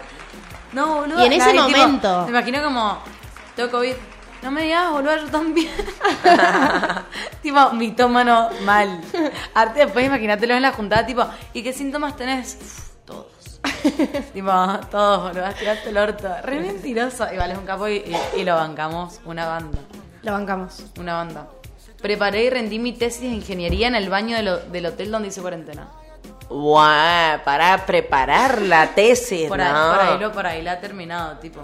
[0.74, 1.22] No, boludo.
[1.22, 2.22] Y en ese nadie, tipo, momento.
[2.24, 2.98] me imagino como,
[3.56, 3.94] tengo COVID.
[4.42, 5.70] No me digas, boludo, yo también.
[7.42, 9.00] tipo, mitómano mal.
[9.54, 12.58] Arte, después imagínatelo en la juntada, tipo, ¿y qué síntomas tenés?
[12.60, 13.60] Uf, todos.
[14.34, 14.50] tipo,
[14.90, 16.28] todos, boludo, tiraste el orto.
[16.42, 17.32] Re mentiroso.
[17.32, 19.78] Igual es un capo y, y- y lo bancamos, una banda.
[20.22, 20.82] Lo bancamos.
[20.98, 21.48] Una banda.
[22.02, 25.28] Preparé y rendí mi tesis de ingeniería en el baño del, ho- del hotel donde
[25.28, 25.88] hice cuarentena.
[26.48, 29.90] Guau, para preparar la tesis, Por ahí, no.
[29.94, 31.60] por ahí, lo, por ahí la ha terminado, tipo.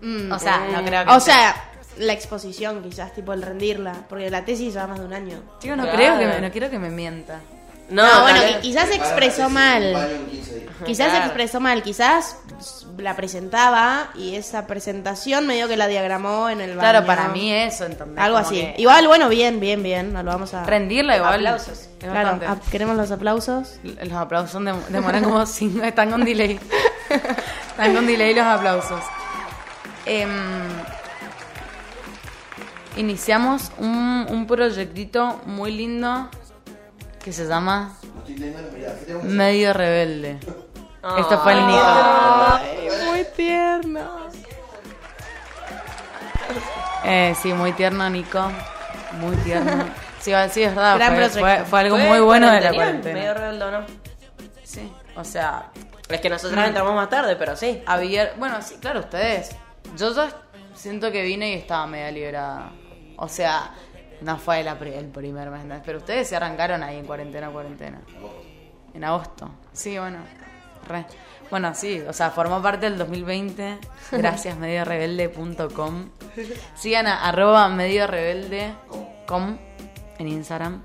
[0.00, 1.10] Mm, O sea, no creo que.
[1.12, 1.54] O sea,
[1.98, 5.42] la exposición quizás, tipo el rendirla, porque la tesis lleva más de un año.
[5.64, 5.90] No Claro.
[5.92, 7.40] creo que me, no quiero que me mienta.
[7.90, 9.94] No, No, bueno, quizás se expresó mal.
[10.84, 12.36] Quizás se expresó mal, quizás
[12.98, 16.80] la presentaba y esa presentación medio que la diagramó en el baño.
[16.80, 18.18] Claro, para mí eso, ¿entendés?
[18.22, 18.56] Algo así.
[18.56, 20.12] que Igual, bueno, bien, bien, bien.
[20.12, 20.64] No lo vamos a.
[20.64, 21.34] Rendirla igual.
[21.34, 21.68] Aplausos.
[21.68, 23.80] Es Claro, queremos los aplausos.
[23.82, 26.58] Los aplausos son dem- demoran como cinco, están con delay.
[27.70, 29.02] están con delay los aplausos.
[30.06, 30.28] Em,
[32.96, 36.28] iniciamos un, un proyectito muy lindo
[37.22, 37.96] que se llama
[39.22, 40.38] Medio Rebelde.
[41.18, 42.60] Esto fue el Nico.
[43.06, 44.28] muy tierno.
[47.04, 48.50] Eh, sí, muy tierno, Nico.
[49.12, 49.84] Muy tierno.
[50.20, 50.96] Sí, sí, es verdad.
[51.14, 53.86] Fue, fue- fue algo Fue muy bueno de la cuarentena, Medio rebelde, ¿no?
[54.64, 55.70] Sí, o sea,
[56.08, 57.82] Es que nosotros entramos más tarde, pero sí.
[57.86, 59.50] Había, bueno, sí, claro, ustedes.
[59.96, 60.28] Yo ya
[60.74, 62.70] siento que vine y estaba media liberada.
[63.16, 63.70] O sea,
[64.20, 65.80] no fue pri- el primer mes, ¿no?
[65.84, 68.00] pero ustedes se arrancaron ahí en cuarentena, cuarentena.
[68.94, 69.50] En agosto.
[69.72, 70.18] Sí, bueno.
[70.88, 71.04] Re.
[71.50, 73.78] Bueno, sí, o sea, formó parte del 2020.
[74.12, 76.10] Gracias, mediorebelde.com.
[76.74, 79.58] Sigan a arroba mediorebelde.com
[80.18, 80.82] en Instagram.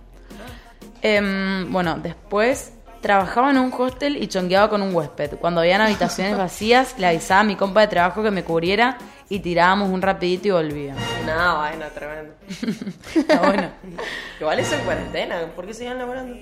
[1.02, 5.36] Em, bueno, después trabajaba en un hostel y chongueaba con un huésped.
[5.38, 8.98] Cuando habían habitaciones vacías, le avisaba a mi compa de trabajo que me cubriera
[9.30, 10.96] y tirábamos un rapidito y volvía.
[11.26, 12.34] No, bueno, tremendo.
[13.16, 13.70] Está bueno.
[14.40, 16.36] Igual eso en cuarentena, ¿por qué siguen laborando?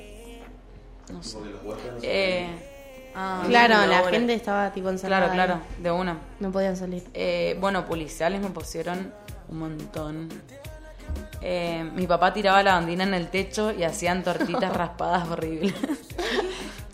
[2.01, 2.47] Eh,
[3.15, 4.17] ah, Claro, no, la bueno.
[4.17, 5.31] gente estaba tipo encerrada.
[5.31, 5.83] claro, claro, ahí.
[5.83, 6.17] de una.
[6.39, 7.03] No podían salir.
[7.13, 9.13] Eh, bueno, policiales me pusieron
[9.49, 10.29] un montón.
[11.41, 15.73] Eh, mi papá tiraba la bandina en el techo y hacían tortitas raspadas horribles.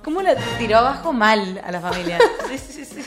[0.04, 2.18] ¿Cómo la tiró abajo mal a la familia?
[2.50, 3.02] Sí, sí, sí.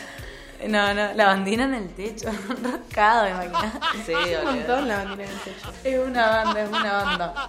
[0.68, 2.28] No, no, la bandina en el techo,
[2.62, 3.78] rascado, imagínate.
[4.04, 5.72] Sí, Un montón la bandera en el techo.
[5.84, 7.48] Es una banda, es una banda.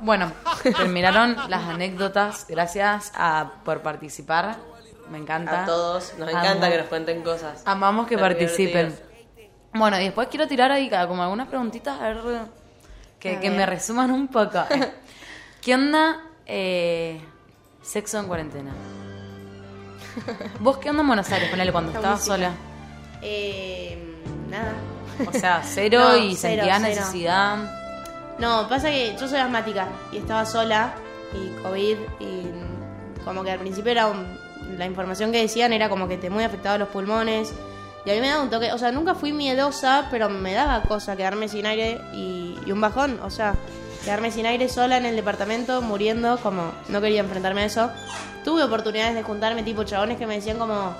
[0.00, 2.46] Bueno, terminaron las anécdotas.
[2.48, 4.56] Gracias a, por participar.
[5.10, 5.62] Me encanta.
[5.62, 7.62] A todos, nos encanta que nos cuenten cosas.
[7.64, 8.98] Amamos que participen.
[9.72, 12.18] Bueno, y después quiero tirar ahí cada- como algunas preguntitas a ver
[13.18, 13.58] que, A que ver.
[13.58, 14.58] me resuman un poco.
[14.70, 14.92] Eh,
[15.60, 17.20] ¿Qué onda eh,
[17.82, 18.70] sexo en cuarentena?
[20.60, 21.50] ¿Vos qué onda en Buenos Aires?
[21.50, 22.50] Ponele cuando Esta estabas sola.
[23.22, 23.98] Eh,
[24.48, 24.72] nada.
[25.26, 26.94] O sea, cero No, y cero, sentías cero.
[27.00, 27.56] necesidad.
[28.38, 30.92] No, pasa que yo soy asmática y estaba sola
[31.34, 32.46] y COVID y
[33.24, 34.38] como que al principio era un-
[34.78, 37.52] la información que decían era como que te muy afectado los pulmones
[38.06, 40.82] y a mí me daba un toque, o sea, nunca fui miedosa, pero me daba
[40.82, 43.54] cosa quedarme sin aire y, y un bajón, o sea,
[44.04, 47.90] quedarme sin aire sola en el departamento muriendo como no quería enfrentarme a eso.
[48.48, 50.94] Tuve oportunidades de juntarme tipo chabones que me decían como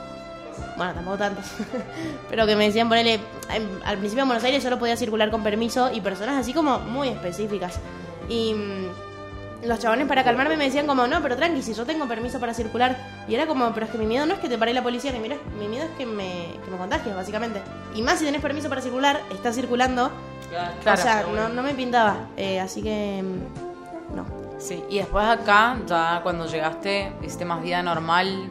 [0.77, 1.47] bueno, tampoco tantos,
[2.29, 3.15] pero que me decían ponerle,
[3.55, 6.79] em, al principio en Buenos Aires solo podía circular con permiso y personas así como
[6.81, 7.81] muy específicas.
[8.29, 12.07] Y mm, los chabones para calmarme me decían como, no, pero tranqui, si yo tengo
[12.07, 12.99] permiso para circular.
[13.27, 15.11] Y era como, pero es que mi miedo no es que te pare la policía,
[15.13, 17.63] mi miedo, mi miedo es que me, que me contagies, básicamente.
[17.95, 20.11] Y más si tenés permiso para circular, estás circulando.
[20.51, 21.01] Claro.
[21.01, 22.29] o sea, no, no me pintaba.
[22.37, 24.48] Eh, así que, mm, no.
[24.59, 28.51] Sí, y después acá, ya cuando llegaste, hiciste más vida normal.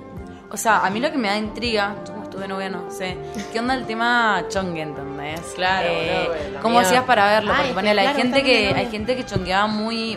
[0.49, 3.17] O sea, a mí lo que me da intriga, yo como estuve novia, no sé,
[3.51, 5.41] ¿qué onda el tema chongue, entendés?
[5.55, 7.51] Claro, Eh, ¿Cómo hacías para verlo?
[7.51, 10.15] Ah, Porque ponele, hay gente que hay gente que chongueaba muy,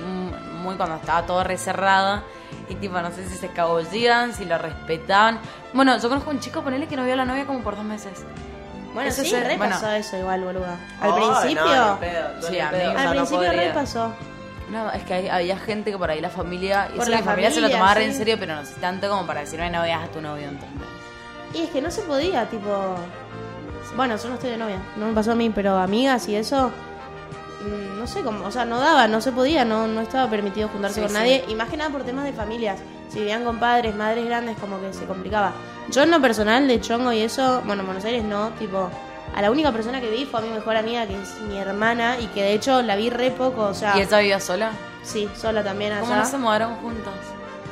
[0.63, 2.23] muy cuando estaba todo recerrado
[2.69, 5.41] y tipo, no sé si se escabullían, si lo respetaban.
[5.73, 7.85] Bueno, yo conozco un chico, ponele que no vio a la novia como por dos
[7.85, 8.13] meses.
[8.95, 9.75] Bueno, Eso sí, es- re bueno.
[9.75, 10.79] pasó eso igual, boluda.
[11.01, 11.65] Al principio...
[11.65, 13.75] no, pedo, Sí, ni a pedo, mí- o sea, al no principio re podría.
[13.75, 14.13] pasó.
[14.71, 17.19] No, es que hay- había gente que por ahí la familia, y Por eso la
[17.19, 18.03] la familia, se lo tomaba sí.
[18.05, 20.89] en serio, pero no sé tanto como para decirme no veas a tu novio, ¿entendés?
[21.55, 22.95] Y es que no se podía, tipo.
[23.97, 26.71] Bueno, yo no estoy de novia, no me pasó a mí, pero amigas y eso.
[27.63, 30.69] mm, No sé cómo, o sea, no daba, no se podía, no, no estaba permitido
[30.69, 31.15] juntarse Sí, con sí.
[31.17, 31.45] nadie.
[31.49, 32.79] Y más que nada por temas de familias.
[33.11, 35.53] Si vivían con padres, madres grandes, como que se complicaba.
[35.91, 38.89] Yo en lo personal, de chongo y eso, bueno, en Buenos Aires no, tipo.
[39.35, 42.19] A la única persona que vi fue a mi mejor amiga, que es mi hermana,
[42.21, 43.97] y que de hecho la vi re poco, o sea.
[43.97, 44.73] ¿Y ella vivía sola?
[45.03, 46.01] Sí, sola también allá.
[46.03, 47.13] ¿Cómo no se mudaron juntos?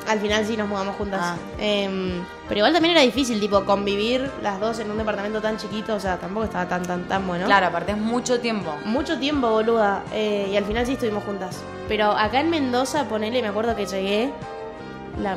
[0.08, 1.20] Al final sí nos mudamos juntas.
[1.22, 1.36] Ah.
[1.58, 5.94] Em, pero igual también era difícil, tipo, convivir las dos en un departamento tan chiquito,
[5.96, 7.44] o sea, tampoco estaba tan, tan, tan bueno.
[7.44, 8.74] Claro, aparte es mucho tiempo.
[8.86, 10.04] Mucho tiempo, boluda.
[10.12, 11.58] eh, y al final sí estuvimos juntas.
[11.88, 14.32] Pero acá en Mendoza, ponele, me acuerdo que llegué
[15.20, 15.36] la-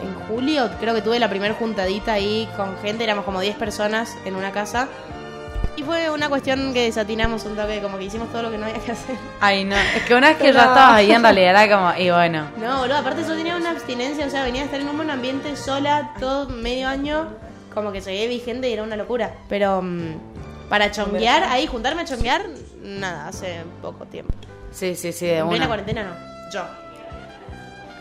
[0.00, 4.16] en julio, creo que tuve la primera juntadita ahí con gente, éramos como 10 personas
[4.24, 4.86] en una casa.
[5.76, 8.66] Y fue una cuestión que desatinamos un toque, como que hicimos todo lo que no
[8.66, 9.16] había que hacer.
[9.40, 9.74] Ay, no.
[9.76, 12.46] Es que una vez que Pero- ya estabas ahí, en realidad era como, y bueno.
[12.58, 15.10] No, boludo, aparte yo tenía una abstinencia, o sea, venía a estar en un buen
[15.10, 17.26] ambiente sola todo medio año,
[17.74, 19.32] como que llegué vigente y era una locura.
[19.48, 22.44] Pero mm, para chonguear, ahí, juntarme a chonguear,
[22.82, 24.34] nada, hace poco tiempo.
[24.72, 25.66] Sí, sí, sí, de En una.
[25.66, 26.64] cuarentena no, yo.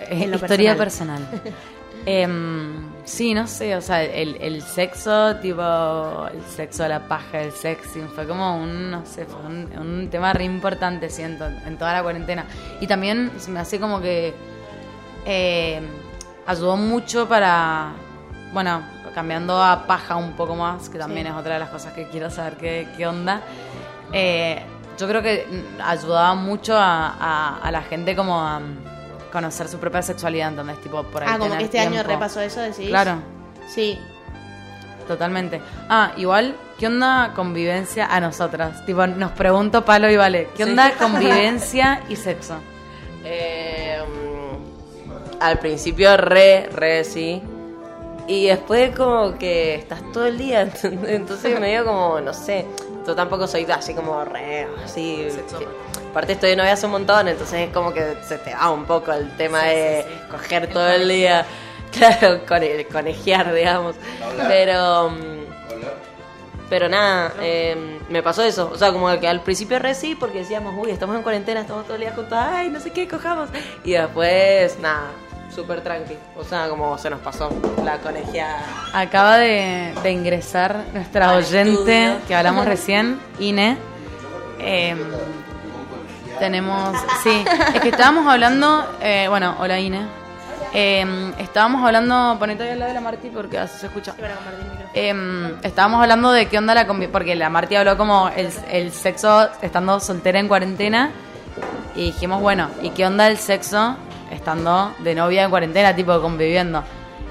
[0.01, 1.25] Eh, en lo historia personal.
[2.05, 7.51] Em, sí, no sé, o sea, el, el sexo, tipo, el sexo, la paja, el
[7.51, 11.93] sexing, fue como un, no sé, fue un, un tema re importante, siento, en toda
[11.93, 12.45] la cuarentena.
[12.79, 14.33] Y también se me hace como que
[15.25, 15.81] eh,
[16.47, 17.91] ayudó mucho para,
[18.53, 18.81] bueno,
[19.13, 21.33] cambiando a paja un poco más, que también Sí.
[21.33, 23.41] es otra de las cosas que quiero saber qué, qué onda.
[24.13, 24.61] Eh,
[24.97, 25.45] yo creo que
[25.83, 28.61] ayudaba mucho a, a- a la gente como a
[29.31, 30.79] conocer su propia sexualidad, ¿entendés?
[30.81, 32.09] Tipo, por ahí Ah, como que este año tiempo.
[32.09, 32.87] repasó eso, decís.
[32.89, 33.15] Claro,
[33.67, 33.97] Sí.
[35.07, 35.61] totalmente.
[35.89, 38.85] Ah, igual, ¿qué onda convivencia a nosotras?
[38.85, 40.69] Tipo, nos pregunto Palo y Vale, ¿qué Sí.
[40.69, 42.55] onda convivencia y sexo?
[43.23, 43.99] Eh,
[45.39, 47.41] al principio re, re sí.
[48.27, 52.65] Y después como que estás todo el día, entonces medio como, no sé,
[53.05, 55.27] yo tampoco soy así como re, así.
[55.57, 58.69] que- aparte estoy de novia hace un montón, entonces es como que se te va
[58.69, 60.27] un poco el tema Sí, de sí, sí.
[60.29, 61.45] coger El todo el día.
[61.91, 63.95] Claro, cone- conejear, digamos.
[64.47, 65.09] Pero.
[65.09, 65.41] mm,
[66.69, 68.71] Pero nada, eh, me pasó eso.
[68.73, 71.83] O sea, como que al principio re sí, porque decíamos, uy, estamos en cuarentena, estamos
[71.83, 73.49] todo el día juntos, ay, no sé qué, cojamos.
[73.83, 75.07] Y después, nada,
[75.53, 76.15] súper tranqui.
[76.37, 77.49] O sea, como se nos pasó
[77.83, 78.63] la conejeada.
[78.93, 81.71] Acaba de, de ingresar nuestra Al oyente
[82.05, 82.27] estudio.
[82.29, 83.75] que hablamos recién, Ine.
[84.59, 84.95] Eh,
[86.41, 87.45] tenemos, sí,
[87.75, 90.01] es que estábamos hablando, eh, bueno, hola Ine.
[90.73, 91.05] Eh,
[91.37, 94.15] estábamos hablando, ponete ahí al lado de la Marti porque así se escucha.
[94.95, 99.49] Eh, estábamos hablando de qué onda la porque la Marti habló como el, el sexo
[99.61, 101.11] estando soltera en cuarentena
[101.95, 103.95] y dijimos, bueno, ¿y qué onda el sexo
[104.31, 106.83] estando de novia en cuarentena, tipo conviviendo?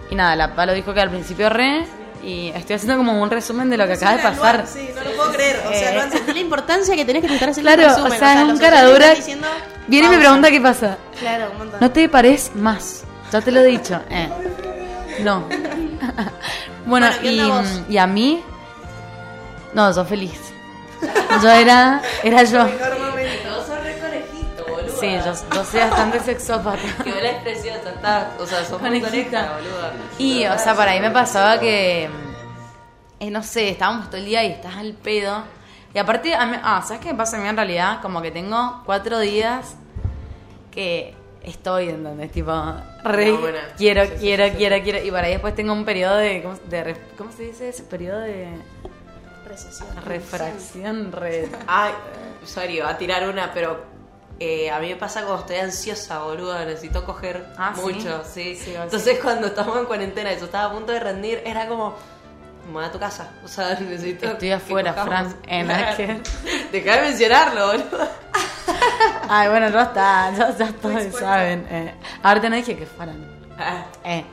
[0.09, 1.85] Y nada, la Palo dijo que al principio re
[2.23, 4.65] y estoy haciendo como un resumen de lo que acaba de pasar.
[4.67, 5.63] Sí, no lo puedo creer.
[5.67, 5.95] O sea, Eh.
[5.97, 8.13] no entendí la importancia que tenés que intentar hacer Claro, un resumen.
[8.13, 9.15] o sea, es un los cara oyentes dura.
[9.15, 9.47] diciendo,
[9.87, 10.99] Viene y me pregunta qué pasa.
[11.19, 11.81] Claro, un montón.
[11.81, 13.05] No te pares más.
[13.33, 14.01] Ya te lo he dicho.
[14.11, 14.29] Eh.
[15.23, 15.45] No.
[16.87, 18.43] bueno, Bueno, ¿qué y, y a mí.
[19.75, 20.39] No, sos feliz.
[21.43, 22.03] Yo era.
[22.23, 22.67] Era yo.
[25.01, 26.79] Sí, yo, yo soy bastante sexópata.
[27.05, 28.31] Que la expresión, ya está.
[28.39, 29.49] O sea, sos muy Conejita.
[29.49, 29.91] coneja, boludo.
[30.19, 32.09] Y, o sea, para ahí me pasaba que.
[33.21, 35.43] eh, no sé, estábamos todo el día y estás al pedo.
[35.93, 38.01] Y aparte, a mí- ah, ¿sabes qué me pasa a mí en realidad?
[38.01, 39.75] Como que tengo cuatro días
[40.71, 42.31] que estoy, ¿entendés?
[42.31, 42.53] Tipo,
[43.03, 44.57] re, No, bueno, quiero, sí, quiero, sí, sí.
[44.57, 45.05] quiero, quiero.
[45.05, 46.43] Y para ahí después tengo un periodo de.
[46.43, 48.49] ¿Cómo, de re- ¿cómo se dice ese periodo de
[49.49, 49.89] Recesión.
[50.05, 51.11] refracción?
[51.13, 51.93] Re, Ay,
[52.45, 53.85] sorry, va a tirar una, pero
[54.41, 56.59] eh, a mí me pasa cuando estoy ansiosa, boludo.
[56.65, 58.59] Necesito coger Ah, mucho, sí.
[58.67, 61.95] Entonces, cuando estamos en cuarentena y yo estaba a punto de rendir, era como.
[62.67, 63.31] Me voy a tu casa.
[63.45, 64.27] O sea, necesito.
[64.27, 64.93] Estoy afuera.
[64.95, 66.21] Fran, en la que-
[66.73, 68.09] de mencionarlo, boludo.
[69.29, 71.67] Ay, bueno, ya está, ya, ya todos saben.
[71.71, 71.95] Eh.
[72.23, 73.25] Ahorita no dije que fueran.
[73.59, 74.25] Ah, Eh,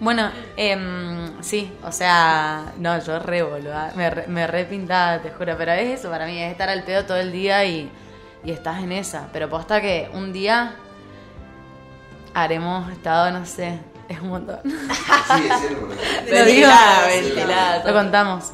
[0.00, 5.30] bueno, em, sí, o sea, no, yo re boluda, me, re- me re pintaba, te
[5.30, 7.90] juro, pero es eso para mí, es estar al pedo todo el día y,
[8.46, 9.28] y estás en esa.
[9.32, 10.76] Pero posta que un día
[12.32, 13.78] haremos estado, no sé,
[14.08, 14.60] es un montón.
[14.64, 15.86] Sí, es cierto.
[16.30, 16.68] Lo digo.
[16.68, 17.84] ventilada, ventilada.
[17.84, 18.52] Lo contamos.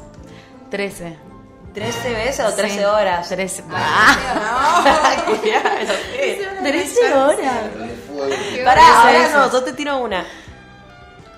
[0.71, 1.19] 13.
[1.75, 3.29] ¿13 veces o 13 Sí, horas?
[3.29, 3.65] 13.
[3.71, 5.69] Ah, Cuidado,
[6.13, 6.39] sí.
[6.63, 7.55] 13 horas.
[8.65, 10.25] Pará, ahora no, yo te tiro una.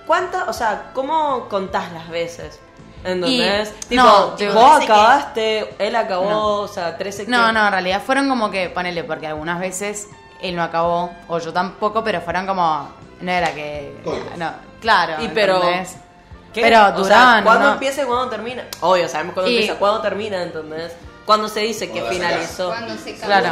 [0.07, 2.61] ¿Cuánto, o sea, cómo contás las veces?
[3.05, 3.75] ¿Entendés?
[3.85, 6.47] Y- tipo, no, yo- vos Dice que- acabaste, él acabó, No.
[6.61, 10.09] o sea, 13 No, que- no, en realidad fueron como que, ponele, porque algunas veces
[10.41, 12.89] él no acabó, o yo tampoco, pero fueron como,
[13.21, 13.95] no era que,
[14.37, 14.51] no,
[14.81, 15.97] claro, Y pero- ¿entendés?
[16.53, 16.63] ¿Qué?
[16.63, 17.73] Pero O sea, duraban, ¿Cuándo ¿no?
[17.73, 18.65] empieza y cuándo termina?
[18.81, 20.93] Obvio, sabemos cuándo Y- empieza, cuándo termina, ¿entendés?
[21.27, 22.69] ¿Cuándo se dice que Cuando finalizó?
[22.69, 23.27] Cuando se cansa.
[23.27, 23.51] Claro.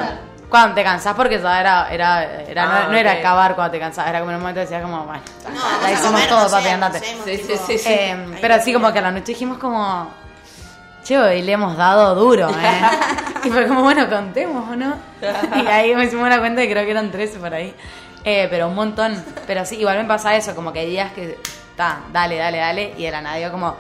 [0.53, 3.81] Cuando te cansás porque ya era, era, era Ah, no, no era acabar cuando te
[3.81, 7.01] cansás, era como en un momento decías como, bueno, No, o hicimos todo, papi, andate.
[7.01, 7.89] Sí, sí, sí, sí.
[7.89, 10.11] Eh, pero así como que a la noche dijimos como,
[11.03, 12.81] che, hoy le hemos dado duro, ¿eh?
[13.45, 14.95] y fue como, bueno, contemos, ¿o no?
[15.57, 17.75] y ahí me hicimos una cuenta y creo que eran 13 por ahí.
[18.23, 19.25] Eh, pero un montón.
[19.47, 21.39] Pero sí, igual me pasa eso, como que hay días que,
[21.79, 23.75] ta, dale, dale, dale, y de la nada digo como,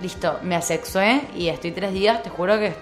[0.00, 2.74] listo, me asexué y estoy tres días, te juro que...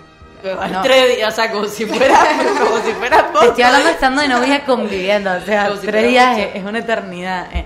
[0.43, 0.83] no.
[0.83, 2.19] Tres días, o sea, como si fuera,
[2.59, 3.45] como si fuera Te poco.
[3.47, 7.47] estoy hablando estando de novia conviviendo, o sea, si tres días es, es una eternidad.
[7.53, 7.65] eh.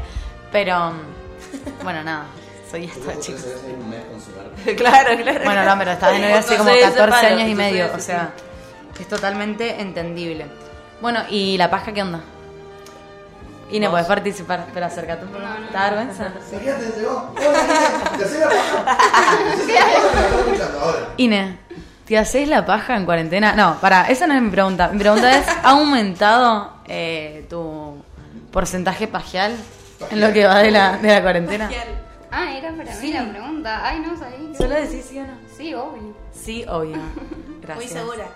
[0.53, 2.25] Pero, mm, bueno, nada,
[2.71, 3.39] soy esta chica.
[4.77, 5.41] claro, claro.
[5.45, 7.91] Bueno, no, pero estás de novia hace como sé, ese 14 palo, años y medio,
[7.95, 8.31] o sea,
[8.99, 10.47] es totalmente entendible.
[11.01, 12.21] Bueno, ¿y la paja qué onda?
[13.71, 15.45] Y no puedes participar, pero acércate un poco.
[15.71, 16.33] ¿Te da vergüenza?
[21.17, 21.59] Ine,
[22.07, 23.55] ¿te haces la paja en cuarentena?
[23.55, 24.89] No, para, esa no es mi pregunta.
[24.89, 28.03] Mi pregunta es, ¿ha aumentado eh, tu
[28.53, 29.57] porcentaje pajial
[30.11, 31.71] en lo que va de la, de la cuarentena?
[32.31, 33.81] Ah, era para mí la pregunta.
[33.87, 34.59] Ay, no sabía.
[34.59, 35.35] ¿Solo decís sí o no?
[35.57, 36.17] Sí, obvio.
[36.33, 36.97] Sí, obvio.
[37.63, 37.77] Gracias.
[37.77, 38.27] Muy segura.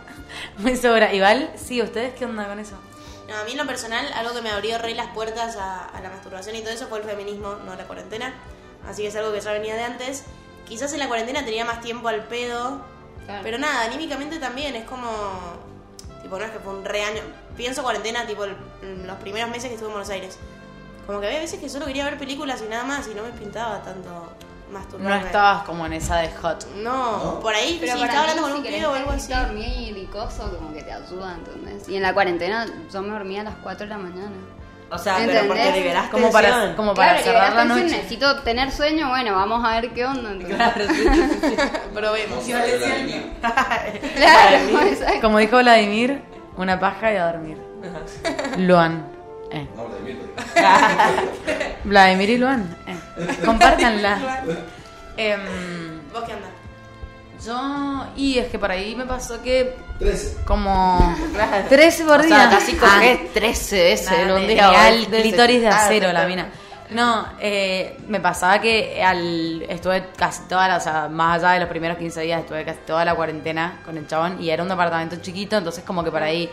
[0.58, 1.12] Muy segura.
[1.12, 2.76] Igual, sí, ¿ustedes qué onda con eso?
[3.28, 6.00] No, a mí en lo personal, algo que me abrió re las puertas a, a
[6.00, 8.32] la masturbación y todo eso fue el feminismo, no la cuarentena.
[8.88, 10.24] Así que es algo que ya venía de antes.
[10.66, 12.80] Quizás en la cuarentena tenía más tiempo al pedo.
[13.28, 13.42] Claro.
[13.44, 15.08] Pero nada, anímicamente también es como.
[16.22, 17.20] Tipo, no es que fue un re año.
[17.56, 18.56] Pienso cuarentena, tipo, el-
[19.06, 20.38] los primeros meses que estuve en Buenos Aires.
[21.06, 23.30] Como que había veces que solo quería ver películas y nada más y no me
[23.30, 24.08] pintaba tanto
[24.70, 25.26] No masturbarme.
[25.26, 26.66] estabas como en esa de hot.
[26.76, 29.32] No, por ahí, Pero si estaba hablando con si un pibe o algo así.
[29.32, 31.88] dormir y coso, como que te ayuda, ¿entendés?
[31.88, 34.36] Y en la cuarentena yo me dormía a las 4 de la mañana.
[34.90, 35.82] O sea, pero porque ¿Entendés?
[35.82, 37.82] liberaste Como para, como para claro, cerrar la noche.
[37.84, 40.30] necesito tener sueño, bueno, vamos a ver qué onda.
[40.32, 40.56] ¿entendés?
[40.56, 41.56] Claro, sí, sí, sí.
[41.94, 42.44] Probemos.
[44.16, 45.20] Claro, exacto.
[45.20, 46.22] Como dijo Vladimir,
[46.56, 47.58] una paja y a dormir.
[48.56, 49.04] Luan.
[49.50, 49.66] Eh.
[49.76, 50.18] No, Vladimir.
[51.84, 52.76] Vladimir y Luan.
[52.86, 52.96] Eh.
[53.44, 54.18] Compártanla.
[55.16, 55.40] Em,
[56.12, 56.50] ¿Vos qué andás?
[57.44, 60.44] yo, y es que por ahí me pasó que 13.
[60.44, 61.14] como
[61.68, 62.36] 13 por O día.
[62.36, 62.80] sea, casi Ah.
[62.80, 64.70] cogés 13 veces en un día.
[64.70, 66.48] o el clítoris de Ah, acero, la mina.
[66.90, 71.60] No, eh, me pasaba que al, estuve casi toda la, o sea, más allá de
[71.60, 74.70] los primeros 15 días, estuve casi toda la cuarentena con el chabón y era un
[74.70, 76.48] departamento chiquito, entonces como que por ahí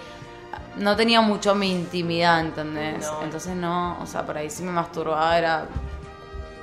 [0.75, 2.99] no tenía mucho mi intimidad, ¿entendés?
[3.05, 3.23] No.
[3.23, 5.65] Entonces no, o sea, por ahí sí me masturbaba, era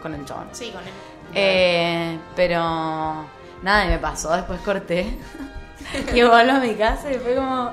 [0.03, 0.49] con el chabón.
[0.53, 0.93] Sí, con él.
[1.35, 3.25] Eh, pero
[3.63, 5.17] nada, y me pasó, después corté.
[6.13, 7.71] vuelvo a mi casa y fue como,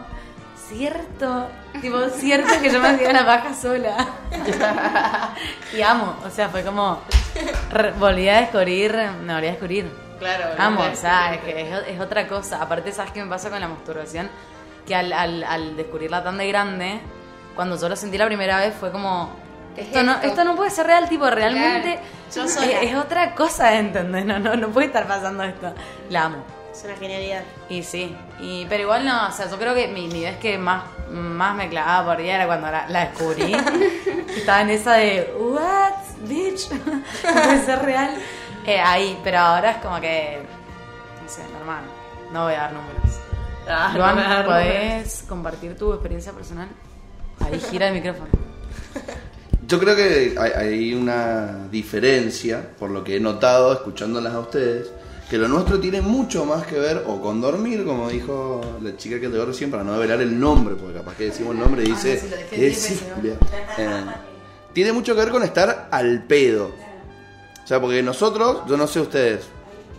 [0.68, 1.48] cierto,
[1.82, 3.96] tipo, cierto que yo me hacía la paja sola.
[5.78, 7.00] y amo, o sea, fue como,
[7.72, 8.94] re- volví a descubrir,
[9.24, 9.92] me volví a descubrir.
[10.20, 12.62] Claro, Amo, o sea, es que es, es otra cosa.
[12.62, 14.30] Aparte, ¿sabes qué me pasa con la masturbación?
[14.86, 17.00] Que al, al, al descubrirla tan de grande,
[17.56, 19.30] cuando yo lo sentí la primera vez fue como...
[19.76, 20.44] ¿Qué es Esto no, esto?
[20.44, 22.00] no puede ser real, tipo, realmente
[22.36, 22.68] Yo es, sola.
[22.68, 24.26] es otra cosa, ¿entendés?
[24.26, 25.74] No, no, no puede estar pasando esto.
[26.10, 26.44] La amo.
[26.80, 27.44] Es una genialidad.
[27.68, 30.58] Y sí, y, pero igual no, o sea, yo creo que mi, mi vez que
[30.58, 33.54] más, más me clavaba por día era cuando la, la descubrí.
[34.38, 35.92] Estaba en esa de, what,
[36.22, 38.16] bitch, no puede ser real.
[38.66, 40.38] Eh, ahí, pero ahora es como que,
[41.22, 41.84] no sé, normal,
[42.32, 43.20] no voy a dar números.
[43.68, 46.70] Ah, Luan, no ¿podés compartir tu experiencia personal?
[47.42, 48.30] Ahí gira el micrófono.
[49.68, 54.90] Yo creo que hay, hay una diferencia, por lo que he notado escuchándolas a ustedes,
[55.30, 59.20] que lo nuestro tiene mucho más que ver o con dormir, como dijo la chica
[59.20, 61.92] que te recién, para no develar el nombre, porque capaz que decimos el nombre y
[61.92, 63.38] dice no, si lo dejé que diez es veces.
[63.78, 64.06] Eh,
[64.74, 66.72] tiene mucho que ver con estar al pedo.
[67.64, 69.42] O sea, porque nosotros, yo no sé ustedes,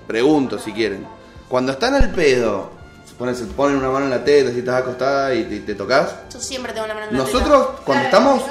[0.09, 1.07] pregunto si quieren,
[1.48, 2.73] cuando están al pedo,
[3.07, 5.61] se ponen, se ponen una mano en la teta, si estás acostada y te, y
[5.61, 8.43] te tocas, Yo siempre tengo la mano en la nosotros, cuando estamos.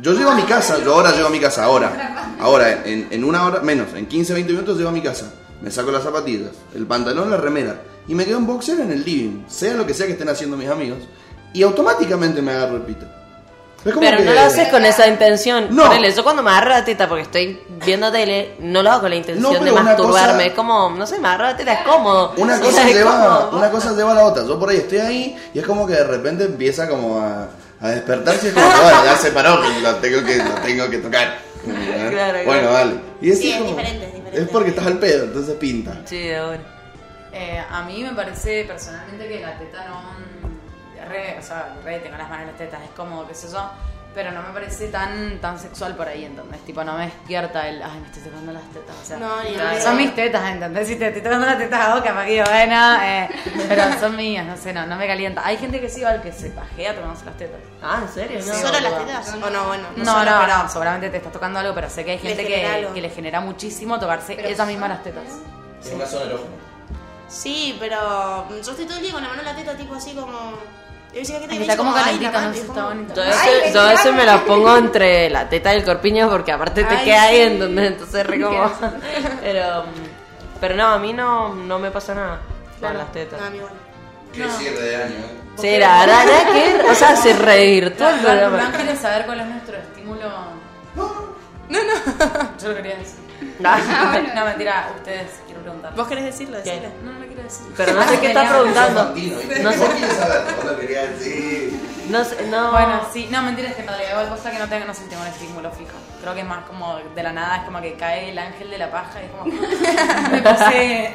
[0.00, 2.14] Yo llego a mi casa, yo ahora llego a mi casa, ahora.
[2.40, 5.32] Ahora, en, en una hora, menos, en 15, 20 minutos llego a mi casa.
[5.60, 7.80] Me saco las zapatillas, el pantalón, la remera.
[8.06, 10.56] Y me quedo en boxer en el living, sea lo que sea que estén haciendo
[10.56, 10.98] mis amigos.
[11.52, 13.06] Y automáticamente me agarro el pito.
[13.84, 15.68] Pero que- no lo haces con esa intención.
[15.70, 15.84] No.
[15.86, 19.10] Ponele, yo cuando me agarro la teta porque estoy viendo tele, no lo hago con
[19.10, 20.32] la intención No, de masturbarme.
[20.32, 22.34] cosa- Es como, no sé, me agarro la teta, es cómodo.
[22.38, 24.44] Una cosa, es lleva, una cosa lleva a la otra.
[24.44, 27.48] Yo por ahí estoy ahí y es como que de repente empieza como a,
[27.80, 30.54] a despertarse y es como que, bueno, ya se paró, que lo tengo que, lo
[30.62, 31.38] tengo que tocar.
[31.68, 32.72] Claro, bueno, claro.
[32.72, 32.92] vale.
[33.20, 34.17] Y Sí, como- es diferente.
[34.32, 36.02] Es porque estás al pedo, entonces pinta.
[36.04, 36.64] Sí, de bueno.
[37.32, 41.08] Eh, a mí me parece personalmente que la teta no.
[41.08, 43.70] Re, o sea, re tengo las manos en las tetas, es como, qué sé yo.
[44.18, 46.60] Pero no me parece tan, tan sexual por ahí, ¿entendés?
[46.64, 47.80] Tipo, no me despierta el.
[47.80, 48.96] Ay, me estoy tocando las tetas.
[49.00, 50.88] O sea, No, ni son mis tetas, ¿entendés?
[50.88, 53.28] Si te estoy tocando las tetas a vos, capaz que bueno, eh,
[53.68, 55.46] pero son mías, no sé, no, no me calienta.
[55.46, 57.60] Hay gente que sí, igual que se pajea tomándose las tetas.
[57.80, 58.40] Ah, ¿en serio?
[58.44, 58.54] No.
[58.54, 59.34] ¿Solo las tetas?
[59.34, 59.66] ¿O no?
[59.68, 62.18] Bueno, No, solo, no, pero- no, seguramente te estás tocando algo, pero sé que hay
[62.18, 65.22] gente que, que le genera muchísimo tocarse Pero esas mismas las tetas.
[65.80, 66.50] Es una zona erógena.
[67.28, 70.12] Sí, pero yo estoy todo el día con la mano en la teta, tipo así
[70.12, 70.58] como.
[71.12, 73.14] Yo decía, ¿qué te Está como la no mano, sé, es está como- bonito.
[73.14, 76.84] Yo, ese, yo ese me la pongo entre la teta y el corpiño porque aparte
[76.84, 77.42] te Ay, queda ahí sí.
[77.42, 78.70] en donde entonces re como...
[79.42, 79.84] pero,
[80.60, 82.40] pero no, a mí no, no me pasa nada
[82.70, 82.98] con Claro.
[82.98, 83.40] las tetas.
[83.40, 83.76] No, a mí bueno.
[84.32, 85.36] Qué cierre de año, eh.
[85.56, 88.62] Sí, la verdad, que o sea, se reír todo el No, no, programa.
[88.70, 90.28] no quieres saber cuál es nuestro estímulo.
[90.94, 91.04] No,
[91.68, 91.78] no.
[92.62, 93.18] Yo lo quería decir.
[93.64, 95.94] Ah, No, mentira, ustedes quiero preguntar.
[95.94, 96.58] ¿Vos querés decirlo?
[96.62, 96.70] ¿Qué?
[96.70, 96.88] Decilo.
[97.04, 97.66] No, no lo quiero decir.
[97.76, 99.04] Pero no sé qué está preguntando.
[99.04, 99.86] No sé.
[99.96, 101.80] quieres saber, no lo quería decir.
[102.08, 102.70] No sé, no...
[102.72, 105.02] Bueno, sí, no, mentira, es que en realidad igual cosa que no tengo, no sé
[105.02, 105.92] si tengo un estímulo fijo.
[106.22, 108.78] Creo que es más como de la nada, es como que cae el ángel de
[108.78, 109.44] la paja y es como.
[110.32, 111.14] Me pasé.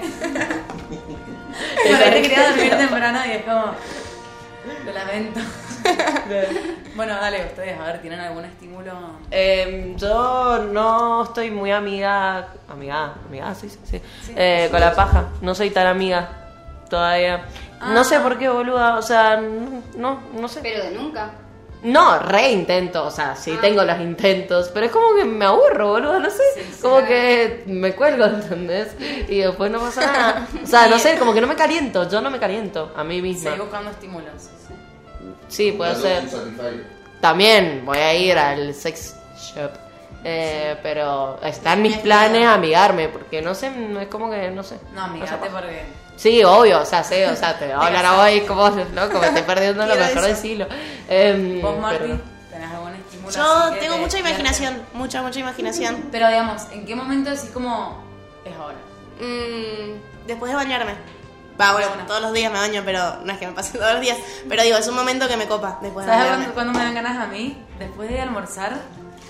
[1.84, 3.74] Por ahí te quería dormir temprano y es como.
[4.86, 5.40] Lo lamento.
[6.96, 8.94] bueno, dale, ustedes, a ver, ¿tienen algún estímulo?
[9.32, 13.80] Eh, yo no estoy muy amiga, amiga, amiga, sí, sí,
[14.22, 15.30] sí, eh, con la paja.
[15.42, 16.44] No soy tan amiga
[16.90, 17.46] todavía.
[17.92, 18.98] No sé por qué, boluda.
[18.98, 19.42] O sea,
[19.98, 20.62] no, no sé.
[20.62, 21.32] Pero de nunca.
[21.84, 25.90] No, re intento, o sea, sí tengo los intentos, pero es como que me aburro,
[25.90, 26.42] boludo, no sé,
[26.82, 28.96] como que me cuelgo, ¿entendés?
[29.28, 30.48] Y después no pasa nada.
[30.64, 33.22] O sea, no sé, como que no me caliento, yo no me caliento a mí
[33.22, 33.50] misma.
[33.50, 34.44] Seguí buscando estímulos.
[34.44, 34.74] Sí,
[35.74, 36.24] puede ser.
[37.22, 39.72] También voy a ir al sex shop.
[40.26, 43.70] Eh, pero está en mis planes amigarme, porque no sé,
[44.00, 44.78] es como que no sé.
[44.94, 45.84] No, sé amigate pa- porque.
[46.16, 49.28] Sí, obvio, o sea, sé, o sea, te voy a hablar hoy como loco, me
[49.28, 50.28] estoy perdiendo lo mejor eso.
[50.28, 50.68] decirlo.
[51.10, 51.98] Em, ¿Vos, Marty?
[52.00, 52.20] pero-
[52.52, 53.32] ¿Tenés algún estímulo?
[53.34, 56.04] Yo tengo te mucha imaginación, mucha, mucha imaginación.
[56.12, 58.02] Pero digamos, ¿en qué momento decís como.
[58.46, 58.78] es ahora?
[59.20, 60.94] Mm, después de bañarme.
[61.60, 64.02] Va, bueno, todos los días me baño, pero no es que me pase todos los
[64.02, 64.18] días.
[64.50, 66.46] Pero digo, es un momento que me copa después de ¿Sabes bañarme.
[66.54, 67.58] cuándo, cuándo me dan ganas a mí?
[67.80, 68.74] Después de almorzar.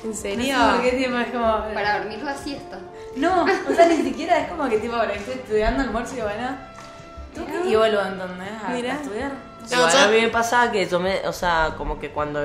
[0.03, 0.55] ¿En No serio?
[0.57, 1.73] sé por qué, tipo, es como...
[1.73, 2.77] Para dormir la siesta.
[3.15, 6.57] No, o sea, ni siquiera es como que tipo, ahora estoy estudiando almuerzo y bueno,
[7.35, 8.49] tuki, y vuelvo, ¿entendés?
[8.63, 8.93] A, a Mirá.
[8.95, 9.31] estudiar.
[9.71, 12.41] No, yo- a mí me pasa que yo me, o sea, como que cuando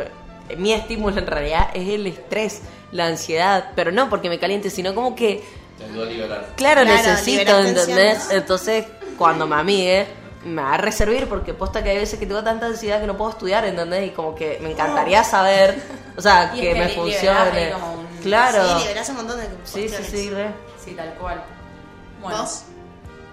[0.57, 4.95] mi estímulo en realidad es el estrés, la ansiedad, pero no porque me caliente, sino
[4.95, 5.43] como que,
[5.79, 6.49] Te ayuda a liberar.
[6.57, 8.29] claro, Claro, necesito, ¿entendés?
[8.31, 8.87] Entonces,
[9.19, 10.07] cuando me amigue,
[10.45, 13.17] me va a reservar porque posta que hay veces que tengo tanta ansiedad que no
[13.17, 14.07] puedo estudiar, ¿entendés?
[14.07, 15.83] Y como que me encantaría saber,
[16.17, 17.65] o sea, Y que me funcione.
[17.67, 18.79] ahí como un- Claro.
[18.79, 20.49] Sí, liberás un montón de Sí, sí, sí, re.
[20.83, 21.43] Sí, tal cual.
[22.21, 22.65] Bueno, ¿Vos?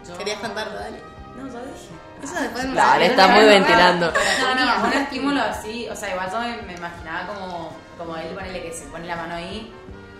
[0.07, 0.97] yo- ¿Querías contarlo, dale?
[1.37, 1.89] No, ya dije.
[2.23, 4.11] Eso después me Dale, está muy ventilando.
[4.41, 8.27] No, no, un estímulo así, o sea, igual yo me, me imaginaba como, como él,
[8.33, 9.71] ponele que se pone la mano ahí,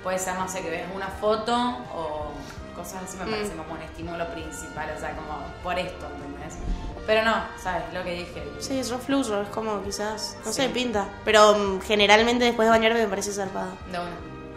[0.04, 1.54] puede ser, no sé, que ves una foto
[1.96, 2.32] o
[2.76, 6.58] cosas así, me parece como un estímulo principal, o sea, como por esto, ¿entendés?
[7.08, 7.84] Pero no, ¿sabes?
[7.94, 8.44] Lo que dije.
[8.60, 10.62] Sí, yo fluyo, es como quizás, no Sí.
[10.64, 11.06] sé, pinta.
[11.24, 13.72] Pero mm, generalmente después de bañarme me parece zarpado.
[13.92, 14.10] De una.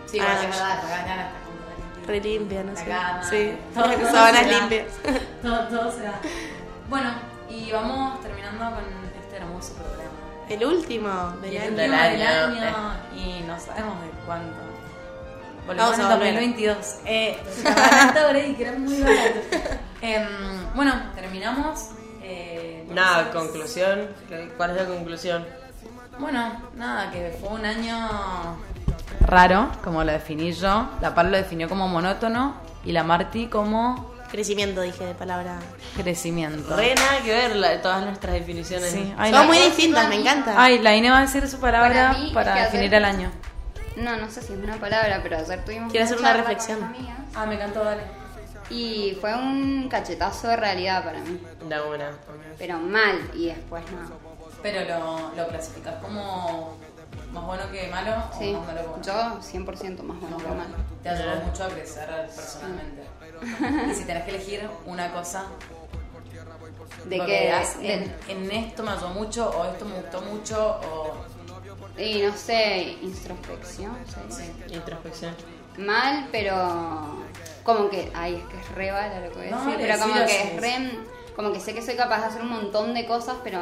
[0.06, 0.48] Sí, Ah, ya.
[0.48, 2.84] verdad, como Re limpia, no sé.
[2.86, 4.58] cama, Sí, todo- todo sábanas se da.
[4.60, 4.86] limpias.
[5.42, 6.18] Todo, todo se da.
[6.88, 7.10] Bueno,
[7.50, 8.84] y vamos terminando con
[9.22, 10.08] este hermoso programa.
[10.48, 11.10] El último
[11.42, 11.76] del Y el año.
[11.76, 12.26] Del año,
[12.66, 14.56] año, y no sabemos de cuánto.
[15.68, 16.34] Volvemos Vamos en a volver.
[16.34, 16.76] 2022.
[17.04, 19.38] Eh, barato, Grey, que era muy barato.
[20.00, 20.26] Em,
[20.74, 21.90] bueno, terminamos.
[22.22, 24.08] eh, Nada, conclusión.
[24.56, 25.44] ¿Cuál es la conclusión?
[26.18, 27.96] Bueno, nada, que fue un año
[29.20, 30.88] raro, como lo definí yo.
[31.00, 32.54] La Pal lo definió como monótono
[32.84, 35.58] y la Marti como Crecimiento, dije de palabra.
[35.96, 36.76] crecimiento.
[36.76, 38.90] Re nada que ver la- todas nuestras definiciones.
[38.90, 39.12] Sí.
[39.16, 40.54] Ay, Son la- muy distintas, me encanta.
[40.56, 43.04] Ay, la Ine va a decir su palabra Para para, es que definir hacer- el
[43.04, 43.30] año.
[43.98, 46.78] No, no sé si es una palabra, pero ayer tuvimos Quiero hacer una reflexión.
[47.34, 48.02] Ah, me encantó, dale.
[48.70, 51.40] Y fue un cachetazo de realidad para mí.
[51.68, 52.10] Da una.
[52.58, 54.10] Pero mal, y después no.
[54.62, 56.76] Pero lo, lo clasificas como
[57.32, 59.02] más bueno que malo Sí, o más malo que bueno.
[59.04, 60.66] yo 100% más bueno que mal.
[61.02, 63.02] Te ayudó mucho a crecer personalmente.
[63.90, 65.44] Y si tenés que elegir una cosa,
[67.04, 67.50] De que.
[67.82, 71.14] en, en esto me ayudó mucho, o esto me gustó mucho, o.
[71.98, 73.96] y no sé, introspección.
[74.28, 74.50] ¿sí?
[74.74, 75.34] Introspección.
[75.76, 77.24] Mal, pero.
[77.62, 78.10] Como que.
[78.14, 79.74] Ay, es que es re bala lo que voy a decir.
[79.78, 80.90] pero como que es re.
[81.36, 83.60] Como que sé que soy capaz de hacer un montón de cosas, pero.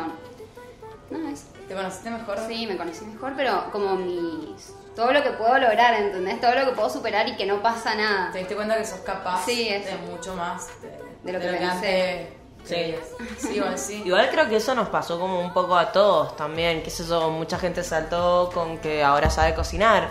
[1.10, 1.46] No, es.
[1.68, 2.38] ¿Te conociste mejor?
[2.48, 4.72] Sí, me conocí mejor, pero como mis.
[4.94, 6.40] Todo lo que puedo lograr, ¿entendés?
[6.40, 8.32] Todo lo que puedo superar y que no pasa nada.
[8.32, 10.88] Te diste cuenta que sos capaz Sí, de mucho más de,
[11.22, 11.64] De lo que pensé.
[11.66, 12.28] antes
[12.66, 12.94] Sí.
[13.38, 14.02] Sí, igual sí.
[14.04, 17.30] Igual creo que eso nos pasó como un poco a todos también, qué sé yo,
[17.30, 20.10] mucha gente saltó con que ahora sabe cocinar.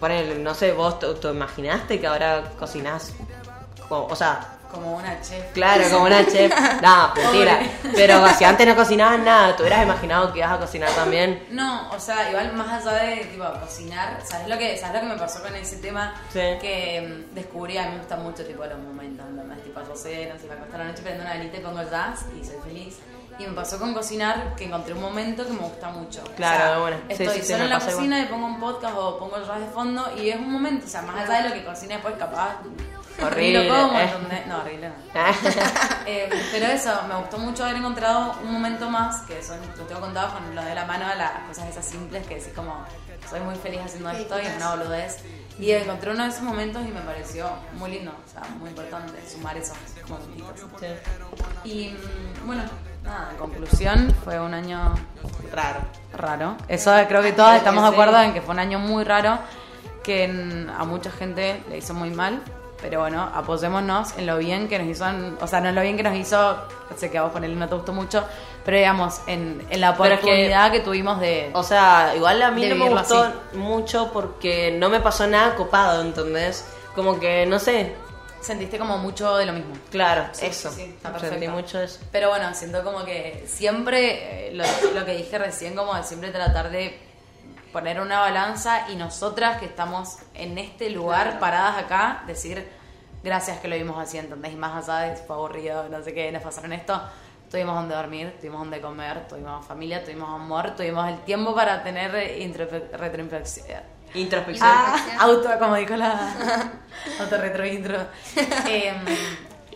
[0.00, 3.12] Ponele, no sé, vos te, te imaginaste que ahora cocinás,
[3.88, 5.52] co- o sea, Como una chef.
[5.52, 6.50] claro, como una chef.
[6.82, 7.60] No, mentira.
[7.94, 11.44] Pero si antes no cocinabas nada, ¿te hubieras imaginado que ibas a cocinar también?
[11.50, 15.14] No, o sea, igual más allá de tipo cocinar, ¿sabes lo que, ¿sabes lo que
[15.14, 16.14] me pasó con ese tema?
[16.32, 16.40] Sí.
[16.60, 19.62] Que mm, descubrí, a mí me gustan mucho tipo los momentos, ¿entendés?
[19.62, 21.82] Tipo, yo sé, no sé, me acuesto a la noche prendo una velita y pongo
[21.82, 22.96] jazz y soy feliz.
[23.38, 26.22] Y me pasó con cocinar que encontré un momento que me gusta mucho.
[26.36, 28.94] Claro, O sea, bueno, Estoy sí, sí, solo en la cocina y pongo un podcast
[28.96, 31.48] o pongo el jazz de fondo y es un momento, o sea, más allá de
[31.48, 32.56] lo que cocine después capaz.
[33.20, 34.02] Horrible, lo como, eh.
[34.04, 34.46] ¿entendés?
[34.46, 34.94] No, horrible no.
[36.06, 40.00] Eh, pero eso, me gustó mucho haber encontrado un momento más, que son, lo tengo
[40.00, 42.84] contado con lo de la mano a las cosas esas simples, que decís como,
[43.30, 45.18] soy muy feliz haciendo esto y es una boludez.
[45.58, 49.12] Y encontré uno de esos momentos y me pareció muy lindo, o sea, muy importante
[49.30, 49.76] sumar esos
[50.08, 50.64] momentitos.
[51.64, 52.62] Y mm, bueno,
[53.04, 54.94] nada, en conclusión, fue un año
[55.52, 55.80] Raro.
[56.14, 56.56] raro.
[56.68, 58.24] Eso creo que todos Creo estamos de acuerdo sí.
[58.24, 59.38] en que fue un año muy raro,
[60.02, 62.42] que en- a mucha gente le hizo muy mal.
[62.82, 65.04] Pero bueno, apoyémonos en lo bien que nos hizo,
[65.40, 66.56] o sea, no en lo bien que nos hizo,
[66.96, 68.24] sé que a vos con él no te gustó mucho,
[68.64, 71.50] pero digamos, en, en la que- oportunidad que, tuvimos de...
[71.54, 73.56] O sea, igual a mí no me gustó así.
[73.56, 76.64] mucho porque no me pasó nada copado, ¿entendés?
[76.96, 77.94] Como que, no sé,
[78.40, 79.72] Sentiste como mucho de lo mismo.
[79.88, 80.68] claro, Sí, eso.
[80.72, 82.00] sí, está Sentí mucho eso.
[82.10, 84.64] Pero bueno, siento como que siempre, eh, lo,
[84.98, 86.98] lo que dije recién, como de siempre tratar de
[87.72, 92.68] poner una balanza y nosotras que estamos en este lugar paradas acá, decir
[93.22, 94.52] gracias que lo vimos así, ¿entendés?
[94.52, 97.00] Y más allá de fue aburrido, no sé qué, nos pasaron esto,
[97.50, 102.14] tuvimos donde dormir, tuvimos donde comer, tuvimos familia, tuvimos amor, tuvimos el tiempo para tener
[102.14, 103.82] eh, introfe- retroinflexión.
[104.14, 104.68] Introspección.
[104.70, 106.12] Ah, auto, como dijo la
[107.20, 107.96] auto retro intro.
[108.66, 108.96] Em,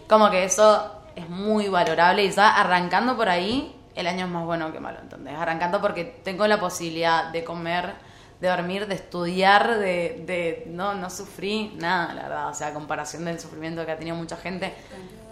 [0.09, 4.45] como que eso es muy valorable y ya arrancando por ahí, el año es más
[4.45, 5.35] bueno que malo, ¿entendés?
[5.35, 7.95] Arrancando porque tengo la posibilidad de comer,
[8.41, 12.49] de dormir, de estudiar, de, de no, no sufrí nada, la verdad.
[12.51, 14.75] O sea, a comparación del sufrimiento que ha tenido mucha gente,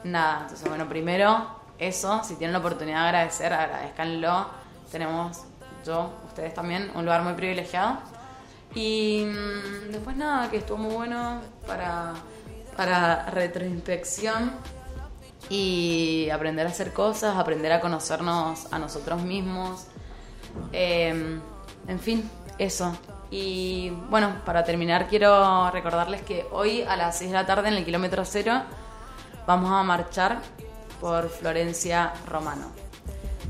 [0.02, 0.40] nada.
[0.42, 1.46] Entonces, bueno, primero
[1.78, 4.46] eso, si tienen la oportunidad de agradecer, agradezcanlo.
[4.90, 5.42] Tenemos,
[5.84, 7.98] yo, ustedes también, un lugar muy privilegiado.
[8.74, 12.14] Y mm, después nada, que estuvo muy bueno para,
[12.76, 14.52] para retroinspección
[15.48, 19.86] y aprender a hacer cosas, aprender a conocernos a nosotros mismos.
[20.72, 21.40] Eh,
[21.88, 22.96] en fin, eso.
[23.30, 27.74] Y bueno, para terminar quiero recordarles que hoy a las 6 de la tarde en
[27.74, 28.62] el kilómetro cero
[29.46, 30.38] vamos a marchar
[31.00, 32.70] por Florencia Romano.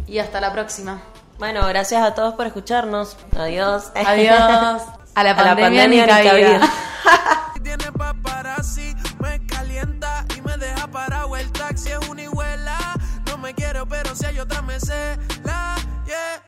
[0.07, 1.03] Y hasta la próxima.
[1.39, 3.17] Bueno, gracias a todos por escucharnos.
[3.37, 3.91] Adiós.
[3.95, 4.83] Adiós.
[5.17, 6.61] A la A la pandemia, pandemia ni ni cabida.
[14.15, 15.34] Si hay otra me sé.